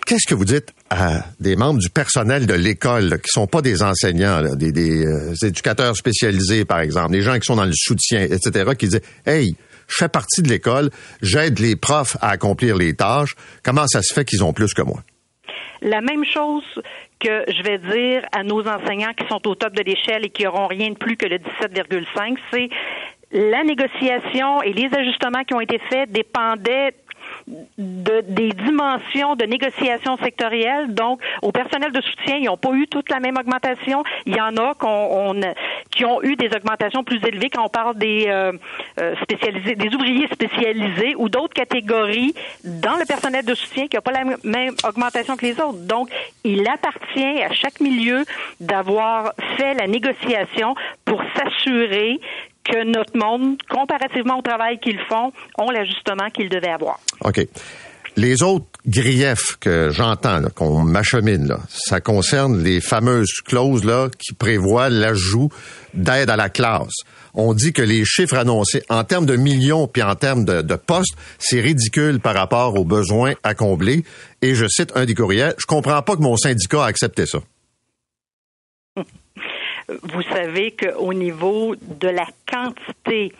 Qu'est-ce 0.05 0.27
que 0.27 0.35
vous 0.35 0.45
dites 0.45 0.73
à 0.89 1.21
des 1.39 1.55
membres 1.55 1.79
du 1.79 1.89
personnel 1.89 2.45
de 2.45 2.53
l'école 2.53 3.19
qui 3.21 3.29
sont 3.29 3.47
pas 3.47 3.61
des 3.61 3.83
enseignants, 3.83 4.41
là, 4.41 4.55
des, 4.55 4.73
des, 4.73 5.05
euh, 5.05 5.33
éducateurs 5.43 5.95
spécialisés, 5.95 6.65
par 6.65 6.79
exemple, 6.81 7.11
des 7.11 7.21
gens 7.21 7.35
qui 7.35 7.45
sont 7.45 7.55
dans 7.55 7.65
le 7.65 7.73
soutien, 7.73 8.21
etc., 8.21 8.71
qui 8.77 8.87
disent 8.87 9.01
Hey, 9.25 9.55
je 9.87 9.95
fais 9.95 10.09
partie 10.09 10.41
de 10.41 10.49
l'école, 10.49 10.89
j'aide 11.21 11.59
les 11.59 11.75
profs 11.75 12.17
à 12.21 12.29
accomplir 12.29 12.75
les 12.75 12.93
tâches. 12.95 13.35
Comment 13.63 13.87
ça 13.87 14.01
se 14.01 14.13
fait 14.13 14.25
qu'ils 14.25 14.43
ont 14.43 14.53
plus 14.53 14.73
que 14.73 14.81
moi? 14.81 14.99
La 15.81 16.01
même 16.01 16.25
chose 16.25 16.63
que 17.19 17.43
je 17.47 17.63
vais 17.63 17.77
dire 17.77 18.23
à 18.31 18.43
nos 18.43 18.67
enseignants 18.67 19.13
qui 19.13 19.27
sont 19.27 19.47
au 19.47 19.55
top 19.55 19.73
de 19.73 19.83
l'échelle 19.83 20.25
et 20.25 20.29
qui 20.29 20.45
auront 20.47 20.67
rien 20.67 20.89
de 20.89 20.97
plus 20.97 21.17
que 21.17 21.25
le 21.25 21.37
17,5, 21.37 22.37
c'est 22.51 22.69
la 23.31 23.63
négociation 23.63 24.61
et 24.61 24.73
les 24.73 24.89
ajustements 24.93 25.43
qui 25.43 25.53
ont 25.53 25.61
été 25.61 25.79
faits 25.89 26.11
dépendaient 26.11 26.93
de, 27.77 28.21
des 28.27 28.49
dimensions 28.49 29.35
de 29.35 29.45
négociation 29.45 30.17
sectorielle. 30.17 30.93
Donc, 30.93 31.21
au 31.41 31.51
personnel 31.51 31.91
de 31.91 32.01
soutien, 32.01 32.37
ils 32.37 32.45
n'ont 32.45 32.57
pas 32.57 32.73
eu 32.73 32.87
toute 32.87 33.09
la 33.09 33.19
même 33.19 33.37
augmentation. 33.37 34.03
Il 34.25 34.35
y 34.35 34.41
en 34.41 34.55
a 34.57 34.73
qu'on, 34.75 34.87
on, 34.87 35.41
qui 35.91 36.05
ont 36.05 36.21
eu 36.23 36.35
des 36.35 36.49
augmentations 36.55 37.03
plus 37.03 37.23
élevées 37.25 37.49
quand 37.49 37.65
on 37.65 37.69
parle 37.69 37.97
des 37.97 38.25
euh, 38.27 38.51
euh, 38.99 39.15
spécialisés, 39.23 39.75
des 39.75 39.93
ouvriers 39.95 40.27
spécialisés 40.27 41.15
ou 41.17 41.29
d'autres 41.29 41.53
catégories 41.53 42.33
dans 42.63 42.95
le 42.95 43.05
personnel 43.05 43.45
de 43.45 43.55
soutien 43.55 43.87
qui 43.87 43.95
n'ont 43.95 44.01
pas 44.01 44.11
la 44.11 44.25
même 44.43 44.75
augmentation 44.87 45.35
que 45.37 45.45
les 45.45 45.59
autres. 45.59 45.79
Donc, 45.79 46.09
il 46.43 46.67
appartient 46.67 47.41
à 47.41 47.53
chaque 47.53 47.79
milieu 47.79 48.25
d'avoir 48.59 49.33
fait 49.57 49.73
la 49.73 49.87
négociation 49.87 50.75
pour 51.05 51.21
s'assurer 51.35 52.19
que 52.67 52.83
notre 52.85 53.17
monde, 53.17 53.57
comparativement 53.69 54.39
au 54.39 54.41
travail 54.41 54.79
qu'ils 54.79 54.99
font, 55.09 55.31
ont 55.57 55.71
l'ajustement 55.71 56.29
qu'ils 56.29 56.49
devaient 56.49 56.71
avoir. 56.71 56.99
OK. 57.21 57.45
Les 58.15 58.41
autres 58.41 58.65
griefs 58.87 59.57
que 59.59 59.91
j'entends, 59.91 60.41
qu'on 60.55 60.81
m'achemine, 60.81 61.47
là, 61.47 61.59
ça 61.69 62.01
concerne 62.01 62.63
les 62.63 62.81
fameuses 62.81 63.41
clauses 63.45 63.83
là, 63.85 64.09
qui 64.17 64.33
prévoient 64.33 64.89
l'ajout 64.89 65.49
d'aide 65.93 66.31
à 66.31 66.35
la 66.35 66.49
classe. 66.49 66.95
On 67.35 67.53
dit 67.53 67.73
que 67.73 67.83
les 67.83 68.05
chiffres 68.05 68.35
annoncés 68.35 68.81
en 68.89 69.03
termes 69.03 69.27
de 69.27 69.35
millions 69.35 69.87
puis 69.87 70.01
en 70.01 70.15
termes 70.15 70.45
de, 70.45 70.63
de 70.63 70.75
postes, 70.75 71.15
c'est 71.37 71.61
ridicule 71.61 72.19
par 72.19 72.33
rapport 72.33 72.79
aux 72.79 72.85
besoins 72.85 73.33
à 73.43 73.53
combler. 73.53 74.03
Et 74.41 74.55
je 74.55 74.65
cite 74.67 74.91
un 74.95 75.05
des 75.05 75.13
courriels, 75.13 75.53
je 75.59 75.67
comprends 75.67 76.01
pas 76.01 76.15
que 76.15 76.21
mon 76.21 76.37
syndicat 76.37 76.85
a 76.85 76.87
accepté 76.87 77.27
ça. 77.27 77.37
Vous 80.03 80.21
savez 80.23 80.71
qu'au 80.71 81.13
niveau 81.13 81.75
de 81.75 82.09
la 82.09 82.25
quantité 82.51 83.31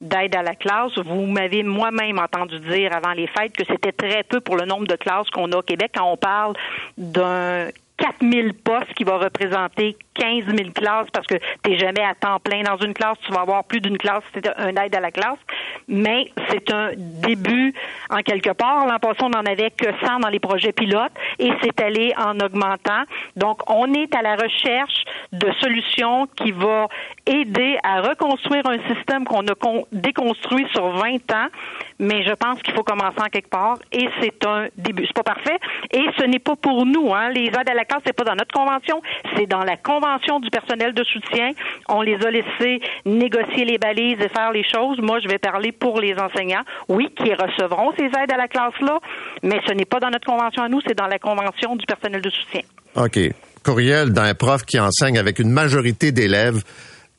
d'aide 0.00 0.34
à 0.34 0.42
la 0.42 0.56
classe, 0.56 0.98
vous 0.98 1.26
m'avez 1.26 1.62
moi-même 1.62 2.18
entendu 2.18 2.58
dire 2.58 2.92
avant 2.92 3.12
les 3.12 3.28
fêtes 3.28 3.56
que 3.56 3.64
c'était 3.64 3.92
très 3.92 4.24
peu 4.24 4.40
pour 4.40 4.56
le 4.56 4.64
nombre 4.64 4.86
de 4.88 4.96
classes 4.96 5.30
qu'on 5.30 5.52
a 5.52 5.58
au 5.58 5.62
Québec. 5.62 5.92
Quand 5.94 6.10
on 6.10 6.16
parle 6.16 6.54
d'un 6.98 7.68
4000 7.98 8.54
postes 8.54 8.92
qui 8.94 9.04
va 9.04 9.18
représenter 9.18 9.96
15 10.14 10.44
000 10.46 10.70
classes 10.74 11.06
parce 11.12 11.26
que 11.26 11.36
tu 11.62 11.70
n'es 11.70 11.78
jamais 11.78 12.02
à 12.02 12.14
temps 12.14 12.38
plein 12.40 12.62
dans 12.62 12.76
une 12.78 12.94
classe, 12.94 13.16
tu 13.24 13.32
vas 13.32 13.40
avoir 13.42 13.64
plus 13.64 13.80
d'une 13.80 13.96
classe, 13.98 14.22
c'est 14.34 14.46
un 14.58 14.74
aide 14.76 14.94
à 14.94 15.00
la 15.00 15.10
classe. 15.10 15.38
Mais 15.88 16.30
c'est 16.48 16.72
un 16.72 16.90
début 16.96 17.72
en 18.10 18.18
quelque 18.22 18.50
part. 18.50 18.86
L'an 18.86 18.98
passé, 18.98 19.18
on 19.22 19.30
n'en 19.30 19.44
avait 19.44 19.70
que 19.70 19.86
100 20.04 20.20
dans 20.20 20.28
les 20.28 20.40
projets 20.40 20.72
pilotes 20.72 21.12
et 21.38 21.50
c'est 21.62 21.80
allé 21.80 22.12
en 22.18 22.38
augmentant. 22.40 23.02
Donc, 23.36 23.68
on 23.70 23.92
est 23.94 24.14
à 24.14 24.22
la 24.22 24.36
recherche 24.36 25.04
de 25.32 25.50
solutions 25.60 26.26
qui 26.36 26.52
vont 26.52 26.88
aider 27.26 27.78
à 27.82 28.00
reconstruire 28.00 28.66
un 28.66 28.78
système 28.94 29.24
qu'on 29.24 29.46
a 29.46 29.54
con- 29.54 29.86
déconstruit 29.92 30.66
sur 30.72 30.88
20 30.88 31.14
ans. 31.32 31.46
Mais 31.98 32.24
je 32.24 32.32
pense 32.32 32.60
qu'il 32.62 32.74
faut 32.74 32.82
commencer 32.82 33.20
en 33.20 33.28
quelque 33.28 33.48
part 33.50 33.78
et 33.92 34.08
c'est 34.20 34.44
un 34.44 34.66
début. 34.76 35.06
C'est 35.06 35.14
pas 35.14 35.22
parfait 35.22 35.58
et 35.92 36.04
ce 36.18 36.24
n'est 36.24 36.40
pas 36.40 36.56
pour 36.56 36.84
nous. 36.84 37.14
Hein. 37.14 37.28
Les 37.30 37.46
aides 37.46 37.68
à 37.70 37.74
la 37.74 37.81
classe, 37.84 38.02
c'est 38.06 38.12
pas 38.12 38.24
dans 38.24 38.34
notre 38.34 38.52
convention, 38.52 39.00
c'est 39.36 39.46
dans 39.46 39.64
la 39.64 39.76
convention 39.76 40.40
du 40.40 40.50
personnel 40.50 40.94
de 40.94 41.04
soutien. 41.04 41.50
On 41.88 42.02
les 42.02 42.16
a 42.24 42.30
laissés 42.30 42.80
négocier 43.04 43.64
les 43.64 43.78
balises 43.78 44.18
et 44.20 44.28
faire 44.28 44.52
les 44.52 44.64
choses. 44.64 44.98
Moi, 45.00 45.20
je 45.20 45.28
vais 45.28 45.38
parler 45.38 45.72
pour 45.72 46.00
les 46.00 46.14
enseignants, 46.14 46.62
oui, 46.88 47.08
qui 47.16 47.32
recevront 47.34 47.92
ces 47.98 48.06
aides 48.06 48.32
à 48.32 48.36
la 48.36 48.48
classe-là, 48.48 48.98
mais 49.42 49.60
ce 49.66 49.72
n'est 49.72 49.84
pas 49.84 50.00
dans 50.00 50.10
notre 50.10 50.26
convention 50.26 50.62
à 50.62 50.68
nous, 50.68 50.80
c'est 50.86 50.96
dans 50.96 51.06
la 51.06 51.18
convention 51.18 51.76
du 51.76 51.86
personnel 51.86 52.22
de 52.22 52.30
soutien. 52.30 52.62
OK. 52.96 53.18
Courriel 53.64 54.12
d'un 54.12 54.34
prof 54.34 54.64
qui 54.64 54.78
enseigne 54.80 55.18
avec 55.18 55.38
une 55.38 55.50
majorité 55.50 56.12
d'élèves 56.12 56.62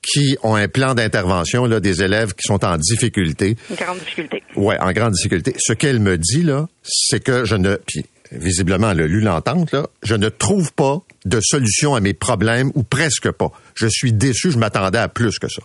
qui 0.01 0.37
ont 0.43 0.55
un 0.55 0.67
plan 0.67 0.93
d'intervention, 0.93 1.65
là, 1.65 1.79
des 1.79 2.03
élèves 2.03 2.33
qui 2.33 2.45
sont 2.45 2.65
en 2.65 2.77
difficulté. 2.77 3.55
Une 3.69 3.75
grande 3.77 3.99
difficulté. 3.99 4.43
Ouais, 4.55 4.77
en 4.79 4.91
grande 4.91 5.13
difficulté. 5.13 5.55
Ce 5.57 5.71
qu'elle 5.71 5.99
me 5.99 6.17
dit, 6.17 6.43
là, 6.43 6.67
c'est 6.83 7.23
que 7.23 7.45
je 7.45 7.55
ne, 7.55 7.75
puis 7.87 8.05
visiblement, 8.37 8.91
elle 8.91 9.01
a 9.01 9.07
lu 9.07 9.21
l'entente, 9.21 9.75
je 10.03 10.15
ne 10.15 10.29
trouve 10.29 10.73
pas 10.73 10.99
de 11.25 11.39
solution 11.41 11.95
à 11.95 11.99
mes 11.99 12.13
problèmes, 12.13 12.71
ou 12.75 12.83
presque 12.83 13.31
pas. 13.31 13.51
Je 13.75 13.87
suis 13.87 14.13
déçu, 14.13 14.51
je 14.51 14.57
m'attendais 14.57 14.99
à 14.99 15.07
plus 15.07 15.39
que 15.39 15.47
ça. 15.47 15.61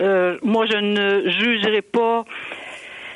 Euh, 0.00 0.38
moi, 0.42 0.64
je 0.66 0.76
ne 0.76 1.30
jugerai 1.30 1.82
pas 1.82 2.24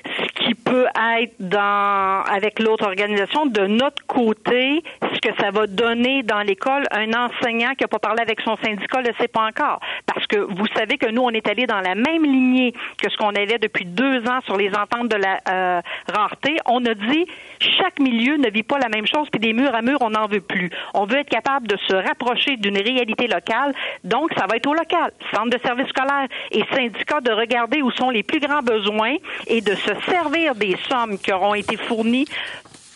ce 0.04 0.44
qui 0.44 0.54
peut 0.54 0.86
être 1.18 1.34
dans 1.38 2.22
avec 2.24 2.58
l'autre 2.58 2.86
organisation. 2.86 3.46
De 3.46 3.66
notre 3.66 4.04
côté, 4.06 4.82
ce 5.14 5.20
que 5.20 5.34
ça 5.40 5.50
va 5.50 5.66
donner 5.66 6.22
dans 6.22 6.40
l'école, 6.40 6.84
un 6.90 7.12
enseignant 7.12 7.72
qui 7.74 7.84
n'a 7.84 7.88
pas 7.88 7.98
parlé 7.98 8.22
avec 8.22 8.40
son 8.40 8.56
syndicat 8.56 9.02
ne 9.02 9.08
le 9.08 9.14
sait 9.18 9.28
pas 9.28 9.46
encore. 9.46 9.80
Parce 10.06 10.26
que 10.26 10.36
vous 10.36 10.66
savez 10.74 10.98
que 10.98 11.06
nous, 11.06 11.22
on 11.22 11.30
est 11.30 11.46
allé 11.48 11.66
dans 11.66 11.80
la 11.80 11.94
même 11.94 12.24
lignée 12.24 12.72
que 13.02 13.10
ce 13.10 13.16
qu'on 13.16 13.30
avait 13.30 13.58
depuis 13.58 13.84
deux 13.84 14.26
ans 14.28 14.40
sur 14.44 14.56
les 14.56 14.70
ententes 14.74 15.08
de 15.08 15.16
la 15.16 15.40
euh, 15.48 15.80
rareté. 16.12 16.56
On 16.66 16.84
a 16.86 16.94
dit 16.94 17.26
chaque 17.60 17.98
milieu 17.98 18.36
ne 18.36 18.50
vit 18.50 18.62
pas 18.62 18.78
la 18.78 18.88
même 18.88 19.06
chose, 19.06 19.28
puis 19.30 19.40
des 19.40 19.52
murs 19.52 19.74
à 19.74 19.82
murs, 19.82 19.98
on 20.00 20.10
n'en 20.10 20.26
veut 20.26 20.40
plus. 20.40 20.70
On 20.94 21.04
veut 21.04 21.18
être 21.18 21.30
capable 21.30 21.68
de 21.68 21.76
se 21.88 21.94
rapprocher 21.94 22.56
d'une 22.56 22.78
réalité 22.78 23.26
locale. 23.26 23.74
Donc, 24.04 24.32
ça 24.36 24.46
va 24.46 24.56
être 24.56 24.66
au 24.66 24.74
local, 24.74 25.12
centre 25.32 25.50
de 25.50 25.58
services 25.64 25.88
scolaires 25.88 26.28
et 26.50 26.64
syndicats 26.74 27.20
de 27.20 27.30
regarder 27.30 27.82
où 27.82 27.90
sont 27.92 28.10
les 28.10 28.22
plus 28.22 28.40
grands 28.40 28.62
besoins 28.62 29.16
et 29.46 29.60
de 29.60 29.74
se 29.74 29.91
servir 30.08 30.54
des 30.54 30.76
sommes 30.88 31.18
qui 31.18 31.32
auront 31.32 31.54
été 31.54 31.76
fournies 31.76 32.26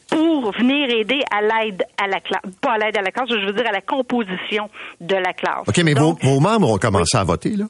pour 0.08 0.52
venir 0.52 0.88
aider 0.90 1.20
à 1.30 1.42
l'aide 1.42 1.82
à 2.02 2.06
la 2.06 2.20
classe, 2.20 2.42
pas 2.60 2.72
à 2.74 2.78
l'aide 2.78 2.96
à 2.96 3.02
la 3.02 3.10
classe, 3.10 3.28
je 3.28 3.44
veux 3.46 3.52
dire 3.52 3.66
à 3.68 3.72
la 3.72 3.80
composition 3.80 4.70
de 5.00 5.16
la 5.16 5.32
classe. 5.32 5.66
OK, 5.68 5.78
mais 5.78 5.94
Donc, 5.94 6.22
vos, 6.22 6.34
vos 6.34 6.40
membres 6.40 6.70
ont 6.72 6.78
commencé 6.78 7.16
à 7.18 7.24
voter, 7.24 7.56
là? 7.56 7.64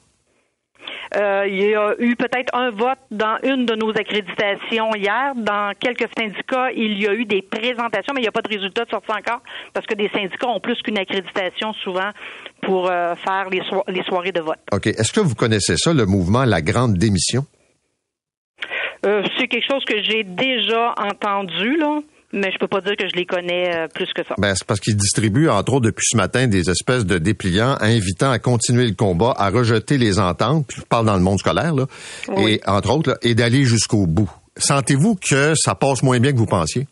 euh, 1.17 1.47
il 1.49 1.57
y 1.71 1.75
a 1.75 1.95
eu 1.99 2.15
peut-être 2.17 2.55
un 2.55 2.71
vote 2.71 2.99
dans 3.11 3.39
une 3.43 3.65
de 3.65 3.75
nos 3.75 3.91
accréditations 3.91 4.95
hier. 4.95 5.33
Dans 5.37 5.73
quelques 5.79 6.09
syndicats, 6.19 6.71
il 6.73 7.01
y 7.01 7.07
a 7.07 7.15
eu 7.15 7.25
des 7.25 7.43
présentations, 7.43 8.13
mais 8.13 8.21
il 8.21 8.25
n'y 8.25 8.29
a 8.29 8.33
pas 8.33 8.43
de 8.43 8.49
résultat 8.49 8.85
de 8.85 8.91
sortie 8.91 9.13
encore 9.13 9.41
parce 9.73 9.87
que 9.87 9.95
des 9.95 10.09
syndicats 10.11 10.49
ont 10.49 10.61
plus 10.61 10.81
qu'une 10.83 10.99
accréditation 10.99 11.73
souvent 11.75 12.11
pour 12.63 12.91
euh, 12.91 13.15
faire 13.15 13.49
les, 13.51 13.63
so- 13.71 13.85
les 13.89 14.03
soirées 14.03 14.33
de 14.33 14.41
vote. 14.41 14.59
OK. 14.73 14.89
Est-ce 14.89 15.13
que 15.13 15.21
vous 15.21 15.35
connaissez 15.35 15.77
ça, 15.77 15.95
le 15.95 16.07
mouvement 16.07 16.45
La 16.45 16.61
Grande 16.61 16.95
Démission? 16.95 17.47
Euh, 19.07 19.23
c'est 19.39 19.47
quelque 19.49 19.67
chose 19.71 19.85
que 19.85 20.03
j'ai 20.03 20.25
déjà 20.25 20.95
entendu, 20.99 21.77
là, 21.79 22.01
mais 22.33 22.51
je 22.53 22.59
peux 22.59 22.67
pas 22.67 22.81
dire 22.81 22.97
que 22.97 23.09
je 23.09 23.15
les 23.15 23.25
connais 23.27 23.75
euh, 23.75 23.87
plus 23.95 24.13
que 24.13 24.23
ça. 24.27 24.35
Ben, 24.39 24.55
c'est 24.55 24.67
parce 24.67 24.81
qu'ils 24.81 24.97
distribuent, 24.97 25.49
entre 25.49 25.75
autres, 25.75 25.87
depuis 25.87 26.07
ce 26.11 26.17
matin, 26.17 26.47
des 26.49 26.69
espèces 26.71 27.07
de 27.07 27.19
dépliants 27.19 27.77
invitant 27.81 28.31
à 28.31 28.39
continuer 28.39 28.87
le 28.87 28.95
combat, 28.95 29.33
à 29.37 29.51
rejeter 29.51 29.97
les 29.97 30.19
ententes, 30.19 30.67
puis 30.67 30.79
je 30.81 30.85
parle 30.87 31.07
dans 31.07 31.17
le 31.17 31.23
monde 31.23 31.39
scolaire, 31.39 31.75
là, 31.75 31.87
Oui. 32.29 32.55
et 32.55 32.61
entre 32.67 32.91
autres, 32.91 33.11
là, 33.11 33.17
et 33.23 33.35
d'aller 33.35 33.65
jusqu'au 33.65 34.07
bout. 34.07 34.31
Sentez-vous 34.59 35.17
que 35.17 35.55
ça 35.55 35.75
passe 35.75 36.03
moins 36.03 36.19
bien 36.19 36.33
que 36.33 36.39
vous 36.39 36.47
pensiez? 36.47 36.87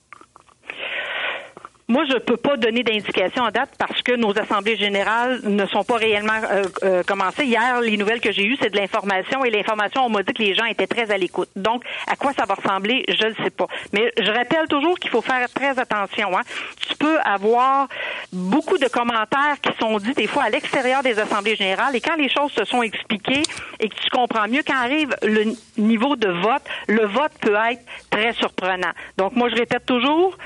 Moi, 1.87 2.05
je 2.11 2.17
peux 2.17 2.39
pas 2.39 2.57
donner 2.57 2.83
d'indication 2.83 3.43
en 3.43 3.51
date 3.51 3.71
parce 3.79 4.01
que 4.01 4.13
nos 4.13 4.37
assemblées 4.39 4.77
générales 4.77 5.41
ne 5.45 5.67
sont 5.67 5.85
pas 5.85 5.97
réellement 5.97 6.41
euh, 6.51 6.65
euh, 6.83 7.03
commencées. 7.03 7.45
Hier, 7.45 7.79
les 7.83 7.99
nouvelles 7.99 8.23
que 8.23 8.33
j'ai 8.33 8.45
eues, 8.45 8.57
c'est 8.61 8.71
de 8.71 8.77
l'information 8.77 9.45
et 9.45 9.51
l'information, 9.51 10.07
on 10.07 10.09
m'a 10.09 10.23
dit 10.23 10.33
que 10.33 10.43
les 10.43 10.55
gens 10.55 10.65
étaient 10.65 10.87
très 10.87 11.11
à 11.11 11.19
l'écoute. 11.19 11.51
Donc, 11.57 11.85
à 12.07 12.17
quoi 12.17 12.33
ça 12.33 12.47
va 12.47 12.55
ressembler, 12.55 13.05
je 13.09 13.27
ne 13.27 13.35
sais 13.35 13.51
pas. 13.51 13.67
Mais 13.93 14.11
je 14.19 14.31
rappelle 14.31 14.67
toujours 14.69 14.99
qu'il 14.99 15.11
faut 15.11 15.21
faire 15.21 15.47
très 15.53 15.79
attention. 15.79 16.37
Hein. 16.39 16.43
Tu 16.89 16.97
peux 16.97 17.19
avoir 17.21 17.89
beaucoup 18.33 18.79
de 18.79 18.89
commentaires 18.89 19.61
qui 19.61 19.71
sont 19.79 19.99
dits 19.99 20.15
des 20.15 20.27
fois 20.27 20.45
à 20.45 20.51
l'extérieur 20.51 21.03
des 21.03 21.19
assemblées 21.19 21.57
générales 21.57 21.95
et 21.95 22.01
quand 22.01 22.17
les 22.17 22.31
choses 22.31 22.53
se 22.53 22.65
sont 22.65 22.83
expliquées 22.83 23.43
et 23.79 23.91
que 23.91 23.95
tu 23.95 24.09
comprends 24.09 24.49
mieux, 24.49 24.63
quand 24.67 24.75
arrive 24.75 25.15
le 25.23 25.53
niveau 25.77 26.17
de 26.17 26.29
vote, 26.29 26.63
le 26.89 27.05
vote 27.07 27.33
peut 27.43 27.57
être 27.71 27.83
très 28.09 28.33
surprenant. 28.33 28.93
Donc, 29.19 29.37
moi, 29.37 29.51
je 29.51 29.57
répète 29.57 29.85
toujours, 29.85 30.39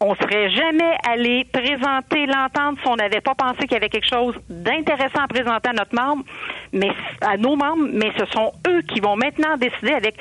on 0.00 0.14
serait 0.14 0.50
jamais 0.50 0.96
allé 1.08 1.44
présenter 1.44 2.26
l'entente 2.26 2.78
si 2.80 2.88
on 2.88 2.96
n'avait 2.96 3.20
pas 3.20 3.34
pensé 3.34 3.60
qu'il 3.62 3.72
y 3.72 3.76
avait 3.76 3.88
quelque 3.88 4.08
chose 4.08 4.34
d'intéressant 4.48 5.22
à 5.24 5.28
présenter 5.28 5.70
à 5.70 5.72
notre 5.72 5.94
membre, 5.94 6.24
mais 6.72 6.90
à 7.20 7.36
nos 7.36 7.56
membres, 7.56 7.88
mais 7.92 8.12
ce 8.18 8.26
sont 8.26 8.52
eux 8.68 8.82
qui 8.82 9.00
vont 9.00 9.16
maintenant 9.16 9.56
décider 9.56 9.92
avec 9.92 10.16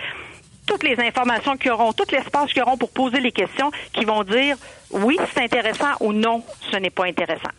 toutes 0.65 0.83
les 0.83 0.99
informations 0.99 1.55
qu'ils 1.57 1.71
auront, 1.71 1.93
tout 1.93 2.05
l'espace 2.11 2.51
qu'ils 2.51 2.63
auront 2.63 2.77
pour 2.77 2.89
poser 2.89 3.19
les 3.19 3.31
questions, 3.31 3.71
qui 3.93 4.03
vont 4.03 4.23
dire 4.23 4.57
oui, 4.91 5.17
c'est 5.33 5.43
intéressant 5.43 5.93
ou 5.99 6.11
non, 6.11 6.43
ce 6.71 6.77
n'est 6.77 6.89
pas 6.89 7.05
intéressant. 7.05 7.51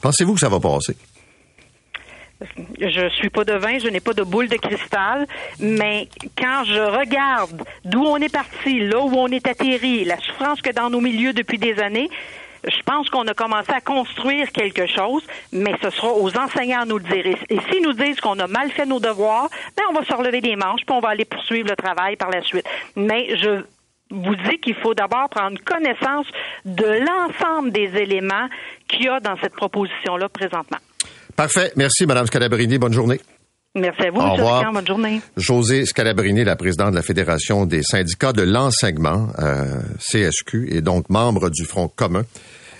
Pensez-vous 0.00 0.34
que 0.34 0.40
ça 0.40 0.48
va 0.48 0.58
passer? 0.58 0.96
Je 2.80 3.08
suis 3.10 3.30
pas 3.30 3.44
devin, 3.44 3.78
je 3.78 3.88
n'ai 3.88 4.00
pas 4.00 4.12
de 4.12 4.22
boule 4.22 4.48
de 4.48 4.56
cristal, 4.56 5.26
mais 5.60 6.08
quand 6.36 6.64
je 6.64 6.80
regarde 6.80 7.62
d'où 7.84 8.02
on 8.04 8.16
est 8.16 8.32
parti, 8.32 8.80
là 8.80 9.00
où 9.00 9.14
on 9.14 9.28
est 9.28 9.46
atterri, 9.46 10.04
la 10.04 10.18
souffrance 10.18 10.60
que 10.60 10.70
dans 10.70 10.90
nos 10.90 11.00
milieux 11.00 11.32
depuis 11.32 11.58
des 11.58 11.78
années, 11.80 12.10
je 12.64 12.82
pense 12.84 13.08
qu'on 13.10 13.26
a 13.26 13.34
commencé 13.34 13.72
à 13.72 13.80
construire 13.80 14.50
quelque 14.52 14.86
chose, 14.86 15.26
mais 15.52 15.74
ce 15.82 15.90
sera 15.90 16.12
aux 16.12 16.36
enseignants 16.36 16.82
à 16.82 16.84
nous 16.84 16.98
le 16.98 17.04
dire. 17.04 17.26
Et, 17.26 17.58
s'ils 17.68 17.82
nous 17.82 17.92
disent 17.92 18.20
qu'on 18.20 18.38
a 18.38 18.46
mal 18.46 18.70
fait 18.70 18.86
nos 18.86 19.00
devoirs, 19.00 19.48
ben 19.76 19.84
on 19.90 19.92
va 19.92 20.04
se 20.04 20.14
relever 20.14 20.40
des 20.40 20.56
manches, 20.56 20.82
puis 20.86 20.94
on 20.94 21.00
va 21.00 21.08
aller 21.08 21.24
poursuivre 21.24 21.68
le 21.68 21.76
travail 21.76 22.16
par 22.16 22.30
la 22.30 22.42
suite. 22.42 22.66
Mais 22.94 23.36
je 23.36 23.64
vous 24.10 24.36
dis 24.36 24.58
qu'il 24.58 24.74
faut 24.74 24.94
d'abord 24.94 25.28
prendre 25.28 25.58
connaissance 25.64 26.26
de 26.64 26.84
l'ensemble 26.84 27.72
des 27.72 27.96
éléments 27.96 28.48
qu'il 28.88 29.06
y 29.06 29.08
a 29.08 29.20
dans 29.20 29.36
cette 29.38 29.54
proposition-là 29.54 30.28
présentement. 30.28 30.78
Parfait. 31.36 31.72
Merci, 31.76 32.06
Mme 32.06 32.26
Scalabrini. 32.26 32.78
Bonne 32.78 32.92
journée. 32.92 33.20
Merci 33.74 34.02
à 34.02 34.10
vous. 34.10 34.72
Bonne 34.72 34.86
journée. 34.86 35.22
José 35.38 35.86
Scalabrini, 35.86 36.44
la 36.44 36.56
présidente 36.56 36.90
de 36.90 36.96
la 36.96 37.02
Fédération 37.02 37.64
des 37.64 37.82
syndicats 37.82 38.34
de 38.34 38.42
l'enseignement, 38.42 39.28
euh, 39.38 39.80
CSQ, 39.98 40.68
et 40.70 40.82
donc 40.82 41.08
membre 41.08 41.48
du 41.48 41.64
Front 41.64 41.88
commun. 41.88 42.24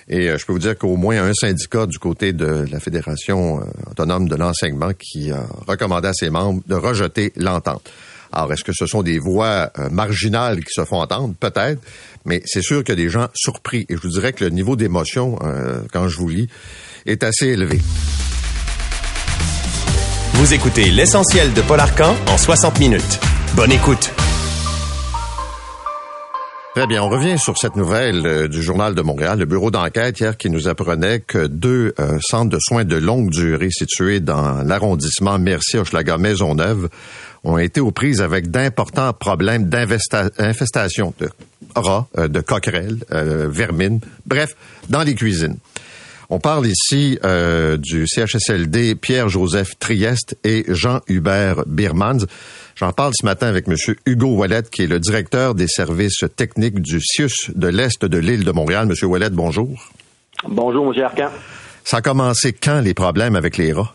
Et 0.09 0.29
euh, 0.29 0.37
je 0.37 0.45
peux 0.45 0.53
vous 0.53 0.59
dire 0.59 0.77
qu'au 0.77 0.97
moins 0.97 1.17
un 1.23 1.33
syndicat 1.33 1.87
du 1.87 1.99
côté 1.99 2.35
de 2.35 2.67
la 2.71 2.79
Fédération 2.79 3.61
euh, 3.61 3.91
autonome 3.91 4.29
de 4.29 4.37
l'enseignement 4.37 4.91
qui 4.93 5.31
a 5.31 5.47
recommandé 5.67 6.09
à 6.09 6.13
ses 6.13 6.29
membres 6.29 6.61
de 6.67 6.75
rejeter 6.75 7.33
l'entente. 7.37 7.91
Alors, 8.31 8.53
est-ce 8.53 8.65
que 8.65 8.73
ce 8.75 8.87
sont 8.87 9.03
des 9.03 9.19
voix 9.19 9.71
marginales 9.91 10.65
qui 10.65 10.73
se 10.73 10.87
font 10.87 11.03
entendre? 11.03 11.35
Peut-être, 11.39 11.83
mais 12.25 12.43
c'est 12.47 12.63
sûr 12.63 12.83
qu'il 12.83 12.99
y 12.99 13.01
a 13.01 13.05
des 13.05 13.11
gens 13.11 13.29
surpris. 13.35 13.85
Et 13.91 13.97
je 13.97 14.01
vous 14.01 14.09
dirais 14.09 14.33
que 14.33 14.45
le 14.45 14.51
niveau 14.51 14.75
d'émotion, 14.75 15.39
quand 15.93 16.09
je 16.09 16.17
vous 16.17 16.31
lis, 16.31 16.49
est 17.05 17.25
assez 17.25 17.49
élevé. 17.49 17.79
Vous 20.35 20.55
écoutez 20.55 20.91
l'essentiel 20.91 21.53
de 21.53 21.61
Paul 21.61 21.79
Arcan 21.79 22.17
en 22.27 22.39
60 22.39 22.81
minutes. 22.81 23.21
Bonne 23.55 23.71
écoute. 23.71 24.11
Très 26.75 26.87
bien, 26.87 27.03
on 27.03 27.11
revient 27.11 27.39
sur 27.39 27.59
cette 27.59 27.77
nouvelle 27.77 28.27
euh, 28.27 28.49
du 28.49 28.63
Journal 28.63 28.95
de 28.95 29.03
Montréal, 29.03 29.39
le 29.39 29.45
bureau 29.45 29.71
d'enquête 29.71 30.19
hier 30.19 30.39
qui 30.39 30.49
nous 30.49 30.69
apprenait 30.69 31.21
que 31.21 31.47
deux 31.47 31.93
euh, 32.01 32.19
centres 32.23 32.49
de 32.49 32.59
soins 32.59 32.85
de 32.85 32.97
longue 32.97 33.29
durée 33.29 33.69
situés 33.71 34.21
dans 34.21 34.63
l'arrondissement 34.63 35.39
Mercier-Hochelaga 35.39 36.17
Maisonneuve 36.17 36.89
ont 37.45 37.59
été 37.59 37.81
aux 37.81 37.91
prises 37.91 38.23
avec 38.23 38.51
d'importants 38.51 39.13
problèmes 39.13 39.69
d'infestation 39.69 41.13
de 41.21 41.29
rats, 41.77 42.07
euh, 42.17 42.29
de 42.29 42.41
coquerelles, 42.41 43.05
vermines, 43.11 44.01
bref, 44.25 44.57
dans 44.89 45.03
les 45.03 45.15
cuisines. 45.15 45.59
On 46.35 46.39
parle 46.39 46.67
ici 46.67 47.19
euh, 47.27 47.77
du 47.77 48.07
CHSLD 48.07 48.95
Pierre-Joseph 48.95 49.79
Trieste 49.79 50.39
et 50.45 50.65
Jean-Hubert 50.67 51.65
Birmans. 51.67 52.25
J'en 52.75 52.91
parle 52.93 53.13
ce 53.15 53.27
matin 53.27 53.49
avec 53.49 53.69
M. 53.69 53.75
Hugo 54.07 54.29
Wallet, 54.29 54.63
qui 54.73 54.85
est 54.85 54.87
le 54.87 54.99
directeur 54.99 55.55
des 55.55 55.67
services 55.67 56.25
techniques 56.35 56.81
du 56.81 57.03
CIUS 57.03 57.51
de 57.55 57.69
l'Est 57.69 58.07
de 58.07 58.17
l'île 58.17 58.45
de 58.45 58.51
Montréal. 58.51 58.89
M. 58.89 59.11
Wallet, 59.11 59.29
bonjour. 59.29 59.91
Bonjour, 60.49 60.95
M. 60.95 61.05
Arcan. 61.05 61.29
Ça 61.85 61.99
a 61.99 62.01
commencé 62.01 62.55
quand, 62.55 62.81
les 62.81 62.95
problèmes 62.95 63.37
avec 63.37 63.59
les 63.59 63.75
rats? 63.75 63.93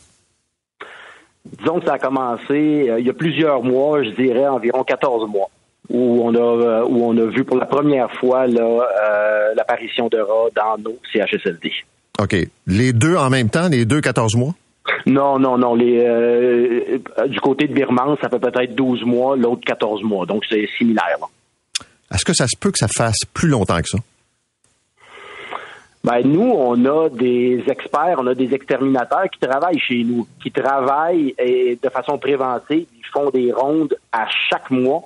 Disons 1.44 1.80
que 1.80 1.88
ça 1.88 1.94
a 1.94 1.98
commencé 1.98 2.88
euh, 2.88 3.00
il 3.00 3.08
y 3.08 3.10
a 3.10 3.14
plusieurs 3.14 3.64
mois, 3.64 4.04
je 4.04 4.12
dirais 4.12 4.48
environ 4.48 4.84
14 4.84 5.28
mois, 5.28 5.50
où 5.90 6.22
on 6.24 6.36
a, 6.36 6.38
euh, 6.38 6.86
où 6.88 7.04
on 7.04 7.18
a 7.18 7.26
vu 7.26 7.44
pour 7.44 7.58
la 7.58 7.66
première 7.66 8.12
fois 8.12 8.46
l'apparition 8.46 10.08
de 10.08 10.20
rats 10.20 10.50
dans 10.56 10.78
nos 10.78 11.00
CHSLD. 11.12 11.72
OK. 12.20 12.36
Les 12.66 12.94
deux 12.94 13.16
en 13.16 13.30
même 13.30 13.50
temps, 13.50 13.70
les 13.70 13.86
deux 13.86 14.02
14 14.02 14.36
mois? 14.36 14.54
Non, 15.06 15.40
non, 15.40 15.58
non. 15.58 15.76
Les, 15.76 16.04
euh, 16.06 17.00
du 17.28 17.40
côté 17.40 17.68
de 17.68 17.74
Birman, 17.74 18.16
ça 18.22 18.30
fait 18.30 18.40
peut-être 18.40 18.76
12 18.76 19.04
mois, 19.04 19.36
l'autre 19.36 19.62
14 19.66 20.04
mois. 20.04 20.26
Donc, 20.26 20.44
c'est 20.50 20.68
similaire. 20.78 21.18
Est-ce 22.14 22.26
que 22.26 22.34
ça 22.34 22.48
se 22.48 22.58
peut 22.58 22.72
que 22.72 22.78
ça 22.80 22.88
fasse 22.88 23.20
plus 23.34 23.50
longtemps 23.50 23.80
que 23.82 23.90
ça? 23.90 23.98
Ben, 26.04 26.22
nous, 26.24 26.52
on 26.56 26.86
a 26.86 27.10
des 27.10 27.64
experts, 27.68 28.16
on 28.20 28.28
a 28.28 28.34
des 28.36 28.54
exterminateurs 28.54 29.30
qui 29.30 29.40
travaillent 29.40 29.80
chez 29.80 30.04
nous, 30.06 30.26
qui 30.42 30.52
travaillent 30.52 31.36
et 31.38 31.78
de 31.82 31.90
façon 31.90 32.18
préventive. 32.18 32.86
Ils 32.98 33.06
font 33.12 33.30
des 33.30 33.52
rondes 33.52 33.96
à 34.12 34.26
chaque 34.50 34.72
mois 34.72 35.02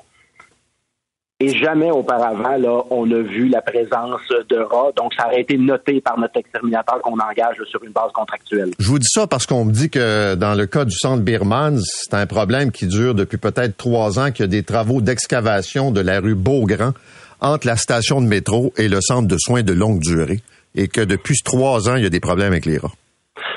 et 1.41 1.49
jamais 1.55 1.89
auparavant, 1.89 2.55
là, 2.55 2.83
on 2.91 3.09
a 3.11 3.19
vu 3.19 3.47
la 3.47 3.63
présence 3.63 4.21
de 4.47 4.57
rats. 4.57 4.91
Donc, 4.95 5.11
ça 5.15 5.25
aurait 5.25 5.41
été 5.41 5.57
noté 5.57 5.99
par 5.99 6.19
notre 6.19 6.37
exterminateur 6.37 7.01
qu'on 7.01 7.17
engage 7.17 7.57
sur 7.65 7.83
une 7.83 7.91
base 7.91 8.11
contractuelle. 8.13 8.69
Je 8.77 8.87
vous 8.87 8.99
dis 8.99 9.07
ça 9.09 9.25
parce 9.25 9.47
qu'on 9.47 9.65
me 9.65 9.71
dit 9.71 9.89
que 9.89 10.35
dans 10.35 10.53
le 10.53 10.67
cas 10.67 10.85
du 10.85 10.95
centre 10.95 11.23
Birmans, 11.23 11.79
c'est 11.83 12.13
un 12.13 12.27
problème 12.27 12.71
qui 12.71 12.85
dure 12.85 13.15
depuis 13.15 13.39
peut-être 13.39 13.75
trois 13.75 14.19
ans, 14.19 14.31
qu'il 14.31 14.41
y 14.41 14.43
a 14.43 14.47
des 14.47 14.61
travaux 14.61 15.01
d'excavation 15.01 15.89
de 15.89 15.99
la 15.99 16.19
rue 16.19 16.35
Beaugrand 16.35 16.91
entre 17.39 17.65
la 17.65 17.75
station 17.75 18.21
de 18.21 18.27
métro 18.27 18.71
et 18.77 18.87
le 18.87 19.01
centre 19.01 19.27
de 19.27 19.37
soins 19.39 19.63
de 19.63 19.73
longue 19.73 19.99
durée. 19.99 20.41
Et 20.75 20.87
que 20.89 21.01
depuis 21.01 21.37
trois 21.43 21.89
ans, 21.89 21.95
il 21.95 22.03
y 22.03 22.05
a 22.05 22.09
des 22.09 22.19
problèmes 22.19 22.51
avec 22.51 22.67
les 22.67 22.77
rats. 22.77 22.91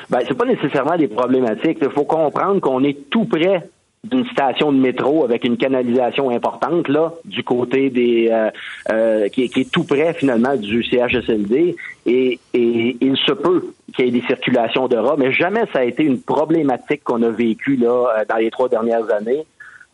Ben, 0.09 0.21
c'est 0.27 0.37
pas 0.37 0.47
nécessairement 0.47 0.97
des 0.97 1.09
problématiques. 1.09 1.79
Il 1.83 1.91
faut 1.91 2.05
comprendre 2.05 2.61
qu'on 2.61 2.83
est 2.83 3.11
tout 3.11 3.27
près 3.27 3.69
d'une 4.05 4.27
station 4.27 4.73
de 4.73 4.79
métro 4.79 5.25
avec 5.25 5.45
une 5.45 5.57
canalisation 5.57 6.31
importante 6.31 6.89
là 6.89 7.13
du 7.25 7.43
côté 7.43 7.91
des 7.91 8.29
euh, 8.31 8.51
euh, 8.91 9.29
qui, 9.29 9.45
est 9.45 9.71
tout 9.71 9.85
près 9.85 10.15
finalement 10.15 10.57
du 10.57 10.83
CHSLD 10.85 11.77
et, 12.07 12.39
et 12.53 12.97
il 13.01 13.17
se 13.17 13.33
peut 13.33 13.73
qu'il 13.95 14.07
y 14.07 14.09
ait 14.09 14.11
des 14.11 14.27
circulations 14.27 14.89
de 14.89 14.97
rats 14.97 15.17
mais 15.19 15.33
jamais 15.33 15.65
ça 15.73 15.81
a 15.81 15.85
été 15.85 16.05
une 16.05 16.21
problématique 16.21 17.03
qu'on 17.05 17.23
a 17.23 17.31
vécue 17.31 17.77
là 17.77 18.07
euh, 18.19 18.25
dans 18.29 18.37
les 18.37 18.51
trois 18.51 18.69
dernières 18.69 19.11
années 19.11 19.45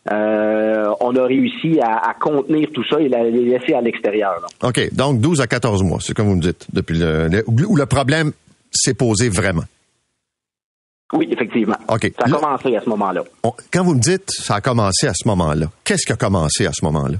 on 0.09 1.15
a 1.15 1.25
réussi 1.25 1.79
à, 1.79 2.15
contenir 2.19 2.69
tout 2.73 2.83
ça 2.89 2.99
et 2.99 3.07
les 3.07 3.45
laisser 3.45 3.73
à 3.75 3.81
l'extérieur. 3.81 4.33
OK. 4.63 4.93
Donc, 4.95 5.21
12 5.21 5.41
à 5.41 5.45
14 5.45 5.83
mois, 5.83 5.99
c'est 6.01 6.15
comme 6.15 6.27
vous 6.27 6.37
me 6.37 6.41
dites, 6.41 6.65
depuis 6.73 6.97
le, 6.97 7.43
où 7.47 7.75
le 7.75 7.85
problème 7.85 8.31
s'est 8.71 8.95
posé 8.95 9.29
vraiment. 9.29 9.61
Oui, 11.13 11.27
effectivement. 11.31 11.75
Ça 11.87 12.25
a 12.25 12.29
commencé 12.29 12.75
à 12.75 12.81
ce 12.81 12.89
moment-là. 12.89 13.23
quand 13.71 13.83
vous 13.83 13.95
me 13.95 13.99
dites 13.99 14.29
ça 14.29 14.55
a 14.55 14.61
commencé 14.61 15.07
à 15.07 15.13
ce 15.13 15.27
moment-là, 15.27 15.67
qu'est-ce 15.83 16.05
qui 16.05 16.13
a 16.13 16.15
commencé 16.15 16.65
à 16.65 16.71
ce 16.71 16.85
moment-là? 16.85 17.17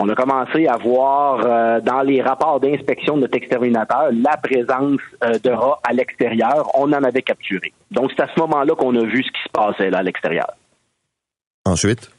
On 0.00 0.08
a 0.08 0.14
commencé 0.14 0.68
à 0.68 0.76
voir 0.76 1.40
euh, 1.44 1.80
dans 1.80 2.02
les 2.02 2.22
rapports 2.22 2.60
d'inspection 2.60 3.16
de 3.16 3.22
notre 3.22 3.36
exterminateur 3.36 4.10
la 4.12 4.36
présence 4.36 5.00
euh, 5.24 5.38
de 5.42 5.50
rats 5.50 5.80
à 5.82 5.92
l'extérieur. 5.92 6.70
On 6.74 6.92
en 6.92 7.02
avait 7.02 7.22
capturé. 7.22 7.72
Donc, 7.90 8.12
c'est 8.16 8.22
à 8.22 8.28
ce 8.32 8.40
moment-là 8.40 8.76
qu'on 8.76 8.94
a 8.94 9.04
vu 9.04 9.24
ce 9.24 9.30
qui 9.32 9.42
se 9.42 9.48
passait 9.52 9.90
là 9.90 9.98
à 9.98 10.02
l'extérieur. 10.04 10.52
Ensuite? 11.66 12.12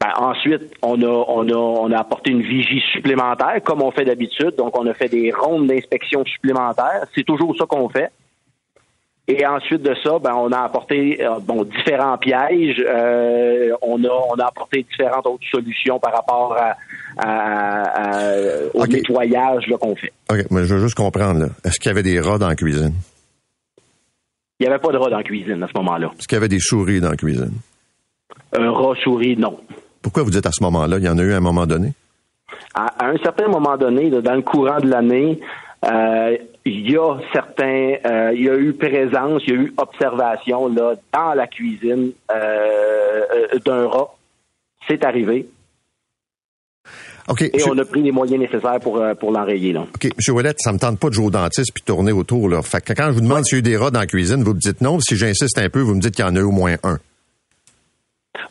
Ben, 0.00 0.12
ensuite, 0.16 0.74
on 0.82 1.00
a, 1.02 1.24
on, 1.28 1.48
a, 1.48 1.54
on 1.54 1.90
a 1.92 1.98
apporté 1.98 2.30
une 2.30 2.42
vigie 2.42 2.82
supplémentaire, 2.92 3.62
comme 3.62 3.82
on 3.82 3.90
fait 3.90 4.04
d'habitude. 4.04 4.54
Donc, 4.56 4.78
on 4.78 4.86
a 4.86 4.94
fait 4.94 5.08
des 5.08 5.30
rondes 5.32 5.66
d'inspection 5.66 6.24
supplémentaires. 6.24 7.06
C'est 7.14 7.24
toujours 7.24 7.54
ça 7.58 7.66
qu'on 7.66 7.90
fait. 7.90 8.10
Et 9.28 9.44
ensuite 9.44 9.82
de 9.82 9.94
ça, 10.04 10.18
ben, 10.20 10.34
on 10.34 10.52
a 10.52 10.60
apporté 10.60 11.18
euh, 11.20 11.40
bon, 11.40 11.64
différents 11.64 12.16
pièges. 12.16 12.80
Euh, 12.86 13.72
on, 13.82 14.02
a, 14.04 14.08
on 14.08 14.34
a 14.38 14.46
apporté 14.46 14.86
différentes 14.88 15.26
autres 15.26 15.46
solutions 15.50 15.98
par 15.98 16.12
rapport 16.12 16.56
à, 16.56 16.76
au 18.72 18.86
nettoyage 18.86 19.64
qu'on 19.80 19.96
fait. 19.96 20.12
OK, 20.30 20.46
mais 20.50 20.64
je 20.64 20.74
veux 20.74 20.80
juste 20.80 20.94
comprendre. 20.94 21.46
Est-ce 21.64 21.80
qu'il 21.80 21.88
y 21.88 21.92
avait 21.92 22.04
des 22.04 22.20
rats 22.20 22.38
dans 22.38 22.48
la 22.48 22.54
cuisine? 22.54 22.92
Il 24.60 24.66
n'y 24.66 24.72
avait 24.72 24.80
pas 24.80 24.92
de 24.92 24.96
rats 24.96 25.10
dans 25.10 25.18
la 25.18 25.22
cuisine 25.24 25.62
à 25.62 25.66
ce 25.66 25.72
moment-là. 25.76 26.12
Est-ce 26.18 26.28
qu'il 26.28 26.36
y 26.36 26.38
avait 26.38 26.48
des 26.48 26.60
souris 26.60 27.00
dans 27.00 27.10
la 27.10 27.16
cuisine? 27.16 27.52
Un 28.56 28.70
rat 28.70 28.94
souris, 29.02 29.36
non. 29.36 29.58
Pourquoi 30.02 30.22
vous 30.22 30.30
dites 30.30 30.46
à 30.46 30.52
ce 30.52 30.62
moment-là? 30.62 30.98
Il 30.98 31.04
y 31.04 31.08
en 31.08 31.18
a 31.18 31.22
eu 31.22 31.32
à 31.32 31.38
un 31.38 31.40
moment 31.40 31.66
donné? 31.66 31.92
À, 32.74 33.06
un 33.06 33.16
certain 33.18 33.48
moment 33.48 33.76
donné, 33.76 34.08
dans 34.08 34.34
le 34.34 34.42
courant 34.42 34.78
de 34.78 34.88
l'année, 34.88 35.40
euh, 35.84 36.36
il 36.66 36.90
y 36.90 36.96
a 36.96 37.16
certains, 37.32 37.94
euh, 38.04 38.32
il 38.34 38.42
y 38.42 38.50
a 38.50 38.56
eu 38.56 38.72
présence, 38.72 39.42
il 39.46 39.54
y 39.54 39.56
a 39.56 39.60
eu 39.60 39.74
observation 39.76 40.66
là 40.66 40.94
dans 41.14 41.32
la 41.34 41.46
cuisine 41.46 42.10
euh, 42.30 43.58
d'un 43.64 43.86
rat. 43.86 44.14
C'est 44.88 45.04
arrivé. 45.04 45.46
Et 47.40 47.62
on 47.68 47.76
a 47.78 47.84
pris 47.84 48.02
les 48.02 48.12
moyens 48.12 48.38
nécessaires 48.38 48.78
pour, 48.80 49.02
pour 49.18 49.32
l'enrayer. 49.32 49.72
Là. 49.72 49.80
OK. 49.80 50.04
M. 50.04 50.34
Ouellette, 50.34 50.58
ça 50.60 50.72
me 50.72 50.78
tente 50.78 51.00
pas 51.00 51.08
de 51.08 51.14
jouer 51.14 51.26
au 51.26 51.30
dentiste 51.30 51.72
puis 51.74 51.82
tourner 51.82 52.12
autour. 52.12 52.48
Là. 52.48 52.62
Fait 52.62 52.80
que 52.80 52.92
quand 52.92 53.06
je 53.06 53.12
vous 53.12 53.20
demande 53.20 53.44
s'il 53.44 53.56
y 53.56 53.58
a 53.58 53.60
eu 53.60 53.62
des 53.62 53.76
rats 53.76 53.90
dans 53.90 54.00
la 54.00 54.06
cuisine, 54.06 54.44
vous 54.44 54.54
me 54.54 54.60
dites 54.60 54.80
non. 54.80 55.00
Si 55.00 55.16
j'insiste 55.16 55.58
un 55.58 55.68
peu, 55.68 55.80
vous 55.80 55.94
me 55.94 56.00
dites 56.00 56.14
qu'il 56.14 56.24
y 56.24 56.28
en 56.28 56.36
a 56.36 56.38
eu 56.38 56.44
au 56.44 56.52
moins 56.52 56.76
un. 56.84 56.98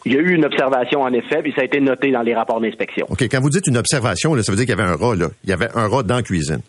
Il 0.06 0.14
y 0.14 0.18
a 0.18 0.20
eu 0.20 0.34
une 0.34 0.46
observation, 0.46 1.02
en 1.02 1.14
effet, 1.14 1.42
puis 1.42 1.54
ça 1.56 1.62
a 1.62 1.66
été 1.66 1.80
noté 1.80 2.12
dans 2.12 2.22
les 2.22 2.36
rapports 2.36 2.60
d'inspection. 2.60 3.08
OK. 3.10 3.22
Quand 3.24 3.40
vous 3.40 3.50
dites 3.50 3.68
une 3.68 3.78
observation, 3.78 4.36
là, 4.36 4.44
ça 4.44 4.52
veut 4.52 4.58
dire 4.58 4.66
qu'il 4.66 4.78
y 4.78 4.82
avait 4.82 4.92
un 4.92 4.96
rat, 4.96 5.16
là. 5.16 5.30
Il 5.44 5.50
y 5.50 5.54
avait 5.54 5.70
un 5.74 5.88
rat 5.88 6.04
dans 6.04 6.18
la 6.18 6.24
cuisine. 6.24 6.62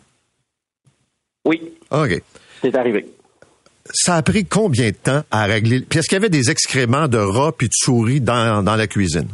Oui. 1.47 1.61
OK. 1.91 2.21
C'est 2.61 2.75
arrivé. 2.75 3.05
Ça 3.93 4.15
a 4.15 4.21
pris 4.21 4.45
combien 4.45 4.89
de 4.89 4.95
temps 4.95 5.21
à 5.31 5.45
régler? 5.45 5.79
Puis 5.79 5.99
est-ce 5.99 6.09
qu'il 6.09 6.17
y 6.17 6.19
avait 6.19 6.29
des 6.29 6.51
excréments 6.51 7.07
de 7.07 7.17
rats 7.17 7.53
puis 7.57 7.67
de 7.67 7.73
souris 7.73 8.19
dans, 8.19 8.63
la 8.65 8.87
cuisine? 8.87 9.29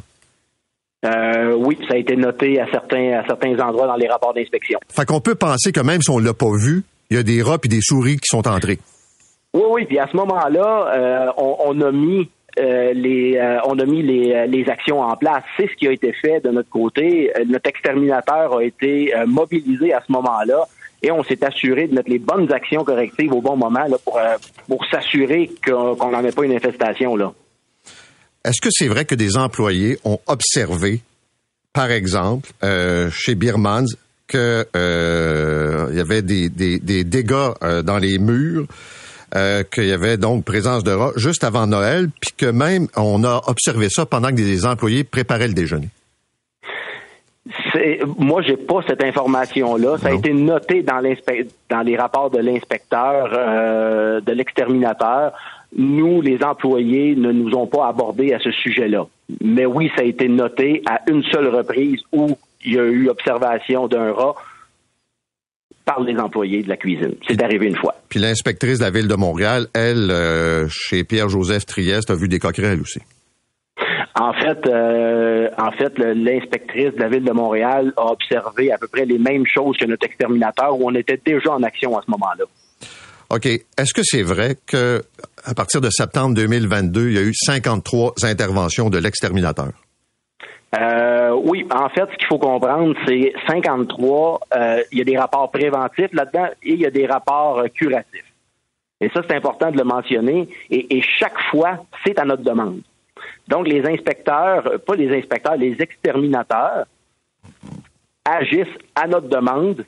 Euh, 1.06 1.56
oui, 1.58 1.78
ça 1.88 1.96
a 1.96 1.98
été 1.98 2.16
noté 2.16 2.62
à 2.62 2.68
certains, 2.72 3.20
à 3.20 3.26
certains 3.26 3.60
endroits 3.60 3.88
dans 3.88 3.96
les 3.96 4.08
rapports 4.08 4.34
d'inspection. 4.34 4.80
Fait 4.90 5.06
qu'on 5.06 5.20
peut 5.20 5.36
penser 5.36 5.72
que 5.72 5.80
même 5.80 6.02
si 6.02 6.12
on 6.12 6.20
l'a 6.20 6.34
pas 6.36 6.56
vu, 6.56 6.84
il 7.10 7.18
y 7.18 7.20
a 7.20 7.24
des 7.24 7.42
rats 7.42 7.58
puis 7.58 7.68
des 7.68 7.82
souris 7.82 8.18
qui 8.18 8.28
sont 8.28 8.48
entrés. 8.48 8.78
Oui, 9.54 9.64
oui, 9.70 9.86
puis 9.86 9.98
à 9.98 10.08
ce 10.08 10.16
moment-là, 10.18 10.94
euh, 10.96 11.32
on, 11.38 11.82
a 11.82 11.92
mis 11.92 12.30
euh, 12.60 12.94
les, 12.94 13.40
on 13.66 13.80
a 13.80 13.86
mis 13.86 14.04
les, 14.04 14.48
les, 14.48 14.70
actions 14.70 15.02
en 15.02 15.16
place. 15.16 15.44
C'est 15.58 15.68
ce 15.68 15.76
qui 15.76 15.88
a 15.88 15.92
été 15.92 16.14
fait 16.14 16.40
de 16.42 16.52
notre 16.52 16.70
côté. 16.70 17.32
Notre 17.48 17.70
exterminateur 17.70 18.58
a 18.58 18.64
été 18.64 19.14
mobilisé 19.26 19.94
à 19.94 20.02
ce 20.08 20.12
moment-là 20.12 20.68
et 21.04 21.12
on 21.12 21.24
s'est 21.24 21.44
assuré 21.44 21.88
de 21.88 21.96
mettre 21.96 22.10
les 22.10 22.18
bonnes 22.18 22.52
actions 22.52 22.84
correctives 22.84 23.34
au 23.34 23.42
bon 23.42 23.58
moment 23.58 23.86
pour, 24.06 24.18
euh, 24.18 24.38
pour 24.68 24.86
s'assurer 24.86 25.52
qu'on 25.64 26.12
n'en 26.12 26.24
ait 26.24 26.32
pas 26.32 26.46
une 26.46 26.54
infestation. 26.54 27.16
Là. 27.18 27.34
Est-ce 28.46 28.62
que 28.62 28.70
c'est 28.72 28.88
vrai 28.88 29.06
que 29.06 29.14
des 29.14 29.38
employés 29.38 30.00
ont 30.06 30.20
observé, 30.28 31.02
par 31.74 31.92
exemple, 31.92 32.50
euh, 32.64 33.10
chez 33.12 33.36
Birmans, 33.36 33.86
qu'il 34.28 34.40
euh, 34.40 35.92
y 35.94 36.00
avait 36.00 36.22
des, 36.22 36.50
des 36.50 37.04
dégâts 37.04 37.52
dans 37.84 37.98
les 37.98 38.18
murs, 38.18 38.66
qu'il 39.72 39.86
y 39.86 39.92
avait 39.92 40.18
donc 40.18 40.46
présence 40.46 40.84
de 40.84 40.92
rats 40.92 41.12
juste 41.18 41.44
avant 41.44 41.68
Noël, 41.68 42.10
puis 42.22 42.32
que 42.38 42.46
même 42.46 42.88
on 42.96 43.24
a 43.26 43.42
observé 43.48 43.90
ça 43.90 44.06
pendant 44.06 44.30
que 44.30 44.36
des 44.36 44.66
employés 44.66 45.04
préparaient 45.04 45.48
le 45.48 45.54
déjeuner? 45.54 45.90
Moi, 48.18 48.42
j'ai 48.42 48.56
pas 48.56 48.82
cette 48.88 49.04
information-là. 49.04 49.98
Ça 49.98 50.10
a 50.10 50.14
été 50.14 50.34
noté 50.34 50.82
dans, 50.82 51.02
dans 51.70 51.82
les 51.82 51.98
rapports 51.98 52.30
de 52.30 52.40
l'inspecteur, 52.40 53.32
euh, 53.34 54.22
de 54.22 54.32
l'exterminateur. 54.32 55.34
Nous, 55.76 56.22
les 56.22 56.42
employés, 56.44 57.16
ne 57.16 57.32
nous 57.32 57.54
ont 57.56 57.68
pas 57.68 57.88
abordé 57.88 58.34
à 58.34 58.40
ce 58.40 58.52
sujet-là. 58.52 59.08
Mais 59.42 59.66
oui, 59.66 59.92
ça 59.96 60.04
a 60.04 60.06
été 60.06 60.28
noté 60.28 60.84
à 60.90 61.02
une 61.10 61.24
seule 61.24 61.48
reprise 61.48 62.00
où 62.12 62.38
il 62.64 62.74
y 62.74 62.80
a 62.80 62.84
eu 62.84 63.10
observation 63.10 63.88
d'un 63.88 64.14
rat 64.14 64.36
par 65.84 66.02
les 66.02 66.18
employés 66.18 66.64
de 66.64 66.70
la 66.70 66.78
cuisine. 66.78 67.16
C'est 67.28 67.42
arrivé 67.44 67.68
une 67.68 67.76
fois. 67.76 67.96
Puis 68.08 68.20
l'inspectrice 68.20 68.80
de 68.80 68.84
la 68.84 68.92
ville 68.92 69.08
de 69.08 69.16
Montréal, 69.16 69.68
elle, 69.74 70.12
euh, 70.12 70.68
chez 70.70 71.04
Pierre-Joseph 71.04 71.66
Trieste, 71.66 72.10
a 72.10 72.16
vu 72.16 72.30
des 72.30 72.40
coquerelles 72.40 72.80
aussi. 72.80 73.00
En 74.16 74.32
fait, 74.34 74.68
euh, 74.68 75.50
en 75.58 75.72
fait, 75.72 75.98
l'inspectrice 75.98 76.94
de 76.94 77.00
la 77.00 77.10
ville 77.10 77.24
de 77.24 77.32
Montréal 77.32 77.94
a 77.98 78.12
observé 78.12 78.72
à 78.72 78.78
peu 78.78 78.88
près 78.88 79.06
les 79.06 79.18
mêmes 79.18 79.46
choses 79.48 79.76
que 79.78 79.86
notre 79.86 80.06
exterminateur, 80.06 80.80
où 80.80 80.88
on 80.88 80.94
était 80.94 81.20
déjà 81.26 81.52
en 81.52 81.64
action 81.64 81.98
à 81.98 82.04
ce 82.06 82.12
moment-là. 82.12 82.46
OK. 83.32 83.46
Est-ce 83.48 83.94
que 83.94 84.04
c'est 84.04 84.22
vrai 84.22 84.56
que 84.68 85.02
à 85.44 85.56
partir 85.56 85.82
de 85.82 85.90
septembre 85.90 86.36
2022, 86.36 87.10
il 87.10 87.16
y 87.16 87.18
a 87.18 87.24
eu 87.24 87.34
53 87.34 88.14
interventions 88.24 88.92
de 88.92 89.00
l'exterminateur? 89.00 89.72
Euh, 90.80 91.32
oui, 91.44 91.66
en 91.72 91.90
fait, 91.90 92.06
ce 92.12 92.18
qu'il 92.18 92.28
faut 92.28 92.38
comprendre, 92.38 92.96
c'est 93.08 93.34
53, 93.48 94.42
euh, 94.56 94.84
il 94.92 95.00
y 95.00 95.02
a 95.02 95.06
des 95.06 95.18
rapports 95.18 95.50
préventifs 95.50 96.14
là-dedans 96.14 96.50
et 96.62 96.74
il 96.74 96.80
y 96.80 96.86
a 96.86 96.92
des 96.92 97.08
rapports 97.08 97.64
curatifs. 97.74 98.26
Et 99.02 99.10
ça, 99.10 99.22
c'est 99.28 99.36
important 99.36 99.72
de 99.72 99.78
le 99.78 99.84
mentionner. 99.84 100.48
et 100.70 101.02
chaque 101.02 101.40
fois, 101.50 101.86
c'est 102.06 102.18
à 102.20 102.26
notre 102.26 102.44
demande. 102.44 102.82
Donc, 103.48 103.68
les 103.68 103.86
inspecteurs, 103.86 104.68
euh, 104.68 104.78
pas 104.78 104.96
les 104.96 105.16
inspecteurs, 105.16 105.56
les 105.56 105.76
exterminateurs 105.80 106.86
agissent 108.26 108.78
à 108.96 109.08
notre 109.08 109.28
demande 109.28 109.86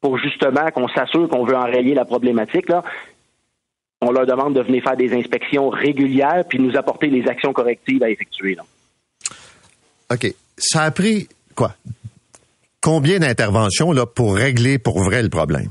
pour 0.00 0.18
justement 0.18 0.70
qu'on 0.70 0.88
s'assure 0.88 1.28
qu'on 1.28 1.44
veut 1.44 1.56
enrayer 1.56 1.94
la 1.94 2.04
problématique. 2.04 2.68
Là. 2.68 2.82
On 4.00 4.10
leur 4.10 4.26
demande 4.26 4.54
de 4.54 4.60
venir 4.60 4.82
faire 4.82 4.96
des 4.96 5.14
inspections 5.14 5.70
régulières 5.70 6.44
puis 6.48 6.58
nous 6.58 6.76
apporter 6.76 7.06
les 7.06 7.26
actions 7.28 7.52
correctives 7.52 8.02
à 8.02 8.10
effectuer. 8.10 8.56
OK. 10.10 10.34
Ça 10.58 10.82
a 10.82 10.90
pris 10.90 11.28
quoi? 11.54 11.74
Combien 12.80 13.18
d'interventions 13.18 13.92
là, 13.92 14.04
pour 14.04 14.34
régler 14.34 14.78
pour 14.78 15.02
vrai 15.02 15.22
le 15.22 15.30
problème? 15.30 15.70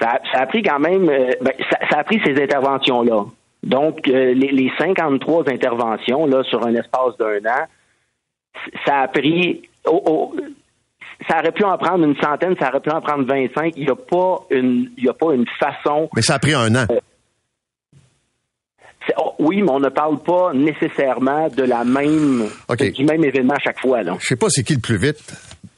Ça, 0.00 0.18
a 0.32 0.46
pris 0.46 0.62
quand 0.62 0.80
même, 0.80 1.08
euh, 1.08 1.30
ben, 1.40 1.52
ça, 1.88 1.98
a 1.98 2.04
pris 2.04 2.20
ces 2.24 2.42
interventions-là. 2.42 3.26
Donc, 3.62 4.08
euh, 4.08 4.32
les, 4.34 4.52
les, 4.52 4.72
53 4.78 5.50
interventions 5.50 6.26
là, 6.26 6.42
sur 6.44 6.66
un 6.66 6.74
espace 6.74 7.16
d'un 7.18 7.44
an, 7.46 7.66
ça 8.86 9.00
a 9.00 9.08
pris. 9.08 9.62
ça 9.84 11.38
aurait 11.38 11.52
pu 11.52 11.64
en 11.64 11.76
prendre 11.76 12.04
une 12.04 12.16
centaine, 12.16 12.56
ça 12.58 12.70
aurait 12.70 12.80
pu 12.80 12.90
en 12.90 13.00
prendre 13.00 13.24
25. 13.26 13.74
Il 13.76 13.84
n'y 13.84 13.90
a, 13.90 13.96
pas 13.96 14.46
une, 14.50 14.90
il 14.96 15.04
y 15.04 15.08
a 15.08 15.12
pas 15.12 15.34
une 15.34 15.46
façon. 15.58 16.08
Mais 16.16 16.22
ça 16.22 16.34
a 16.34 16.38
pris 16.38 16.54
un 16.54 16.74
an. 16.74 16.86
Euh, 16.90 16.98
oh, 19.18 19.34
oui, 19.38 19.60
mais 19.62 19.70
on 19.70 19.80
ne 19.80 19.90
parle 19.90 20.18
pas 20.20 20.52
nécessairement 20.54 21.48
de 21.48 21.62
la 21.62 21.84
même 21.84 22.48
du 22.94 23.04
même 23.04 23.24
événement 23.24 23.54
à 23.54 23.60
chaque 23.60 23.80
fois. 23.80 24.02
Là. 24.02 24.16
Je 24.20 24.26
sais 24.26 24.36
pas 24.36 24.48
c'est 24.48 24.62
qui 24.62 24.74
le 24.74 24.80
plus 24.80 24.96
vite, 24.96 25.34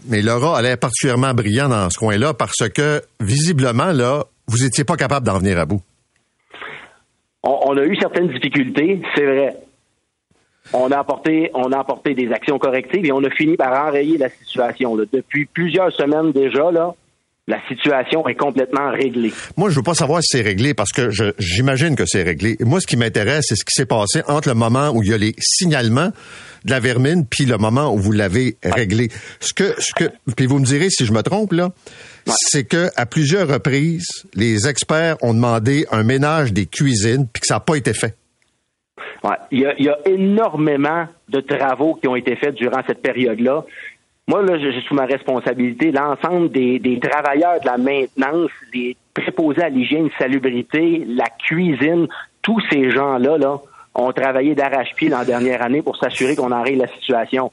mais 0.07 0.23
Laura 0.23 0.61
elle 0.61 0.67
est 0.67 0.77
particulièrement 0.77 1.35
brillant 1.35 1.69
dans 1.69 1.91
ce 1.91 1.99
coin-là 1.99 2.33
parce 2.35 2.69
que 2.69 3.03
visiblement 3.21 3.91
là, 3.91 4.25
vous 4.47 4.65
étiez 4.65 4.85
pas 4.85 4.97
capable 4.97 5.27
d'en 5.27 5.39
venir 5.39 5.59
à 5.59 5.67
bout 5.67 5.83
on, 7.43 7.77
a 7.77 7.83
eu 7.85 7.97
certaines 7.97 8.29
difficultés, 8.29 9.03
c'est 9.15 9.25
vrai. 9.25 9.57
On 10.73 10.91
a 10.93 10.99
apporté, 10.99 11.51
on 11.55 11.73
a 11.73 11.79
apporté 11.79 12.15
des 12.15 12.33
actions 12.33 12.59
correctives 12.59 13.05
et 13.05 13.13
on 13.13 13.23
a 13.25 13.31
fini 13.31 13.57
par 13.57 13.87
enrayer 13.87 14.17
la 14.17 14.29
situation. 14.29 14.97
Depuis 14.97 15.47
plusieurs 15.47 15.93
semaines 15.93 16.31
déjà, 16.31 16.71
là, 16.71 16.95
la 17.49 17.59
situation 17.67 18.27
est 18.29 18.37
complètement 18.37 18.91
réglée. 18.91 19.33
Moi, 19.57 19.69
je 19.71 19.77
veux 19.77 19.83
pas 19.83 19.95
savoir 19.95 20.23
si 20.23 20.37
c'est 20.37 20.43
réglé 20.43 20.75
parce 20.75 20.93
que 20.93 21.11
j'imagine 21.39 21.97
que 21.97 22.07
c'est 22.07 22.23
réglé. 22.23 22.57
Moi, 22.61 22.81
ce 22.81 22.87
qui 22.87 22.97
m'intéresse, 22.97 23.47
c'est 23.49 23.57
ce 23.57 23.65
qui 23.65 23.75
s'est 23.75 23.87
passé 23.87 24.23
entre 24.29 24.49
le 24.49 24.55
moment 24.55 24.91
où 24.91 25.03
il 25.03 25.11
y 25.11 25.15
a 25.15 25.19
les 25.19 25.35
signalements 25.41 26.13
de 26.65 26.71
la 26.71 26.79
vermine 26.79 27.27
puis 27.27 27.45
le 27.45 27.59
moment 27.59 27.93
où 27.93 27.99
vous 27.99 28.13
l'avez 28.13 28.57
réglé. 28.63 29.09
Ce 29.41 29.53
que, 29.53 29.75
ce 29.81 29.93
que, 29.93 30.11
puis 30.37 30.47
vous 30.47 30.61
me 30.61 30.65
direz 30.65 30.89
si 30.91 31.05
je 31.05 31.13
me 31.13 31.23
trompe 31.23 31.53
là, 31.53 31.71
c'est 32.27 32.65
que 32.65 32.89
à 32.95 33.07
plusieurs 33.07 33.49
reprises, 33.49 34.25
les 34.35 34.69
experts 34.69 35.17
ont 35.23 35.35
demandé 35.35 35.87
un 35.91 36.05
ménage 36.05 36.53
des 36.53 36.67
cuisines 36.67 37.27
puis 37.33 37.41
que 37.41 37.47
ça 37.49 37.55
n'a 37.55 37.61
pas 37.61 37.75
été 37.75 37.93
fait. 37.93 38.17
Ouais. 39.25 39.37
Il, 39.51 39.61
y 39.61 39.67
a, 39.67 39.75
il 39.79 39.85
y 39.85 39.89
a 39.89 39.99
énormément 40.07 41.07
de 41.29 41.41
travaux 41.41 41.95
qui 41.95 42.09
ont 42.09 42.17
été 42.17 42.37
faits 42.37 42.55
durant 42.55 42.83
cette 42.87 43.03
période-là. 43.03 43.65
Moi, 44.29 44.43
là, 44.43 44.57
j'ai 44.59 44.81
sous 44.83 44.95
ma 44.95 45.05
responsabilité 45.05 45.91
l'ensemble 45.91 46.51
des, 46.51 46.79
des, 46.79 47.01
travailleurs 47.01 47.61
de 47.61 47.67
la 47.67 47.77
maintenance, 47.77 48.51
les 48.73 48.97
préposés 49.13 49.63
à 49.63 49.69
l'hygiène, 49.69 50.11
salubrité, 50.19 51.05
la 51.07 51.29
cuisine, 51.29 52.07
tous 52.41 52.61
ces 52.71 52.91
gens-là, 52.91 53.37
là, 53.37 53.61
ont 53.95 54.13
travaillé 54.13 54.55
d'arrache-pied 54.55 55.09
l'an 55.09 55.25
dernière 55.25 55.63
année 55.63 55.83
pour 55.83 55.97
s'assurer 55.97 56.37
qu'on 56.37 56.53
enraye 56.53 56.77
la 56.77 56.87
situation. 56.87 57.51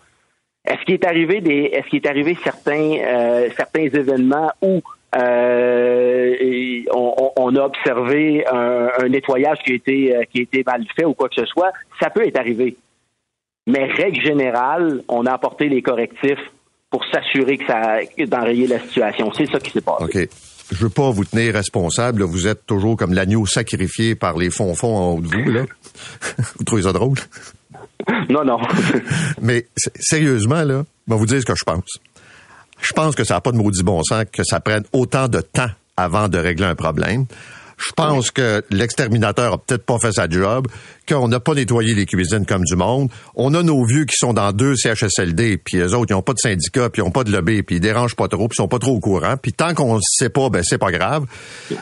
Est-ce 0.66 0.84
qu'il 0.86 0.94
est 0.94 1.06
arrivé 1.06 1.42
des, 1.42 1.72
est-ce 1.74 1.88
qu'il 1.88 2.04
est 2.04 2.08
arrivé 2.08 2.38
certains, 2.44 2.98
euh, 3.02 3.50
certains 3.58 3.86
événements 3.86 4.52
où 4.62 4.82
euh, 5.16 6.84
on, 6.94 7.56
a 7.56 7.62
observé 7.64 8.46
un, 8.48 9.10
nettoyage 9.10 9.58
qui 9.66 9.72
a 9.72 9.76
été 9.76 10.16
euh, 10.16 10.24
qui 10.30 10.40
a 10.40 10.42
été 10.44 10.64
mal 10.64 10.86
fait 10.96 11.06
ou 11.06 11.16
quoi 11.16 11.30
que 11.30 11.36
ce 11.36 11.46
soit, 11.46 11.72
ça 12.00 12.12
peut 12.12 12.28
être 12.28 12.38
arrivé. 12.38 12.78
Mais 13.66 13.86
règle 13.86 14.22
générale, 14.22 15.02
on 15.08 15.26
a 15.26 15.34
apporté 15.34 15.68
les 15.68 15.82
correctifs 15.82 16.52
pour 16.90 17.04
s'assurer 17.12 17.58
que 17.58 17.66
ça 17.68 18.00
d'enrayer 18.28 18.68
la 18.68 18.80
situation. 18.80 19.32
C'est 19.34 19.50
ça 19.50 19.60
qui 19.60 19.72
s'est 19.72 19.82
passé. 19.82 20.04
OK. 20.04 20.30
Je 20.72 20.78
veux 20.84 20.90
pas 20.90 21.10
vous 21.10 21.26
tenir 21.26 21.54
responsable. 21.54 22.24
Vous 22.24 22.48
êtes 22.48 22.66
toujours 22.66 22.96
comme 22.96 23.14
l'agneau 23.14 23.46
sacrifié 23.46 24.16
par 24.16 24.38
les 24.38 24.50
fonds-fonds 24.50 24.96
en 24.96 25.12
haut 25.14 25.22
de 25.22 25.28
vous. 25.28 25.52
Là. 25.52 25.64
vous 26.58 26.64
trouvez 26.64 26.84
ça 26.84 26.94
drôle? 26.94 27.18
Non, 28.30 28.44
non. 28.44 28.60
Mais 29.42 29.66
sérieusement, 29.76 30.64
là, 30.64 30.84
je 31.08 31.14
vais 31.14 31.20
vous 31.20 31.26
dire 31.26 31.42
ce 31.42 31.46
que 31.46 31.56
je 31.56 31.64
pense. 31.64 32.00
Je 32.82 32.94
pense 32.94 33.16
que 33.16 33.24
ça 33.24 33.36
n'a 33.36 33.42
pas 33.42 33.52
de 33.52 33.58
maudit 33.58 33.84
bon 33.84 34.04
sens 34.04 34.26
que 34.32 34.44
ça 34.44 34.60
prenne 34.60 34.84
autant 34.94 35.28
de 35.28 35.42
temps 35.42 35.70
avant 35.98 36.30
de 36.30 36.38
régler 36.38 36.66
un 36.66 36.76
problème. 36.76 37.26
Je 37.80 37.92
pense 37.94 38.30
que 38.32 38.64
l'exterminateur 38.70 39.54
a 39.54 39.58
peut-être 39.58 39.86
pas 39.86 39.98
fait 40.00 40.12
sa 40.12 40.30
job, 40.30 40.68
qu'on 41.08 41.30
n'a 41.30 41.40
pas 41.40 41.54
nettoyé 41.54 41.96
les 41.96 42.06
cuisines 42.06 42.46
comme 42.46 42.64
du 42.64 42.76
monde. 42.76 43.10
On 43.36 43.54
a 43.54 43.64
nos 43.64 43.86
vieux 43.86 44.06
qui 44.06 44.16
sont 44.18 44.34
dans 44.34 44.52
deux 44.52 44.76
CHSLD, 44.76 45.58
puis 45.58 45.78
les 45.78 45.94
autres, 45.94 46.08
ils 46.10 46.14
n'ont 46.14 46.22
pas 46.22 46.34
de 46.34 46.40
syndicat, 46.40 46.90
puis 46.90 47.02
ils 47.02 47.06
n'ont 47.06 47.12
pas 47.12 47.24
de 47.24 47.32
lobby, 47.32 47.64
puis 47.64 47.78
ils 47.78 47.80
dérangent 47.80 48.16
pas 48.16 48.28
trop, 48.28 48.50
puis 48.50 48.56
ils 48.56 48.62
sont 48.62 48.68
pas 48.68 48.80
trop 48.80 48.92
au 48.92 49.00
courant. 49.00 49.36
Puis 49.42 49.54
tant 49.54 49.74
qu'on 49.74 49.96
ne 49.96 50.02
sait 50.04 50.30
pas, 50.30 50.50
ben 50.50 50.62
c'est 50.64 50.78
pas 50.78 50.92
grave. 50.92 51.26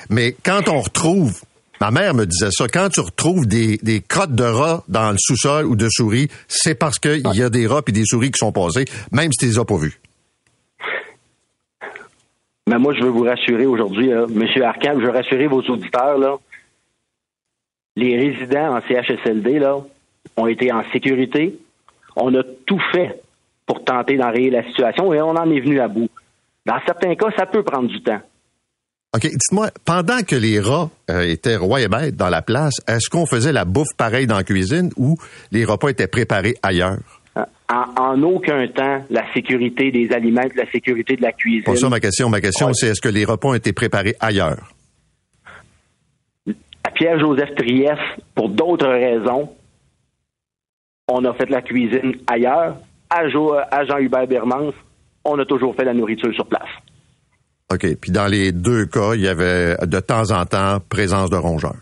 Mais 0.10 0.36
quand 0.44 0.70
on 0.70 0.82
retrouve 0.82 1.42
Ma 1.80 1.92
mère 1.92 2.16
me 2.16 2.26
disait 2.26 2.50
ça. 2.52 2.68
Quand 2.68 2.90
tu 2.90 3.02
retrouves 3.02 3.46
des, 3.46 3.78
des 3.84 4.02
crottes 4.02 4.34
de 4.34 4.44
rats 4.44 4.84
dans 4.88 5.12
le 5.12 5.18
sous-sol 5.20 5.66
ou 5.66 5.76
de 5.76 5.88
souris, 5.90 6.28
c'est 6.48 6.74
parce 6.74 6.98
qu'il 6.98 7.22
y 7.36 7.44
a 7.44 7.50
des 7.50 7.68
rats 7.68 7.82
et 7.86 7.92
des 7.92 8.04
souris 8.04 8.32
qui 8.32 8.40
sont 8.40 8.52
passés, 8.52 8.86
même 9.12 9.32
si 9.32 9.38
tu 9.38 9.46
les 9.46 9.60
as 9.60 9.66
pas 9.66 9.78
vus. 9.78 10.02
Mais 12.68 12.78
moi, 12.78 12.94
je 12.94 13.02
veux 13.02 13.10
vous 13.10 13.24
rassurer 13.24 13.66
aujourd'hui, 13.66 14.10
M. 14.10 14.46
Arcand, 14.62 15.00
je 15.00 15.06
veux 15.06 15.12
rassurer 15.12 15.48
vos 15.48 15.62
auditeurs. 15.62 16.40
Les 17.96 18.18
résidents 18.18 18.78
en 18.78 18.82
CHSLD, 18.82 19.60
là, 19.60 19.78
ont 20.36 20.48
été 20.48 20.72
en 20.72 20.84
sécurité. 20.92 21.58
On 22.18 22.36
a 22.36 22.44
tout 22.66 22.82
fait 22.92 23.22
pour 23.66 23.84
tenter 23.84 24.18
d'enrayer 24.18 24.50
la 24.50 24.64
situation 24.64 25.14
et 25.14 25.22
on 25.22 25.30
en 25.30 25.50
est 25.50 25.62
venu 25.62 25.80
à 25.80 25.88
bout. 25.88 26.10
Dans 26.66 26.80
certains 26.86 27.16
cas, 27.16 27.28
ça 27.38 27.46
peut 27.46 27.64
prendre 27.64 27.88
du 27.88 28.02
temps. 28.02 28.20
OK, 29.16 29.22
dites-moi, 29.22 29.70
pendant 29.86 30.22
que 30.22 30.36
les 30.36 30.60
rats 30.60 30.90
euh, 31.10 31.22
étaient 31.22 31.56
rois 31.56 31.82
et 31.82 31.88
bêtes 31.88 32.18
dans 32.18 32.30
la 32.30 32.42
place, 32.42 32.76
est-ce 32.88 33.10
qu'on 33.10 33.26
faisait 33.26 33.54
la 33.54 33.64
bouffe 33.64 33.96
pareille 33.96 34.28
dans 34.28 34.36
la 34.36 34.44
cuisine 34.44 34.92
ou 34.98 35.16
les 35.52 35.64
repas 35.64 35.88
étaient 35.88 36.08
préparés 36.08 36.56
ailleurs? 36.62 37.17
En, 37.70 38.22
aucun 38.24 38.66
temps, 38.70 39.04
la 39.10 39.26
sécurité 39.34 39.92
des 39.92 40.10
aliments, 40.14 40.48
la 40.56 40.70
sécurité 40.72 41.18
de 41.18 41.22
la 41.22 41.34
cuisine. 41.34 41.64
Pour 41.64 41.78
ça, 41.78 41.90
ma 41.90 42.00
question, 42.00 42.30
ma 42.30 42.40
question, 42.40 42.74
c'est 42.74 42.88
est-ce 42.88 43.02
que 43.02 43.10
les 43.10 43.26
repas 43.26 43.50
ont 43.50 43.54
été 43.56 43.74
préparés 43.74 44.16
ailleurs? 44.22 44.72
À 46.86 46.92
Pierre-Joseph 46.92 47.56
Trieste, 47.56 48.00
pour 48.34 48.48
d'autres 48.48 48.88
raisons, 48.88 49.50
on 51.10 51.26
a 51.26 51.34
fait 51.34 51.50
la 51.50 51.62
cuisine 51.62 52.16
ailleurs. 52.26 52.78
À, 53.10 53.28
Jean-Hubert 53.28 54.28
Bermans, 54.28 54.72
on 55.26 55.38
a 55.38 55.46
toujours 55.46 55.76
fait 55.76 55.84
la 55.84 55.94
nourriture 55.94 56.34
sur 56.34 56.46
place. 56.46 56.70
OK. 57.70 57.96
Puis 58.00 58.12
dans 58.12 58.28
les 58.28 58.54
deux 58.54 58.86
cas, 58.86 59.14
il 59.16 59.22
y 59.22 59.28
avait 59.28 59.76
de 59.86 60.00
temps 60.00 60.32
en 60.32 60.46
temps 60.46 60.80
présence 60.90 61.30
de 61.30 61.36
rongeurs. 61.36 61.76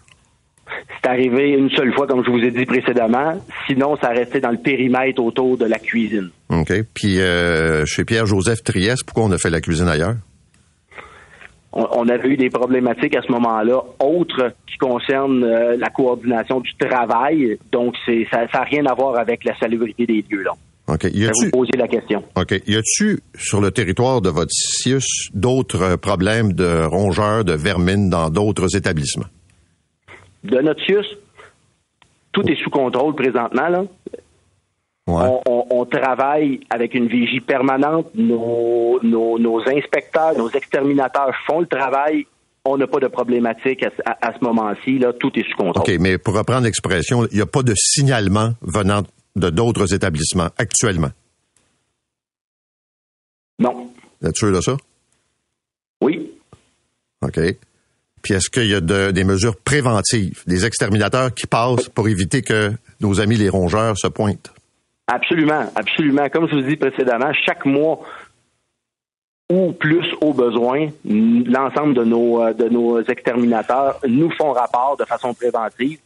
C'est 1.01 1.09
arrivé 1.09 1.51
une 1.51 1.69
seule 1.69 1.93
fois, 1.93 2.07
comme 2.07 2.23
je 2.26 2.32
vous 2.32 2.39
ai 2.39 2.51
dit 2.51 2.65
précédemment. 2.65 3.39
Sinon, 3.67 3.97
ça 4.01 4.09
restait 4.09 4.39
dans 4.39 4.51
le 4.51 4.57
périmètre 4.57 5.21
autour 5.21 5.57
de 5.57 5.65
la 5.65 5.80
cuisine. 5.80 6.30
OK. 6.49 6.71
Puis 6.93 7.19
euh, 7.19 7.86
chez 7.86 8.05
Pierre-Joseph 8.05 8.63
Trieste, 8.63 9.03
pourquoi 9.05 9.23
on 9.26 9.32
a 9.32 9.38
fait 9.38 9.49
la 9.49 9.61
cuisine 9.61 9.88
ailleurs? 9.88 10.15
On, 11.78 12.07
avait 12.07 12.30
eu 12.30 12.38
des 12.38 12.49
problématiques 12.49 13.17
à 13.17 13.21
ce 13.21 13.30
moment-là, 13.34 13.82
autres 13.99 14.53
qui 14.65 14.78
concernent 14.78 15.43
euh, 15.43 15.76
la 15.78 15.89
coordination 15.89 16.61
du 16.61 16.71
travail. 16.78 17.57
Donc, 17.69 17.95
c'est 18.05 18.26
ça 18.32 18.45
n'a 18.53 18.61
rien 18.61 18.86
à 18.86 18.93
voir 18.93 19.19
avec 19.19 19.43
la 19.43 19.57
salubrité 19.59 20.05
des 20.05 20.23
lieux. 20.30 20.43
Là. 20.43 20.53
OK. 20.88 21.03
Y 21.13 21.26
vous 21.26 21.49
poser 21.51 21.78
la 21.78 21.88
question. 21.88 22.23
OK. 22.36 22.61
Y 22.65 22.78
a-tu 22.78 23.19
sur 23.38 23.59
le 23.59 23.71
territoire 23.71 24.21
de 24.21 24.30
votre 24.30 24.51
CIUS 24.51 25.30
d'autres 25.34 25.97
problèmes 25.97 26.53
de 26.53 26.86
rongeurs, 26.86 27.43
de 27.43 27.53
vermine 27.53 28.09
dans 28.09 28.30
d'autres 28.30 28.76
établissements? 28.78 29.26
De 30.46 30.62
notre 30.62 30.84
CIUS, 30.86 31.06
tout 32.32 32.50
est 32.50 32.62
sous 32.64 32.70
contrôle 32.70 33.16
présentement. 33.16 33.68
Là. 33.68 33.86
On, 35.08 35.86
travaille 35.86 36.62
avec 36.70 36.96
une 36.96 37.08
vigie 37.08 37.39
permanente. 37.39 38.08
Nos, 38.16 39.00
nos, 39.04 39.62
inspecteurs, 39.68 40.38
nos 40.38 40.50
exterminateurs 40.50 41.32
font 41.46 41.60
le 41.60 41.68
travail. 41.68 42.26
On 42.66 42.78
n'a 42.78 42.88
pas 42.88 43.00
de 43.00 43.08
problématique 43.08 43.84
à, 43.84 44.18
à 44.22 44.34
ce 44.34 44.43
moment-ci. 44.43 44.98
Là, 44.98 45.14
tout 45.14 45.32
est 45.38 45.48
sous 45.48 45.56
contrôle. 45.56 45.84
OK, 45.84 46.00
mais 46.00 46.18
pour 46.18 46.36
reprendre 46.36 46.64
l'expression, 46.64 47.28
il 47.32 47.36
n'y 47.36 47.41
a 47.41 47.46
pas 47.46 47.62
de 47.62 47.74
signalement 47.76 48.54
venant 48.62 49.04
de 49.36 49.50
d'autres 49.50 49.93
établissements 49.93 50.50
actuellement? 50.58 51.12
Non. 53.60 53.91
Vous 54.22 54.28
êtes 54.28 54.36
sûr 54.36 54.52
de 54.52 54.62
ça? 54.62 54.78
Oui. 56.02 56.32
OK. 57.22 57.39
Puis 58.26 58.34
est-ce 58.34 58.49
qu'il 58.49 58.65
y 58.65 58.73
a 58.73 58.82
des 58.82 59.23
mesures 59.23 59.55
préventives, 59.55 60.41
des 60.47 60.65
exterminateurs 60.65 61.32
qui 61.32 61.45
passent 61.45 61.89
pour 61.89 62.09
éviter 62.09 62.41
que 62.41 62.71
nos 62.99 63.21
amis 63.21 63.36
les 63.36 63.49
rongeurs 63.49 63.95
se 63.99 64.07
pointent? 64.07 64.51
Absolument, 65.05 65.71
absolument. 65.76 66.28
Comme 66.30 66.49
je 66.49 66.55
vous 66.55 66.63
dis 66.63 66.76
précédemment, 66.76 67.32
chaque 67.45 67.67
mois 67.67 67.99
ou 69.53 69.73
plus 69.73 70.07
au 70.21 70.34
besoin, 70.34 70.88
l'ensemble 71.05 71.93
de 71.93 72.03
nos, 72.03 72.41
euh, 72.41 72.53
de 72.53 72.67
nos 72.67 72.99
exterminateurs 72.99 73.99
nous 74.07 74.32
font 74.32 74.53
rapport 74.53 74.97
de 74.99 75.05
façon 75.05 75.36
préventive 75.36 75.99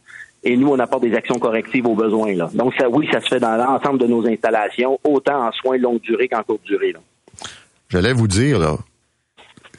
et 0.44 0.58
nous, 0.58 0.68
on 0.68 0.78
apporte 0.78 1.04
des 1.04 1.14
actions 1.14 1.38
correctives 1.38 1.86
aux 1.86 1.94
besoins. 1.94 2.34
Là. 2.34 2.50
Donc, 2.52 2.74
ça, 2.78 2.90
oui, 2.90 3.08
ça 3.10 3.22
se 3.22 3.28
fait 3.28 3.40
dans 3.40 3.56
l'ensemble 3.56 3.98
de 3.98 4.06
nos 4.06 4.26
installations, 4.26 5.00
autant 5.04 5.48
en 5.48 5.52
soins 5.52 5.78
longue 5.78 6.02
durée 6.02 6.28
qu'en 6.28 6.42
courte 6.42 6.64
durée. 6.64 6.94
J'allais 7.88 8.12
vous 8.12 8.28
dire, 8.28 8.58
là, 8.58 8.76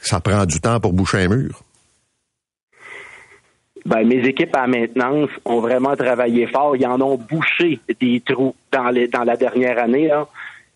ça 0.00 0.18
prend 0.18 0.44
du 0.44 0.60
temps 0.60 0.80
pour 0.80 0.92
boucher 0.92 1.18
un 1.18 1.28
mur. 1.28 1.62
Ben, 3.84 4.06
mes 4.06 4.26
équipes 4.26 4.54
à 4.56 4.66
maintenance 4.66 5.30
ont 5.44 5.60
vraiment 5.60 5.96
travaillé 5.96 6.46
fort. 6.46 6.76
Ils 6.76 6.86
en 6.86 7.00
ont 7.00 7.16
bouché 7.16 7.80
des 8.00 8.20
trous 8.20 8.54
dans, 8.70 8.90
la 8.90 9.36
dernière 9.36 9.78
année. 9.78 10.08
Là. 10.08 10.28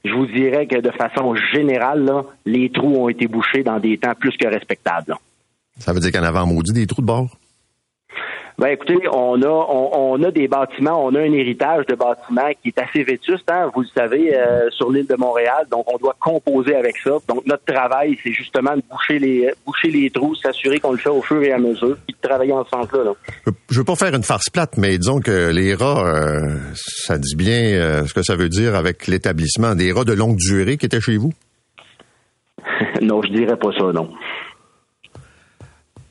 Je 0.05 0.13
vous 0.13 0.27
dirais 0.27 0.67
que 0.67 0.81
de 0.81 0.91
façon 0.91 1.35
générale, 1.53 2.05
là, 2.05 2.25
les 2.45 2.71
trous 2.71 2.97
ont 2.97 3.09
été 3.09 3.27
bouchés 3.27 3.63
dans 3.63 3.79
des 3.79 3.99
temps 3.99 4.15
plus 4.19 4.37
que 4.37 4.47
respectables. 4.47 5.15
Ça 5.79 5.93
veut 5.93 6.01
dire 6.01 6.13
qu'en 6.13 6.23
avant 6.23 6.47
maudit 6.47 6.73
des 6.73 6.87
trous 6.87 7.03
de 7.03 7.07
bord? 7.07 7.37
Ben 8.59 8.69
écoutez, 8.69 8.97
on 9.13 9.43
a 9.43 9.49
on, 9.49 10.23
a 10.23 10.31
des 10.31 10.49
bâtiments, 10.49 11.05
on 11.05 11.15
a 11.15 11.21
un 11.21 11.33
héritage 11.33 11.85
de 11.87 11.95
bâtiments 11.95 12.51
qui 12.63 12.69
est 12.69 12.79
assez 12.79 13.05
vétuste, 13.05 13.45
hein, 13.51 13.71
vous 13.75 13.83
le 13.83 13.89
savez, 13.95 14.35
euh, 14.35 14.71
sur 14.71 14.91
l'île 14.91 15.07
de 15.07 15.15
Montréal. 15.15 15.67
Donc 15.71 15.93
on 15.93 15.99
doit 15.99 16.17
composer 16.19 16.75
avec 16.75 16.97
ça. 16.97 17.11
Donc 17.29 17.45
notre 17.45 17.65
travail, 17.67 18.17
c'est 18.23 18.33
justement 18.33 18.75
de 18.75 18.83
boucher 18.91 19.19
les 19.19 19.53
boucher 19.67 19.89
les 19.89 20.09
trous, 20.09 20.35
s'assurer 20.37 20.81
qu'on 20.81 20.93
le 20.93 20.99
fait 20.99 21.11
au 21.11 21.21
fur 21.21 21.43
et 21.43 21.53
à 21.53 21.59
mesure, 21.59 21.99
puis 22.07 22.17
de 22.17 22.29
travailler 22.29 22.53
en 22.53 22.65
ce 22.65 22.71
sens-là. 22.71 23.13
Je 23.69 23.79
veux 23.79 23.85
pas 23.85 23.95
faire 23.95 24.15
une 24.15 24.23
farce 24.23 24.49
plate, 24.49 24.79
mais 24.79 24.97
disons 24.97 25.21
que 25.21 25.51
les 25.51 25.75
rats, 25.75 26.07
euh, 26.07 26.57
ça 26.75 27.19
dit 27.19 27.37
bien 27.37 27.61
euh, 27.61 28.07
ce 28.07 28.15
que 28.15 28.23
ça 28.23 28.37
veut 28.37 28.49
dire 28.49 28.75
avec 28.75 29.07
l'établissement. 29.07 29.75
Des 29.75 29.93
rats 29.93 30.05
de 30.05 30.15
longue 30.15 30.37
durée 30.37 30.79
qui 30.79 30.87
étaient 30.87 31.01
chez 31.01 31.19
vous? 31.19 31.33
non, 33.03 33.21
je 33.21 33.33
dirais 33.35 33.57
pas 33.57 33.73
ça, 33.73 33.93
non. 33.93 34.09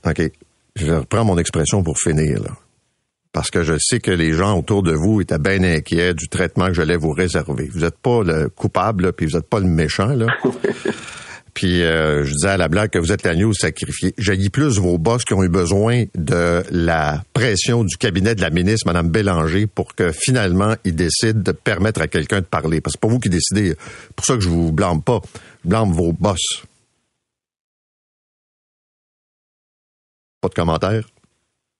OK 0.08 0.32
je 0.76 0.92
reprends 0.92 1.24
mon 1.24 1.38
expression 1.38 1.84
pour 1.84 1.98
finir, 1.98 2.42
là. 2.42 2.52
Parce 3.32 3.52
que 3.52 3.64
je 3.64 3.74
sais 3.78 4.00
que 4.00 4.12
les 4.12 4.32
gens 4.32 4.58
autour 4.58 4.82
de 4.82 4.94
vous 4.94 5.20
étaient 5.20 5.38
bien 5.38 5.62
inquiets 5.62 6.14
du 6.14 6.30
traitement 6.30 6.68
que 6.68 6.74
j'allais 6.74 6.96
vous 6.96 7.12
réserver. 7.12 7.70
Vous 7.74 7.82
n'êtes 7.82 7.98
pas 7.98 8.24
le 8.24 8.48
coupable, 8.48 9.12
puis 9.12 9.26
vous 9.26 9.36
n'êtes 9.36 9.50
pas 9.50 9.60
le 9.60 9.66
méchant, 9.66 10.08
là. 10.08 10.28
puis 11.54 11.84
euh, 11.84 12.24
je 12.24 12.32
disais 12.32 12.50
à 12.50 12.58
la 12.58 12.70
blague 12.70 12.92
que 12.92 13.00
vous 13.00 13.12
êtes 13.12 13.24
l'agneau 13.24 13.52
sacrifié. 13.52 14.14
J'ai 14.18 14.38
plus 14.50 14.78
vos 14.78 14.98
boss 14.98 15.26
qui 15.26 15.34
ont 15.34 15.44
eu 15.44 15.50
besoin 15.50 16.06
de 16.16 16.64
la 16.72 17.24
pression 17.34 17.84
du 17.84 17.98
cabinet 17.98 18.36
de 18.36 18.42
la 18.42 18.52
ministre, 18.52 18.88
Mme 18.88 19.10
Bélanger, 19.10 19.68
pour 19.68 19.96
que 19.96 20.14
finalement 20.14 20.76
ils 20.86 20.96
décident 20.96 21.42
de 21.42 21.52
permettre 21.52 22.02
à 22.02 22.08
quelqu'un 22.08 22.40
de 22.40 22.46
parler. 22.46 22.80
Parce 22.80 22.94
que 22.94 23.00
c'est 23.02 23.08
pas 23.08 23.14
vous 23.14 23.20
qui 23.20 23.30
décidez. 23.30 23.76
pour 24.16 24.26
ça 24.26 24.36
que 24.36 24.42
je 24.42 24.50
vous 24.50 24.72
blâme 24.72 25.02
pas. 25.02 25.20
Je 25.66 25.70
blâme 25.70 25.92
vos 25.92 26.14
boss. 26.14 26.64
Pas 30.46 30.50
de 30.50 30.54
commentaires? 30.54 31.04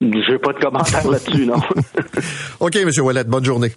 J'ai 0.02 0.40
pas 0.40 0.52
de 0.54 0.60
commentaires 0.60 1.08
là-dessus, 1.08 1.46
non. 1.46 1.62
OK, 2.60 2.76
M. 2.78 2.90
Ouellet, 2.98 3.24
bonne 3.26 3.46
journée. 3.46 3.72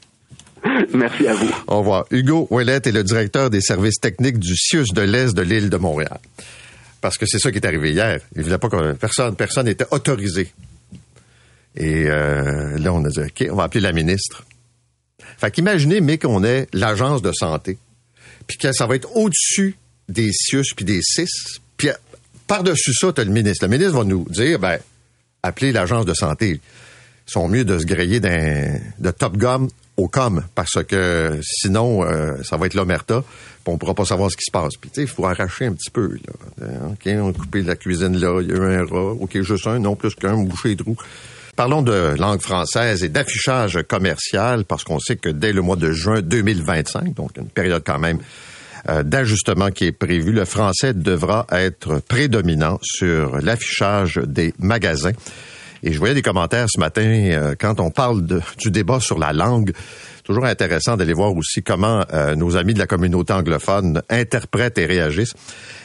Merci 0.94 1.26
à 1.26 1.34
vous. 1.34 1.50
Au 1.66 1.80
revoir. 1.80 2.06
Hugo 2.10 2.48
Ouellet 2.50 2.76
est 2.76 2.92
le 2.92 3.04
directeur 3.04 3.50
des 3.50 3.60
services 3.60 4.00
techniques 4.00 4.38
du 4.38 4.56
CIUS 4.56 4.86
de 4.94 5.02
l'Est 5.02 5.36
de 5.36 5.42
l'île 5.42 5.68
de 5.68 5.76
Montréal. 5.76 6.18
Parce 7.02 7.18
que 7.18 7.26
c'est 7.26 7.38
ça 7.38 7.52
qui 7.52 7.58
est 7.58 7.66
arrivé 7.66 7.92
hier. 7.92 8.20
Il 8.34 8.48
ne 8.48 8.56
pas 8.56 8.70
que 8.70 8.94
personne 8.94 9.36
personne 9.36 9.66
n'était 9.66 9.84
autorisé. 9.90 10.54
Et 11.76 12.06
euh, 12.06 12.78
là, 12.78 12.94
on 12.94 13.04
a 13.04 13.10
dit, 13.10 13.20
OK, 13.20 13.46
on 13.50 13.56
va 13.56 13.64
appeler 13.64 13.82
la 13.82 13.92
ministre. 13.92 14.42
Fait 15.36 15.50
qu'imaginez, 15.50 16.00
mais 16.00 16.16
qu'on 16.16 16.42
ait 16.44 16.66
l'agence 16.72 17.20
de 17.20 17.32
santé, 17.32 17.76
puis 18.46 18.56
que 18.56 18.72
ça 18.72 18.86
va 18.86 18.96
être 18.96 19.14
au-dessus 19.14 19.76
des 20.08 20.30
CIUS 20.32 20.72
puis 20.74 20.86
des 20.86 21.02
CIS, 21.02 21.60
par-dessus 22.48 22.94
ça, 22.94 23.12
tu 23.12 23.20
as 23.20 23.24
le 23.24 23.30
ministre. 23.30 23.64
Le 23.64 23.70
ministre 23.70 23.96
va 23.96 24.04
nous 24.04 24.26
dire, 24.30 24.58
ben, 24.58 24.78
appelez 25.42 25.70
l'agence 25.70 26.04
de 26.04 26.14
santé. 26.14 26.60
Ils 26.60 27.30
sont 27.30 27.46
mieux 27.46 27.64
de 27.64 27.78
se 27.78 27.84
griller 27.84 28.18
de 28.18 29.10
Top 29.10 29.36
Gun 29.36 29.68
au 29.96 30.08
com 30.08 30.42
parce 30.54 30.82
que 30.82 31.38
sinon, 31.42 32.02
euh, 32.04 32.42
ça 32.42 32.56
va 32.56 32.66
être 32.66 32.74
l'omerta 32.74 33.22
on 33.68 33.78
pourra 33.78 33.94
pas 33.94 34.04
savoir 34.04 34.30
ce 34.30 34.36
qui 34.36 34.44
se 34.44 34.50
passe. 34.50 34.76
Puis, 34.80 34.90
tu 34.90 34.96
sais, 34.96 35.02
il 35.02 35.08
faut 35.08 35.26
arracher 35.26 35.66
un 35.66 35.72
petit 35.72 35.90
peu. 35.90 36.08
Là. 36.08 36.66
Euh, 36.66 36.88
OK, 36.90 37.06
on 37.06 37.30
a 37.30 37.32
coupé 37.32 37.62
la 37.62 37.76
cuisine 37.76 38.16
là, 38.18 38.40
il 38.40 38.48
y 38.48 38.52
a 38.52 38.56
eu 38.56 38.74
un 38.76 38.84
rat. 38.84 39.12
OK, 39.20 39.40
juste 39.42 39.66
un, 39.66 39.78
non 39.78 39.96
plus 39.96 40.14
qu'un, 40.14 40.36
boucher 40.36 40.70
les 40.70 40.76
trous. 40.76 40.96
Parlons 41.56 41.82
de 41.82 42.14
langue 42.18 42.40
française 42.40 43.02
et 43.02 43.08
d'affichage 43.08 43.80
commercial 43.88 44.64
parce 44.64 44.84
qu'on 44.84 45.00
sait 45.00 45.16
que 45.16 45.28
dès 45.28 45.52
le 45.52 45.60
mois 45.60 45.76
de 45.76 45.90
juin 45.90 46.22
2025, 46.22 47.14
donc 47.14 47.36
une 47.36 47.48
période 47.48 47.82
quand 47.84 47.98
même 47.98 48.18
d'ajustement 49.04 49.70
qui 49.70 49.86
est 49.86 49.92
prévu. 49.92 50.32
Le 50.32 50.44
français 50.44 50.94
devra 50.94 51.46
être 51.50 52.00
prédominant 52.00 52.78
sur 52.82 53.40
l'affichage 53.40 54.20
des 54.24 54.54
magasins. 54.58 55.12
Et 55.82 55.92
je 55.92 55.98
voyais 55.98 56.14
des 56.14 56.22
commentaires 56.22 56.66
ce 56.68 56.80
matin 56.80 57.02
euh, 57.02 57.54
quand 57.58 57.80
on 57.80 57.90
parle 57.90 58.22
du 58.58 58.70
débat 58.70 59.00
sur 59.00 59.18
la 59.18 59.32
langue. 59.32 59.72
Toujours 60.24 60.44
intéressant 60.44 60.96
d'aller 60.96 61.14
voir 61.14 61.34
aussi 61.34 61.62
comment 61.62 62.04
euh, 62.12 62.34
nos 62.34 62.56
amis 62.56 62.74
de 62.74 62.78
la 62.78 62.86
communauté 62.86 63.32
anglophone 63.32 64.02
interprètent 64.10 64.78
et 64.78 64.86
réagissent. 64.86 65.34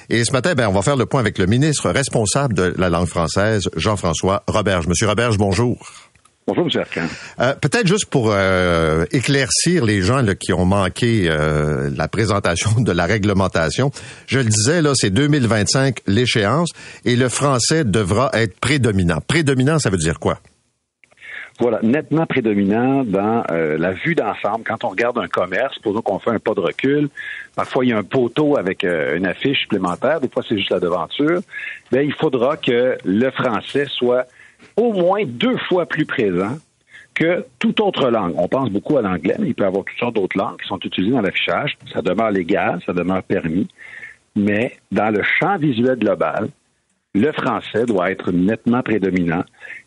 Et 0.10 0.26
ce 0.26 0.32
matin, 0.32 0.54
ben, 0.54 0.68
on 0.68 0.74
va 0.74 0.82
faire 0.82 0.98
le 0.98 1.06
point 1.06 1.22
avec 1.22 1.38
le 1.38 1.46
ministre 1.46 1.90
responsable 1.90 2.54
de 2.54 2.74
la 2.78 2.90
langue 2.90 3.08
française, 3.08 3.70
Jean-François 3.76 4.44
Roberge. 4.48 4.88
Monsieur 4.88 5.08
Roberge, 5.08 5.38
bonjour. 5.38 6.03
Bonjour, 6.46 6.66
M. 6.66 6.82
Arcan. 6.82 7.08
Euh, 7.40 7.54
Peut-être 7.56 7.88
juste 7.88 8.08
pour 8.08 8.32
euh, 8.32 9.06
éclaircir 9.12 9.86
les 9.86 10.02
gens 10.02 10.22
là, 10.22 10.36
qui 10.36 10.52
ont 10.52 10.66
manqué 10.66 11.30
euh, 11.30 11.90
la 11.96 12.08
présentation 12.10 12.82
de 12.82 12.92
la 12.92 13.06
réglementation. 13.06 13.92
Je 14.28 14.40
le 14.40 14.46
disais, 14.46 14.82
là, 14.82 14.92
c'est 14.94 15.10
2025 15.10 16.00
l'échéance 16.06 16.72
et 17.06 17.16
le 17.16 17.30
français 17.30 17.86
devra 17.86 18.30
être 18.34 18.60
prédominant. 18.60 19.20
Prédominant, 19.26 19.80
ça 19.80 19.90
veut 19.90 19.98
dire 19.98 20.20
quoi? 20.20 20.40
Voilà, 21.60 21.80
nettement 21.84 22.26
prédominant 22.26 23.04
dans 23.04 23.44
euh, 23.52 23.78
la 23.78 23.92
vue 23.92 24.16
d'ensemble. 24.16 24.64
Quand 24.66 24.84
on 24.84 24.90
regarde 24.90 25.20
un 25.20 25.28
commerce, 25.28 25.76
supposons 25.76 26.02
qu'on 26.02 26.18
fait 26.18 26.32
un 26.32 26.40
pas 26.40 26.56
de 26.56 26.60
recul, 26.60 27.10
parfois 27.56 27.86
il 27.86 27.90
y 27.90 27.94
a 27.94 27.98
un 27.98 28.04
poteau 28.04 28.58
avec 28.58 28.84
euh, 28.84 29.16
une 29.16 29.28
affiche 29.28 29.62
supplémentaire, 29.62 30.20
des 30.20 30.30
fois 30.30 30.44
c'est 30.48 30.58
juste 30.58 30.72
la 30.72 30.80
devanture, 30.80 31.42
ben, 31.92 32.02
il 32.02 32.14
faudra 32.14 32.58
que 32.58 32.98
le 33.06 33.32
français 33.32 33.86
soit 33.88 34.26
au 34.76 34.94
moins 34.94 35.24
deux 35.26 35.58
fois 35.70 35.86
plus 35.86 36.06
présent 36.06 36.58
que 37.14 37.46
toute 37.60 37.80
autre 37.80 38.10
langue. 38.10 38.34
On 38.38 38.48
pense 38.48 38.70
beaucoup 38.70 38.98
à 38.98 39.02
l'anglais, 39.02 39.36
mais 39.40 39.50
il 39.50 39.56
peut 39.56 39.64
y 39.64 39.68
avoir 39.68 39.84
toutes 39.86 40.00
sortes 40.00 40.16
d'autres 40.16 40.38
langues 40.38 40.60
qui 40.60 40.68
sont 40.68 40.80
utilisées 40.80 41.14
dans 41.14 41.22
l'affichage. 41.22 41.78
Ça 41.94 42.02
demeure 42.02 42.32
légal, 42.32 42.80
ça 42.86 42.94
demeure 42.94 43.24
permis. 43.24 43.68
Mais 44.36 44.78
dans 44.92 45.10
le 45.10 45.22
champ 45.40 45.58
visuel 45.58 46.00
global, 46.00 46.50
le 47.14 47.32
français 47.32 47.86
doit 47.86 48.10
être 48.10 48.32
nettement 48.32 48.82
prédominant. 48.82 49.44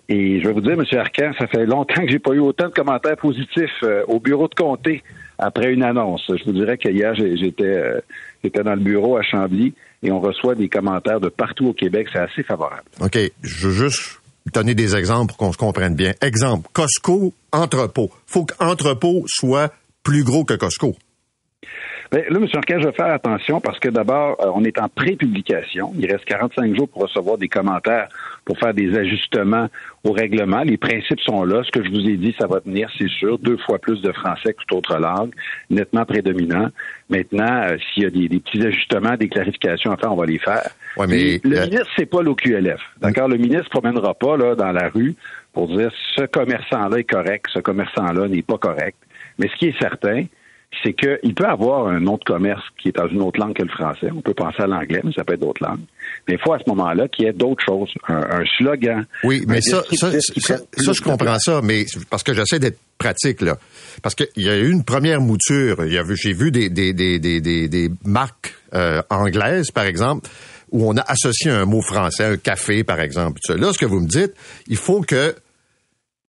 Et 0.08 0.40
je 0.40 0.46
vais 0.46 0.52
vous 0.52 0.60
dire, 0.60 0.74
M. 0.74 0.84
Arcan, 0.98 1.32
ça 1.36 1.48
fait 1.48 1.66
longtemps 1.66 2.02
que 2.02 2.08
j'ai 2.08 2.20
pas 2.20 2.32
eu 2.32 2.38
autant 2.38 2.68
de 2.68 2.72
commentaires 2.72 3.16
positifs 3.16 3.82
euh, 3.82 4.04
au 4.06 4.20
bureau 4.20 4.46
de 4.46 4.54
comté 4.54 5.02
après 5.36 5.72
une 5.72 5.82
annonce. 5.82 6.22
Je 6.28 6.44
vous 6.44 6.52
dirais 6.52 6.78
qu'hier, 6.78 7.14
j'étais 7.16 7.64
euh, 7.64 8.00
j'étais 8.44 8.62
dans 8.62 8.74
le 8.74 8.80
bureau 8.80 9.16
à 9.16 9.22
Chambly 9.22 9.74
et 10.04 10.12
on 10.12 10.20
reçoit 10.20 10.54
des 10.54 10.68
commentaires 10.68 11.18
de 11.18 11.28
partout 11.28 11.66
au 11.66 11.72
Québec. 11.72 12.06
C'est 12.12 12.20
assez 12.20 12.44
favorable. 12.44 12.84
OK. 13.00 13.18
Je 13.42 13.66
veux 13.66 13.88
juste 13.88 14.20
donner 14.52 14.74
des 14.74 14.96
exemples 14.96 15.28
pour 15.28 15.36
qu'on 15.36 15.52
se 15.52 15.58
comprenne 15.58 15.94
bien. 15.94 16.12
Exemple, 16.20 16.68
Costco, 16.72 17.32
entrepôt. 17.52 18.10
faut 18.26 18.44
qu'entrepôt 18.44 19.24
soit 19.26 19.72
plus 20.02 20.24
gros 20.24 20.44
que 20.44 20.54
Costco. 20.54 20.96
Bien, 22.12 22.22
là, 22.30 22.38
M. 22.38 22.46
Arcan, 22.54 22.78
je 22.78 22.86
vais 22.86 22.92
faire 22.92 23.12
attention 23.12 23.60
parce 23.60 23.80
que 23.80 23.88
d'abord, 23.88 24.36
euh, 24.40 24.50
on 24.54 24.62
est 24.62 24.78
en 24.78 24.88
pré-publication. 24.88 25.92
Il 25.98 26.10
reste 26.10 26.24
45 26.26 26.76
jours 26.76 26.88
pour 26.88 27.02
recevoir 27.02 27.36
des 27.36 27.48
commentaires 27.48 28.08
pour 28.44 28.56
faire 28.58 28.72
des 28.72 28.96
ajustements 28.96 29.68
au 30.04 30.12
règlement. 30.12 30.62
Les 30.62 30.76
principes 30.76 31.20
sont 31.20 31.44
là. 31.44 31.64
Ce 31.64 31.70
que 31.72 31.84
je 31.84 31.90
vous 31.90 32.08
ai 32.08 32.16
dit, 32.16 32.32
ça 32.38 32.46
va 32.46 32.60
tenir, 32.60 32.88
c'est 32.96 33.08
sûr. 33.08 33.38
Deux 33.40 33.56
fois 33.56 33.80
plus 33.80 34.00
de 34.02 34.12
français 34.12 34.52
que 34.52 34.58
toute 34.60 34.78
autre 34.78 34.96
langue, 34.98 35.34
nettement 35.68 36.04
prédominant. 36.04 36.68
Maintenant, 37.10 37.62
euh, 37.64 37.76
s'il 37.92 38.04
y 38.04 38.06
a 38.06 38.10
des, 38.10 38.28
des, 38.28 38.38
petits 38.38 38.64
ajustements, 38.64 39.16
des 39.16 39.28
clarifications 39.28 39.90
à 39.90 39.96
faire, 39.96 40.12
on 40.12 40.16
va 40.16 40.26
les 40.26 40.38
faire. 40.38 40.70
Ouais, 40.96 41.06
mais 41.06 41.40
le 41.44 41.60
ministre, 41.66 41.88
c'est 41.96 42.06
pas 42.06 42.22
l'OQLF. 42.22 42.80
D'accord? 43.00 43.28
Le 43.28 43.36
ministre 43.36 43.64
ne 43.64 43.80
promènera 43.80 44.14
pas 44.14 44.36
là, 44.36 44.54
dans 44.54 44.72
la 44.72 44.88
rue 44.88 45.14
pour 45.52 45.68
dire 45.68 45.90
ce 46.14 46.24
commerçant-là 46.26 46.98
est 46.98 47.04
correct, 47.04 47.46
ce 47.52 47.60
commerçant-là 47.60 48.28
n'est 48.28 48.42
pas 48.42 48.58
correct. 48.58 48.96
Mais 49.38 49.48
ce 49.48 49.56
qui 49.58 49.66
est 49.66 49.78
certain, 49.78 50.24
c'est 50.82 50.92
qu'il 50.92 51.34
peut 51.34 51.46
avoir 51.46 51.88
un 51.88 52.00
de 52.00 52.24
commerce 52.24 52.62
qui 52.78 52.88
est 52.88 52.96
dans 52.96 53.08
une 53.08 53.22
autre 53.22 53.40
langue 53.40 53.54
que 53.54 53.62
le 53.62 53.68
français. 53.68 54.08
On 54.14 54.20
peut 54.20 54.34
penser 54.34 54.62
à 54.62 54.66
l'anglais, 54.66 55.00
mais 55.04 55.12
ça 55.12 55.24
peut 55.24 55.34
être 55.34 55.40
d'autres 55.40 55.62
langues. 55.64 55.80
Mais 56.28 56.34
il 56.34 56.40
faut 56.40 56.52
à 56.52 56.58
ce 56.58 56.68
moment-là 56.68 57.08
qu'il 57.08 57.24
y 57.24 57.28
ait 57.28 57.32
d'autres 57.32 57.64
choses, 57.64 57.90
un, 58.08 58.16
un, 58.16 58.44
slogan. 58.58 59.06
Oui, 59.24 59.44
mais 59.46 59.60
ça, 59.60 59.82
ça, 59.92 60.10
ça, 60.20 60.58
ça, 60.72 60.92
je 60.92 61.00
comprends 61.00 61.38
ça, 61.38 61.60
mais 61.62 61.86
parce 62.10 62.22
que 62.22 62.34
j'essaie 62.34 62.58
d'être 62.58 62.78
pratique, 62.98 63.40
là. 63.40 63.56
Parce 64.02 64.14
qu'il 64.14 64.44
y 64.44 64.48
a 64.48 64.56
eu 64.56 64.70
une 64.70 64.84
première 64.84 65.20
mouture. 65.20 65.76
J'ai 65.86 66.32
vu 66.32 66.50
des, 66.50 66.68
des, 66.68 66.92
des, 66.92 67.18
des, 67.18 67.40
des, 67.40 67.68
des 67.68 67.90
marques 68.04 68.54
euh, 68.74 69.02
anglaises, 69.10 69.70
par 69.70 69.84
exemple, 69.84 70.28
où 70.76 70.86
on 70.86 70.96
a 70.98 71.04
associé 71.08 71.50
un 71.50 71.64
mot 71.64 71.80
français, 71.80 72.24
un 72.24 72.36
café, 72.36 72.84
par 72.84 73.00
exemple. 73.00 73.40
Là, 73.48 73.72
ce 73.72 73.78
que 73.78 73.86
vous 73.86 74.00
me 74.00 74.06
dites, 74.06 74.34
il 74.66 74.76
faut 74.76 75.00
que 75.00 75.34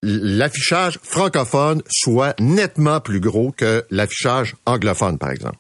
l'affichage 0.01 0.99
francophone 1.03 1.81
soit 1.89 2.33
nettement 2.39 3.01
plus 3.01 3.19
gros 3.19 3.51
que 3.51 3.83
l'affichage 3.91 4.55
anglophone, 4.65 5.17
par 5.17 5.31
exemple. 5.31 5.57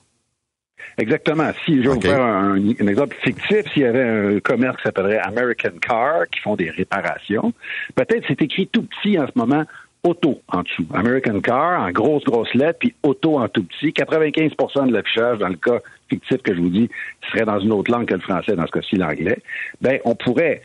Exactement. 0.97 1.51
Si 1.65 1.75
je 1.75 1.81
vais 1.81 1.87
okay. 1.89 2.07
vous 2.07 2.13
faire 2.13 2.23
un, 2.23 2.55
un, 2.55 2.87
exemple 2.87 3.15
fictif, 3.23 3.71
s'il 3.73 3.81
y 3.81 3.85
avait 3.85 4.03
un 4.03 4.39
commerce 4.39 4.77
qui 4.77 4.83
s'appellerait 4.83 5.19
American 5.19 5.77
Car, 5.81 6.27
qui 6.31 6.39
font 6.39 6.55
des 6.55 6.69
réparations, 6.69 7.53
peut-être 7.93 8.23
c'est 8.29 8.41
écrit 8.41 8.67
tout 8.67 8.83
petit 8.83 9.19
en 9.19 9.27
ce 9.27 9.33
moment, 9.35 9.65
auto 10.03 10.41
en 10.47 10.63
dessous. 10.63 10.87
American 10.93 11.41
Car 11.41 11.81
en 11.81 11.91
grosse, 11.91 12.23
grosse 12.23 12.53
lettre, 12.53 12.79
puis 12.79 12.95
auto 13.03 13.37
en 13.37 13.49
tout 13.49 13.63
petit. 13.63 13.89
95% 13.89 14.87
de 14.87 14.93
l'affichage, 14.93 15.39
dans 15.39 15.49
le 15.49 15.57
cas 15.57 15.81
fictif 16.09 16.41
que 16.41 16.55
je 16.55 16.59
vous 16.59 16.69
dis, 16.69 16.89
serait 17.31 17.45
dans 17.45 17.59
une 17.59 17.71
autre 17.71 17.91
langue 17.91 18.07
que 18.07 18.15
le 18.15 18.21
français, 18.21 18.55
dans 18.55 18.65
ce 18.65 18.71
cas-ci 18.71 18.95
l'anglais. 18.95 19.39
Ben, 19.81 19.99
on 20.05 20.15
pourrait 20.15 20.61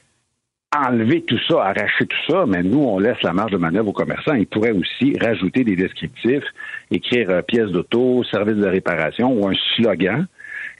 enlever 0.74 1.22
tout 1.22 1.38
ça, 1.48 1.62
arracher 1.64 2.06
tout 2.06 2.32
ça, 2.32 2.44
mais 2.46 2.62
nous, 2.62 2.82
on 2.82 2.98
laisse 2.98 3.20
la 3.22 3.32
marge 3.32 3.52
de 3.52 3.58
manœuvre 3.58 3.88
aux 3.88 3.92
commerçants. 3.92 4.34
Ils 4.34 4.46
pourraient 4.46 4.72
aussi 4.72 5.18
rajouter 5.20 5.64
des 5.64 5.76
descriptifs, 5.76 6.44
écrire 6.90 7.28
euh, 7.30 7.42
pièces 7.42 7.70
d'auto, 7.70 8.24
service 8.24 8.56
de 8.56 8.66
réparation 8.66 9.32
ou 9.32 9.46
un 9.46 9.52
slogan. 9.76 10.26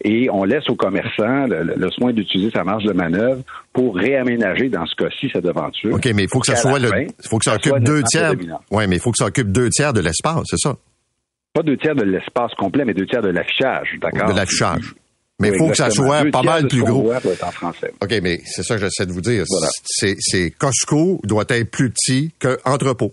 Et 0.04 0.30
on 0.30 0.44
laisse 0.44 0.68
aux 0.68 0.74
commerçants 0.74 1.46
le, 1.46 1.74
le 1.76 1.90
soin 1.90 2.12
d'utiliser 2.12 2.50
sa 2.50 2.64
marge 2.64 2.84
de 2.84 2.92
manœuvre 2.92 3.42
pour 3.72 3.94
réaménager, 3.94 4.68
dans 4.68 4.86
ce 4.86 4.96
cas-ci, 4.96 5.30
sa 5.30 5.40
devanture. 5.40 5.94
OK, 5.94 6.06
mais 6.14 6.24
il 6.24 6.28
faut 6.28 6.40
que 6.40 6.46
ça 6.46 6.56
soit 6.56 6.78
le, 6.78 6.88
il 7.02 7.28
faut 7.28 7.38
que 7.38 7.44
ça, 7.44 7.52
ça 7.52 7.56
occupe 7.56 7.84
deux 7.84 8.02
tiers. 8.02 8.32
Oui, 8.70 8.84
mais 8.88 8.96
il 8.96 9.00
faut 9.00 9.10
que 9.10 9.18
ça 9.18 9.26
occupe 9.26 9.52
deux 9.52 9.68
tiers 9.68 9.92
de 9.92 10.00
l'espace, 10.00 10.42
c'est 10.46 10.58
ça? 10.58 10.74
Pas 11.52 11.62
deux 11.62 11.76
tiers 11.76 11.94
de 11.94 12.04
l'espace 12.04 12.54
complet, 12.54 12.84
mais 12.84 12.94
deux 12.94 13.06
tiers 13.06 13.22
de 13.22 13.28
l'affichage, 13.28 13.88
d'accord? 14.00 14.28
De 14.28 14.36
l'affichage. 14.36 14.94
Mais 15.40 15.48
il 15.48 15.58
faut 15.58 15.68
que 15.68 15.76
ça 15.76 15.90
soit 15.90 16.24
pas 16.30 16.42
mal 16.42 16.68
plus 16.68 16.82
gros. 16.82 17.12
OK, 17.12 18.14
mais 18.22 18.40
c'est 18.44 18.62
ça 18.62 18.76
que 18.76 18.80
j'essaie 18.82 19.06
de 19.06 19.12
vous 19.12 19.20
dire. 19.20 19.44
Voilà. 19.48 19.68
C'est 19.84 20.50
Costco 20.50 21.20
doit 21.24 21.44
être 21.48 21.70
plus 21.70 21.90
petit 21.90 22.32
qu'entrepôt. 22.38 23.12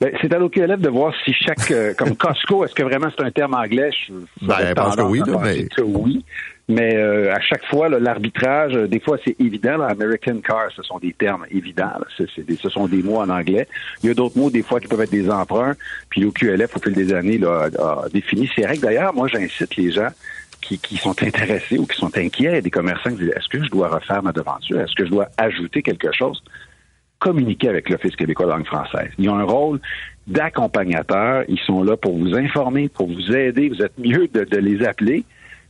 Ben, 0.00 0.12
c'est 0.20 0.32
à 0.34 0.38
l'OQLF 0.38 0.78
de 0.78 0.90
voir 0.90 1.14
si 1.24 1.32
chaque, 1.32 1.70
euh, 1.70 1.94
comme 1.94 2.16
Costco, 2.18 2.64
est-ce 2.64 2.74
que 2.74 2.82
vraiment 2.82 3.08
c'est 3.16 3.24
un 3.24 3.30
terme 3.30 3.54
anglais? 3.54 3.90
Je, 3.92 4.12
ben, 4.46 4.56
je 4.68 4.72
pense 4.74 4.94
que 4.94 5.02
oui. 5.02 5.22
Mais... 5.42 5.66
que 5.68 5.80
oui. 5.80 6.22
Mais 6.68 6.96
euh, 6.96 7.32
à 7.32 7.40
chaque 7.40 7.64
fois, 7.66 7.88
l'arbitrage, 7.88 8.74
des 8.74 8.98
fois 8.98 9.18
c'est 9.24 9.36
évident. 9.40 9.78
Là, 9.78 9.86
American 9.86 10.40
Car, 10.44 10.70
ce 10.74 10.82
sont 10.82 10.98
des 10.98 11.12
termes 11.12 11.46
évidents. 11.50 11.92
Ce 12.16 12.68
sont 12.68 12.88
des 12.88 13.02
mots 13.02 13.18
en 13.18 13.28
anglais. 13.28 13.68
Il 14.02 14.08
y 14.08 14.10
a 14.10 14.14
d'autres 14.14 14.36
mots, 14.36 14.50
des 14.50 14.62
fois, 14.62 14.80
qui 14.80 14.88
peuvent 14.88 15.00
être 15.00 15.10
des 15.10 15.30
emprunts. 15.30 15.74
Puis 16.10 16.22
l'OQLF, 16.22 16.76
au 16.76 16.80
fil 16.80 16.92
des 16.92 17.12
années, 17.12 17.38
là, 17.38 17.68
a, 17.78 18.04
a 18.04 18.08
défini 18.08 18.50
ces 18.54 18.66
règles. 18.66 18.82
D'ailleurs, 18.82 19.14
moi, 19.14 19.28
j'incite 19.28 19.76
les 19.76 19.92
gens 19.92 20.08
qui, 20.60 20.78
qui, 20.78 20.96
sont 20.96 21.22
intéressés 21.22 21.78
ou 21.78 21.86
qui 21.86 21.96
sont 21.96 22.16
inquiets, 22.16 22.60
des 22.60 22.70
commerçants 22.70 23.10
qui 23.10 23.18
disent 23.18 23.32
est-ce 23.36 23.48
que 23.48 23.62
je 23.62 23.70
dois 23.70 23.88
refaire 23.88 24.22
ma 24.22 24.32
devanture? 24.32 24.80
Est-ce 24.80 24.94
que 24.94 25.04
je 25.04 25.10
dois 25.10 25.28
ajouter 25.36 25.82
quelque 25.82 26.12
chose? 26.12 26.42
Communiquer 27.18 27.68
avec 27.68 27.88
l'Office 27.88 28.16
québécois 28.16 28.46
de 28.46 28.50
langue 28.50 28.66
française. 28.66 29.10
Ils 29.18 29.28
ont 29.30 29.38
un 29.38 29.44
rôle 29.44 29.80
d'accompagnateur. 30.26 31.44
Ils 31.48 31.60
sont 31.60 31.82
là 31.82 31.96
pour 31.96 32.16
vous 32.16 32.34
informer, 32.34 32.88
pour 32.88 33.06
vous 33.06 33.34
aider. 33.34 33.68
Vous 33.68 33.82
êtes 33.82 33.96
mieux 33.98 34.28
de, 34.28 34.44
de 34.44 34.56
les 34.58 34.84
appeler, 34.84 35.24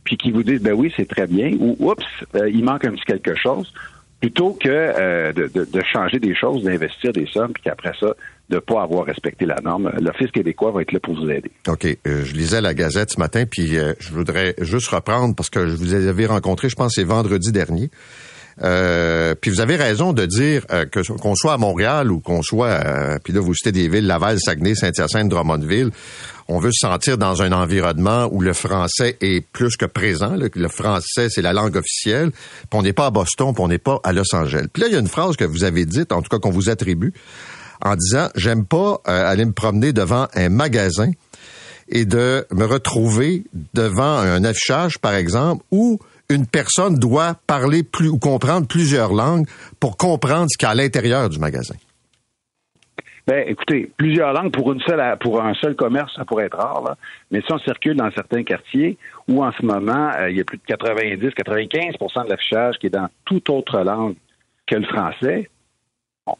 puis 0.07 0.15
qui 0.15 0.31
vous 0.31 0.41
disent 0.41 0.61
ben 0.61 0.71
oui, 0.71 0.91
c'est 0.95 1.07
très 1.07 1.27
bien, 1.27 1.51
ou 1.59 1.75
oups, 1.79 2.01
euh, 2.35 2.49
il 2.49 2.63
manque 2.63 2.85
un 2.85 2.91
petit 2.91 3.03
quelque 3.03 3.35
chose 3.35 3.73
plutôt 4.21 4.57
que 4.59 4.69
euh, 4.69 5.33
de, 5.33 5.51
de, 5.53 5.65
de, 5.65 5.81
changer 5.93 6.17
des 6.17 6.33
choses, 6.33 6.63
d'investir 6.63 7.11
des 7.11 7.27
sommes, 7.27 7.51
puis 7.51 7.61
qu'après 7.61 7.91
ça, 7.99 8.07
de 8.49 8.55
ne 8.55 8.59
pas 8.59 8.81
avoir 8.81 9.05
respecté 9.05 9.45
la 9.45 9.57
norme. 9.61 9.91
L'Office 9.99 10.31
québécois 10.31 10.71
va 10.71 10.81
être 10.81 10.93
là 10.93 11.01
pour 11.01 11.13
vous 11.13 11.29
aider. 11.29 11.51
OK. 11.67 11.85
Euh, 11.85 12.23
je 12.23 12.33
lisais 12.33 12.61
la 12.61 12.73
Gazette 12.73 13.11
ce 13.11 13.19
matin, 13.19 13.43
puis 13.45 13.73
je 13.75 14.11
voudrais 14.13 14.55
juste 14.59 14.87
reprendre, 14.87 15.35
parce 15.35 15.49
que 15.49 15.67
je 15.67 15.75
vous 15.75 15.93
avais 15.93 16.25
rencontré, 16.25 16.69
je 16.69 16.75
pense, 16.75 16.93
c'est 16.95 17.03
vendredi 17.03 17.51
dernier. 17.51 17.89
Puis 18.59 19.51
vous 19.51 19.59
avez 19.59 19.75
raison 19.75 20.13
de 20.13 20.25
dire 20.25 20.65
que 20.65 21.01
qu'on 21.17 21.35
soit 21.35 21.53
à 21.53 21.57
Montréal 21.57 22.09
ou 22.11 22.19
qu'on 22.19 22.41
soit, 22.41 23.19
puis 23.23 23.33
là 23.33 23.39
vous 23.39 23.53
citez 23.53 23.71
des 23.71 23.87
villes, 23.87 24.07
Laval, 24.07 24.39
Saguenay, 24.39 24.73
Saint-Hyacinthe, 24.73 25.29
Drummondville, 25.29 25.91
on 26.47 26.59
veut 26.59 26.71
se 26.71 26.87
sentir 26.87 27.17
dans 27.17 27.41
un 27.41 27.51
environnement 27.51 28.29
où 28.31 28.41
le 28.41 28.53
français 28.53 29.17
est 29.21 29.41
plus 29.41 29.75
que 29.75 29.85
présent. 29.85 30.35
Le, 30.35 30.49
le 30.53 30.67
français, 30.69 31.29
c'est 31.29 31.41
la 31.41 31.53
langue 31.53 31.75
officielle. 31.75 32.31
Puis 32.31 32.69
on 32.73 32.81
n'est 32.81 32.93
pas 32.93 33.07
à 33.07 33.09
Boston, 33.09 33.53
puis 33.53 33.63
on 33.63 33.67
n'est 33.67 33.77
pas 33.77 33.99
à 34.03 34.13
Los 34.13 34.33
Angeles. 34.33 34.67
Puis 34.71 34.81
là, 34.81 34.87
il 34.87 34.93
y 34.93 34.95
a 34.95 34.99
une 34.99 35.07
phrase 35.07 35.35
que 35.35 35.43
vous 35.43 35.63
avez 35.63 35.85
dite, 35.85 36.11
en 36.11 36.21
tout 36.21 36.29
cas 36.29 36.39
qu'on 36.39 36.51
vous 36.51 36.69
attribue, 36.69 37.13
en 37.81 37.95
disant 37.95 38.29
j'aime 38.35 38.65
pas 38.65 39.01
euh, 39.07 39.25
aller 39.25 39.45
me 39.45 39.51
promener 39.51 39.93
devant 39.93 40.27
un 40.33 40.49
magasin 40.49 41.11
et 41.89 42.05
de 42.05 42.45
me 42.51 42.65
retrouver 42.65 43.43
devant 43.73 44.17
un 44.17 44.43
affichage, 44.43 44.99
par 44.99 45.15
exemple, 45.15 45.63
où 45.71 45.99
une 46.29 46.45
personne 46.45 46.95
doit 46.95 47.35
parler 47.47 47.83
plus 47.83 48.09
ou 48.09 48.17
comprendre 48.17 48.67
plusieurs 48.67 49.13
langues 49.13 49.47
pour 49.79 49.95
comprendre 49.95 50.47
ce 50.49 50.57
qu'il 50.57 50.65
y 50.65 50.69
a 50.69 50.71
à 50.71 50.75
l'intérieur 50.75 51.29
du 51.29 51.39
magasin. 51.39 51.75
Ben, 53.27 53.43
écoutez, 53.45 53.91
plusieurs 53.97 54.31
langues 54.31 54.53
pour 54.53 54.71
une 54.71 54.79
seule 54.79 55.17
pour 55.19 55.41
un 55.41 55.53
seul 55.55 55.75
commerce, 55.75 56.13
ça 56.15 56.23
pourrait 56.23 56.45
être 56.45 56.57
rare, 56.57 56.81
là. 56.81 56.95
mais 57.29 57.41
si 57.41 57.51
on 57.51 57.59
circule 57.59 57.95
dans 57.95 58.09
certains 58.11 58.43
quartiers 58.43 58.97
où 59.27 59.43
en 59.43 59.51
ce 59.51 59.65
moment, 59.65 60.11
euh, 60.17 60.29
il 60.29 60.37
y 60.37 60.39
a 60.39 60.45
plus 60.45 60.57
de 60.57 60.63
90-95% 60.63 62.23
de 62.23 62.29
l'affichage 62.29 62.77
qui 62.79 62.87
est 62.87 62.91
dans 62.91 63.09
toute 63.25 63.49
autre 63.49 63.79
langue 63.81 64.15
que 64.65 64.75
le 64.75 64.85
français, 64.85 65.49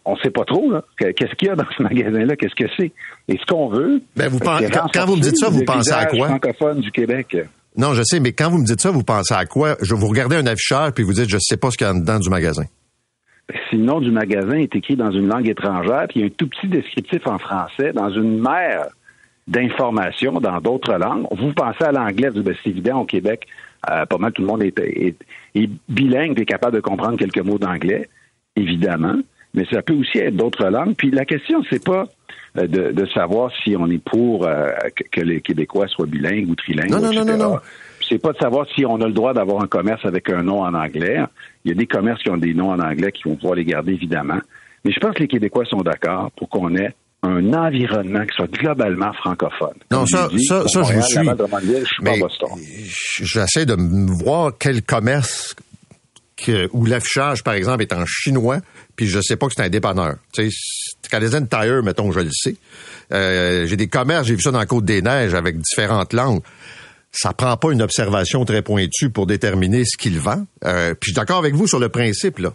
on 0.06 0.14
ne 0.14 0.20
sait 0.20 0.30
pas 0.30 0.46
trop 0.46 0.72
là. 0.72 0.82
Qu'est-ce 0.98 1.36
qu'il 1.36 1.50
y 1.50 1.52
a 1.52 1.56
dans 1.56 1.66
ce 1.78 1.84
magasin-là 1.84 2.36
Qu'est-ce 2.38 2.56
que 2.56 2.70
c'est 2.78 2.92
Et 3.28 3.38
ce 3.38 3.46
qu'on 3.46 3.68
veut. 3.68 4.02
Ben 4.16 4.30
vous 4.30 4.40
pensez, 4.40 4.70
quand, 4.70 5.06
vous 5.06 5.18
me 5.18 5.22
dites 5.22 5.38
ça, 5.38 5.50
vous 5.50 5.64
pensez 5.66 5.92
à 5.92 6.06
quoi? 6.06 6.28
Francophone 6.28 6.80
du 6.80 6.92
Québec. 6.92 7.38
Non, 7.76 7.94
je 7.94 8.02
sais, 8.04 8.20
mais 8.20 8.32
quand 8.32 8.50
vous 8.50 8.58
me 8.58 8.66
dites 8.66 8.82
ça, 8.82 8.92
vous 8.92 9.04
pensez 9.04 9.34
à 9.34 9.46
quoi? 9.46 9.76
Je 9.82 9.94
vous 9.94 10.08
regardez 10.08 10.36
un 10.36 10.48
afficheur 10.48 10.94
puis 10.94 11.04
vous 11.04 11.14
dites, 11.14 11.30
je 11.30 11.38
sais 11.40 11.58
pas 11.58 11.70
ce 11.70 11.78
qu'il 11.78 11.86
y 11.86 11.90
a 11.90 11.94
dedans 11.94 12.20
du 12.20 12.30
magasin. 12.30 12.64
Si 13.70 13.78
le 13.78 13.84
nom 13.84 14.02
du 14.02 14.12
magasin 14.12 14.58
est 14.58 14.76
écrit 14.76 14.96
dans 14.96 15.12
une 15.12 15.28
langue 15.28 15.48
étrangère, 15.48 16.08
puis 16.10 16.20
il 16.20 16.22
y 16.22 16.24
a 16.24 16.28
un 16.28 16.36
tout 16.36 16.48
petit 16.48 16.68
descriptif 16.68 17.26
en 17.28 17.38
français, 17.38 17.94
dans 17.94 18.10
une 18.10 18.42
mer 18.42 18.88
d'informations 19.48 20.42
dans 20.42 20.60
d'autres 20.60 20.98
langues, 20.98 21.26
vous 21.32 21.54
pensez 21.54 21.84
à 21.86 21.94
l'anglais, 21.94 22.30
ben, 22.32 22.56
c'est 22.62 22.70
évident 22.70 23.02
au 23.02 23.06
Québec, 23.06 23.48
euh, 23.90 24.06
pas 24.06 24.18
mal 24.18 24.34
tout 24.34 24.42
le 24.42 24.48
monde 24.48 24.64
est, 24.64 24.78
est, 24.80 25.16
est 25.56 25.70
bilingue, 25.88 26.38
est 26.40 26.46
capable 26.46 26.76
de 26.76 26.82
comprendre 26.82 27.18
quelques 27.18 27.40
mots 27.40 27.58
d'anglais, 27.58 28.10
évidemment 28.58 29.16
mais 29.58 29.66
ça 29.72 29.82
peut 29.82 29.94
aussi 29.94 30.20
être 30.20 30.36
d'autres 30.36 30.70
langues. 30.70 30.96
Puis 30.96 31.10
la 31.10 31.26
question, 31.26 31.64
c'est 31.70 31.84
pas 31.84 32.08
euh, 32.58 32.68
de, 32.68 33.06
savoir 33.08 33.52
si 33.64 33.76
on 33.76 33.90
est 33.90 34.04
pour 34.04 34.46
euh, 34.46 34.70
que 35.12 35.22
les 35.22 35.42
Québécois 35.42 35.88
soient 35.88 36.06
bilingues 36.06 36.50
ou 36.50 36.56
trilingues. 36.56 36.92
Non, 36.92 37.02
non, 37.02 37.12
non, 37.12 37.26
non, 37.26 37.38
non. 37.38 37.58
C'est 38.08 38.20
pas 38.22 38.32
de 38.32 38.38
savoir 38.38 38.68
si 38.74 38.86
on 38.86 39.02
a 39.02 39.08
le 39.08 39.14
droit 39.14 39.34
d'avoir 39.34 39.62
un 39.62 39.68
commerce 39.68 40.06
avec 40.06 40.30
un 40.30 40.44
nom 40.44 40.62
en 40.62 40.74
anglais. 40.74 41.20
Il 41.68 41.72
y 41.72 41.74
a 41.74 41.76
des 41.76 41.86
commerces 41.86 42.24
qui 42.24 42.30
ont 42.30 42.38
des 42.38 42.54
noms 42.54 42.72
en 42.72 42.80
anglais 42.80 43.12
qui 43.12 43.24
vont 43.24 43.36
pouvoir 43.36 43.56
les 43.56 43.66
garder, 43.66 43.92
évidemment. 43.92 44.40
Mais 44.86 44.94
je 44.94 45.00
pense 45.02 45.14
que 45.16 45.20
les 45.20 45.28
Québécois 45.28 45.66
sont 45.66 45.82
d'accord 45.82 46.32
pour 46.38 46.48
qu'on 46.48 46.74
ait 46.78 46.96
un 47.24 47.54
environnement 47.54 48.26
qui 48.26 48.36
soit 48.38 48.50
globalement 48.50 49.12
francophone. 49.12 49.76
non, 49.92 50.06
ça, 50.06 50.30
ça, 50.48 50.66
ça, 50.66 50.84
je 50.84 50.94
vous 50.94 51.02
suis. 51.02 51.30
Mais 52.02 52.22
j'essaie 53.22 53.66
de 53.66 53.76
voir 54.24 54.54
quel 54.58 54.82
commerce 54.82 55.58
que, 56.38 56.70
où 56.72 56.86
l'affichage, 56.86 57.44
par 57.44 57.56
exemple, 57.56 57.82
est 57.82 57.92
en 57.92 58.06
chinois, 58.06 58.60
puis 58.96 59.08
je 59.08 59.20
sais 59.20 59.36
pas 59.36 59.48
que 59.48 59.54
c'est 59.58 59.64
un 59.64 59.70
dépanneur. 59.70 60.16
Tu 60.32 60.50
sais, 60.50 60.58
Canadian 61.10 61.46
Tire, 61.46 61.84
mettons, 61.84 62.14
je 62.14 62.22
le 62.22 62.30
sais. 62.32 62.56
Euh, 63.12 63.66
j'ai 63.68 63.76
des 63.76 63.88
commerces, 63.88 64.28
j'ai 64.28 64.36
vu 64.36 64.42
ça 64.42 64.52
dans 64.52 64.60
la 64.60 64.66
Côte-des-Neiges 64.66 65.34
avec 65.34 65.58
différentes 65.58 66.14
langues. 66.14 66.42
Ça 67.12 67.34
prend 67.34 67.56
pas 67.58 67.72
une 67.72 67.82
observation 67.82 68.46
très 68.46 68.62
pointue 68.62 69.10
pour 69.10 69.26
déterminer 69.26 69.84
ce 69.86 69.98
qu'il 69.98 70.20
vend. 70.20 70.46
Euh, 70.66 70.94
puis 70.94 71.10
je 71.10 71.12
suis 71.12 71.14
d'accord 71.14 71.38
avec 71.38 71.56
vous 71.56 71.68
sur 71.68 71.80
le 71.80 71.90
principe, 71.90 72.40
là. 72.40 72.52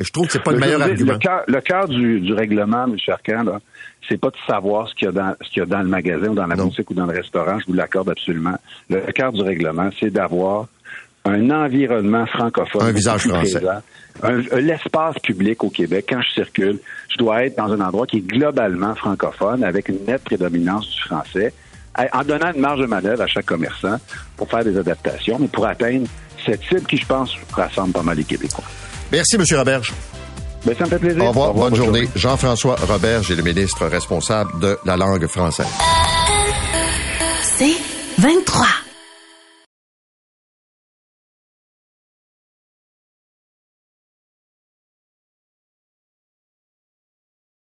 Je 0.00 0.10
trouve 0.10 0.26
que 0.26 0.32
c'est 0.32 0.42
pas 0.42 0.52
le, 0.52 0.58
meilleur 0.58 0.80
argument. 0.80 1.18
Le 1.46 1.60
cœur 1.60 1.86
du, 1.86 2.20
du, 2.20 2.32
règlement, 2.32 2.84
M. 2.84 2.96
Arcan, 3.08 3.42
là, 3.42 3.60
c'est 4.08 4.18
pas 4.18 4.30
de 4.30 4.36
savoir 4.46 4.88
ce 4.88 4.94
qu'il 4.94 5.06
y 5.06 5.08
a 5.08 5.12
dans 5.12 5.34
ce 5.42 5.50
qu'il 5.50 5.58
y 5.58 5.62
a 5.62 5.66
dans 5.66 5.82
le 5.82 5.88
magasin 5.88 6.28
ou 6.28 6.34
dans 6.34 6.46
la 6.46 6.56
boutique 6.56 6.90
ou 6.90 6.94
dans 6.94 7.04
le 7.04 7.12
restaurant. 7.12 7.58
Je 7.58 7.66
vous 7.66 7.74
l'accorde 7.74 8.08
absolument. 8.08 8.56
Le 8.88 9.00
cœur 9.12 9.32
du 9.32 9.42
règlement, 9.42 9.90
c'est 10.00 10.10
d'avoir 10.10 10.68
un 11.26 11.50
environnement 11.50 12.26
francophone. 12.26 12.82
Un 12.82 12.92
visage 12.92 13.26
français. 13.28 13.60
L'espace 14.58 15.18
public 15.22 15.62
au 15.64 15.70
Québec, 15.70 16.06
quand 16.08 16.22
je 16.22 16.30
circule, 16.30 16.78
je 17.08 17.18
dois 17.18 17.44
être 17.44 17.56
dans 17.56 17.72
un 17.72 17.80
endroit 17.80 18.06
qui 18.06 18.18
est 18.18 18.26
globalement 18.26 18.94
francophone, 18.94 19.64
avec 19.64 19.88
une 19.88 20.04
nette 20.06 20.24
prédominance 20.24 20.88
du 20.90 21.00
français, 21.02 21.52
en 21.96 22.24
donnant 22.24 22.52
une 22.54 22.60
marge 22.60 22.80
de 22.80 22.86
manœuvre 22.86 23.22
à 23.22 23.26
chaque 23.26 23.46
commerçant 23.46 23.96
pour 24.36 24.48
faire 24.48 24.64
des 24.64 24.76
adaptations, 24.76 25.38
mais 25.38 25.48
pour 25.48 25.66
atteindre 25.66 26.06
cette 26.44 26.62
cible 26.62 26.82
qui, 26.82 26.96
je 26.96 27.06
pense, 27.06 27.34
rassemble 27.52 27.92
pas 27.92 28.02
mal 28.02 28.16
les 28.16 28.24
Québécois. 28.24 28.64
Merci, 29.12 29.36
M. 29.36 29.44
Roberge. 29.56 29.92
Ben, 30.64 30.74
ça 30.76 30.84
me 30.84 30.90
fait 30.90 30.98
plaisir. 30.98 31.24
Au 31.24 31.28
revoir, 31.28 31.54
bonne, 31.54 31.74
journée. 31.74 32.08
Jean-François 32.14 32.76
Roberge 32.76 33.30
est 33.30 33.36
le 33.36 33.42
ministre 33.42 33.86
responsable 33.86 34.60
de 34.60 34.78
la 34.84 34.96
langue 34.96 35.26
française. 35.26 35.66
C'est 37.42 37.76
23. 38.18 38.66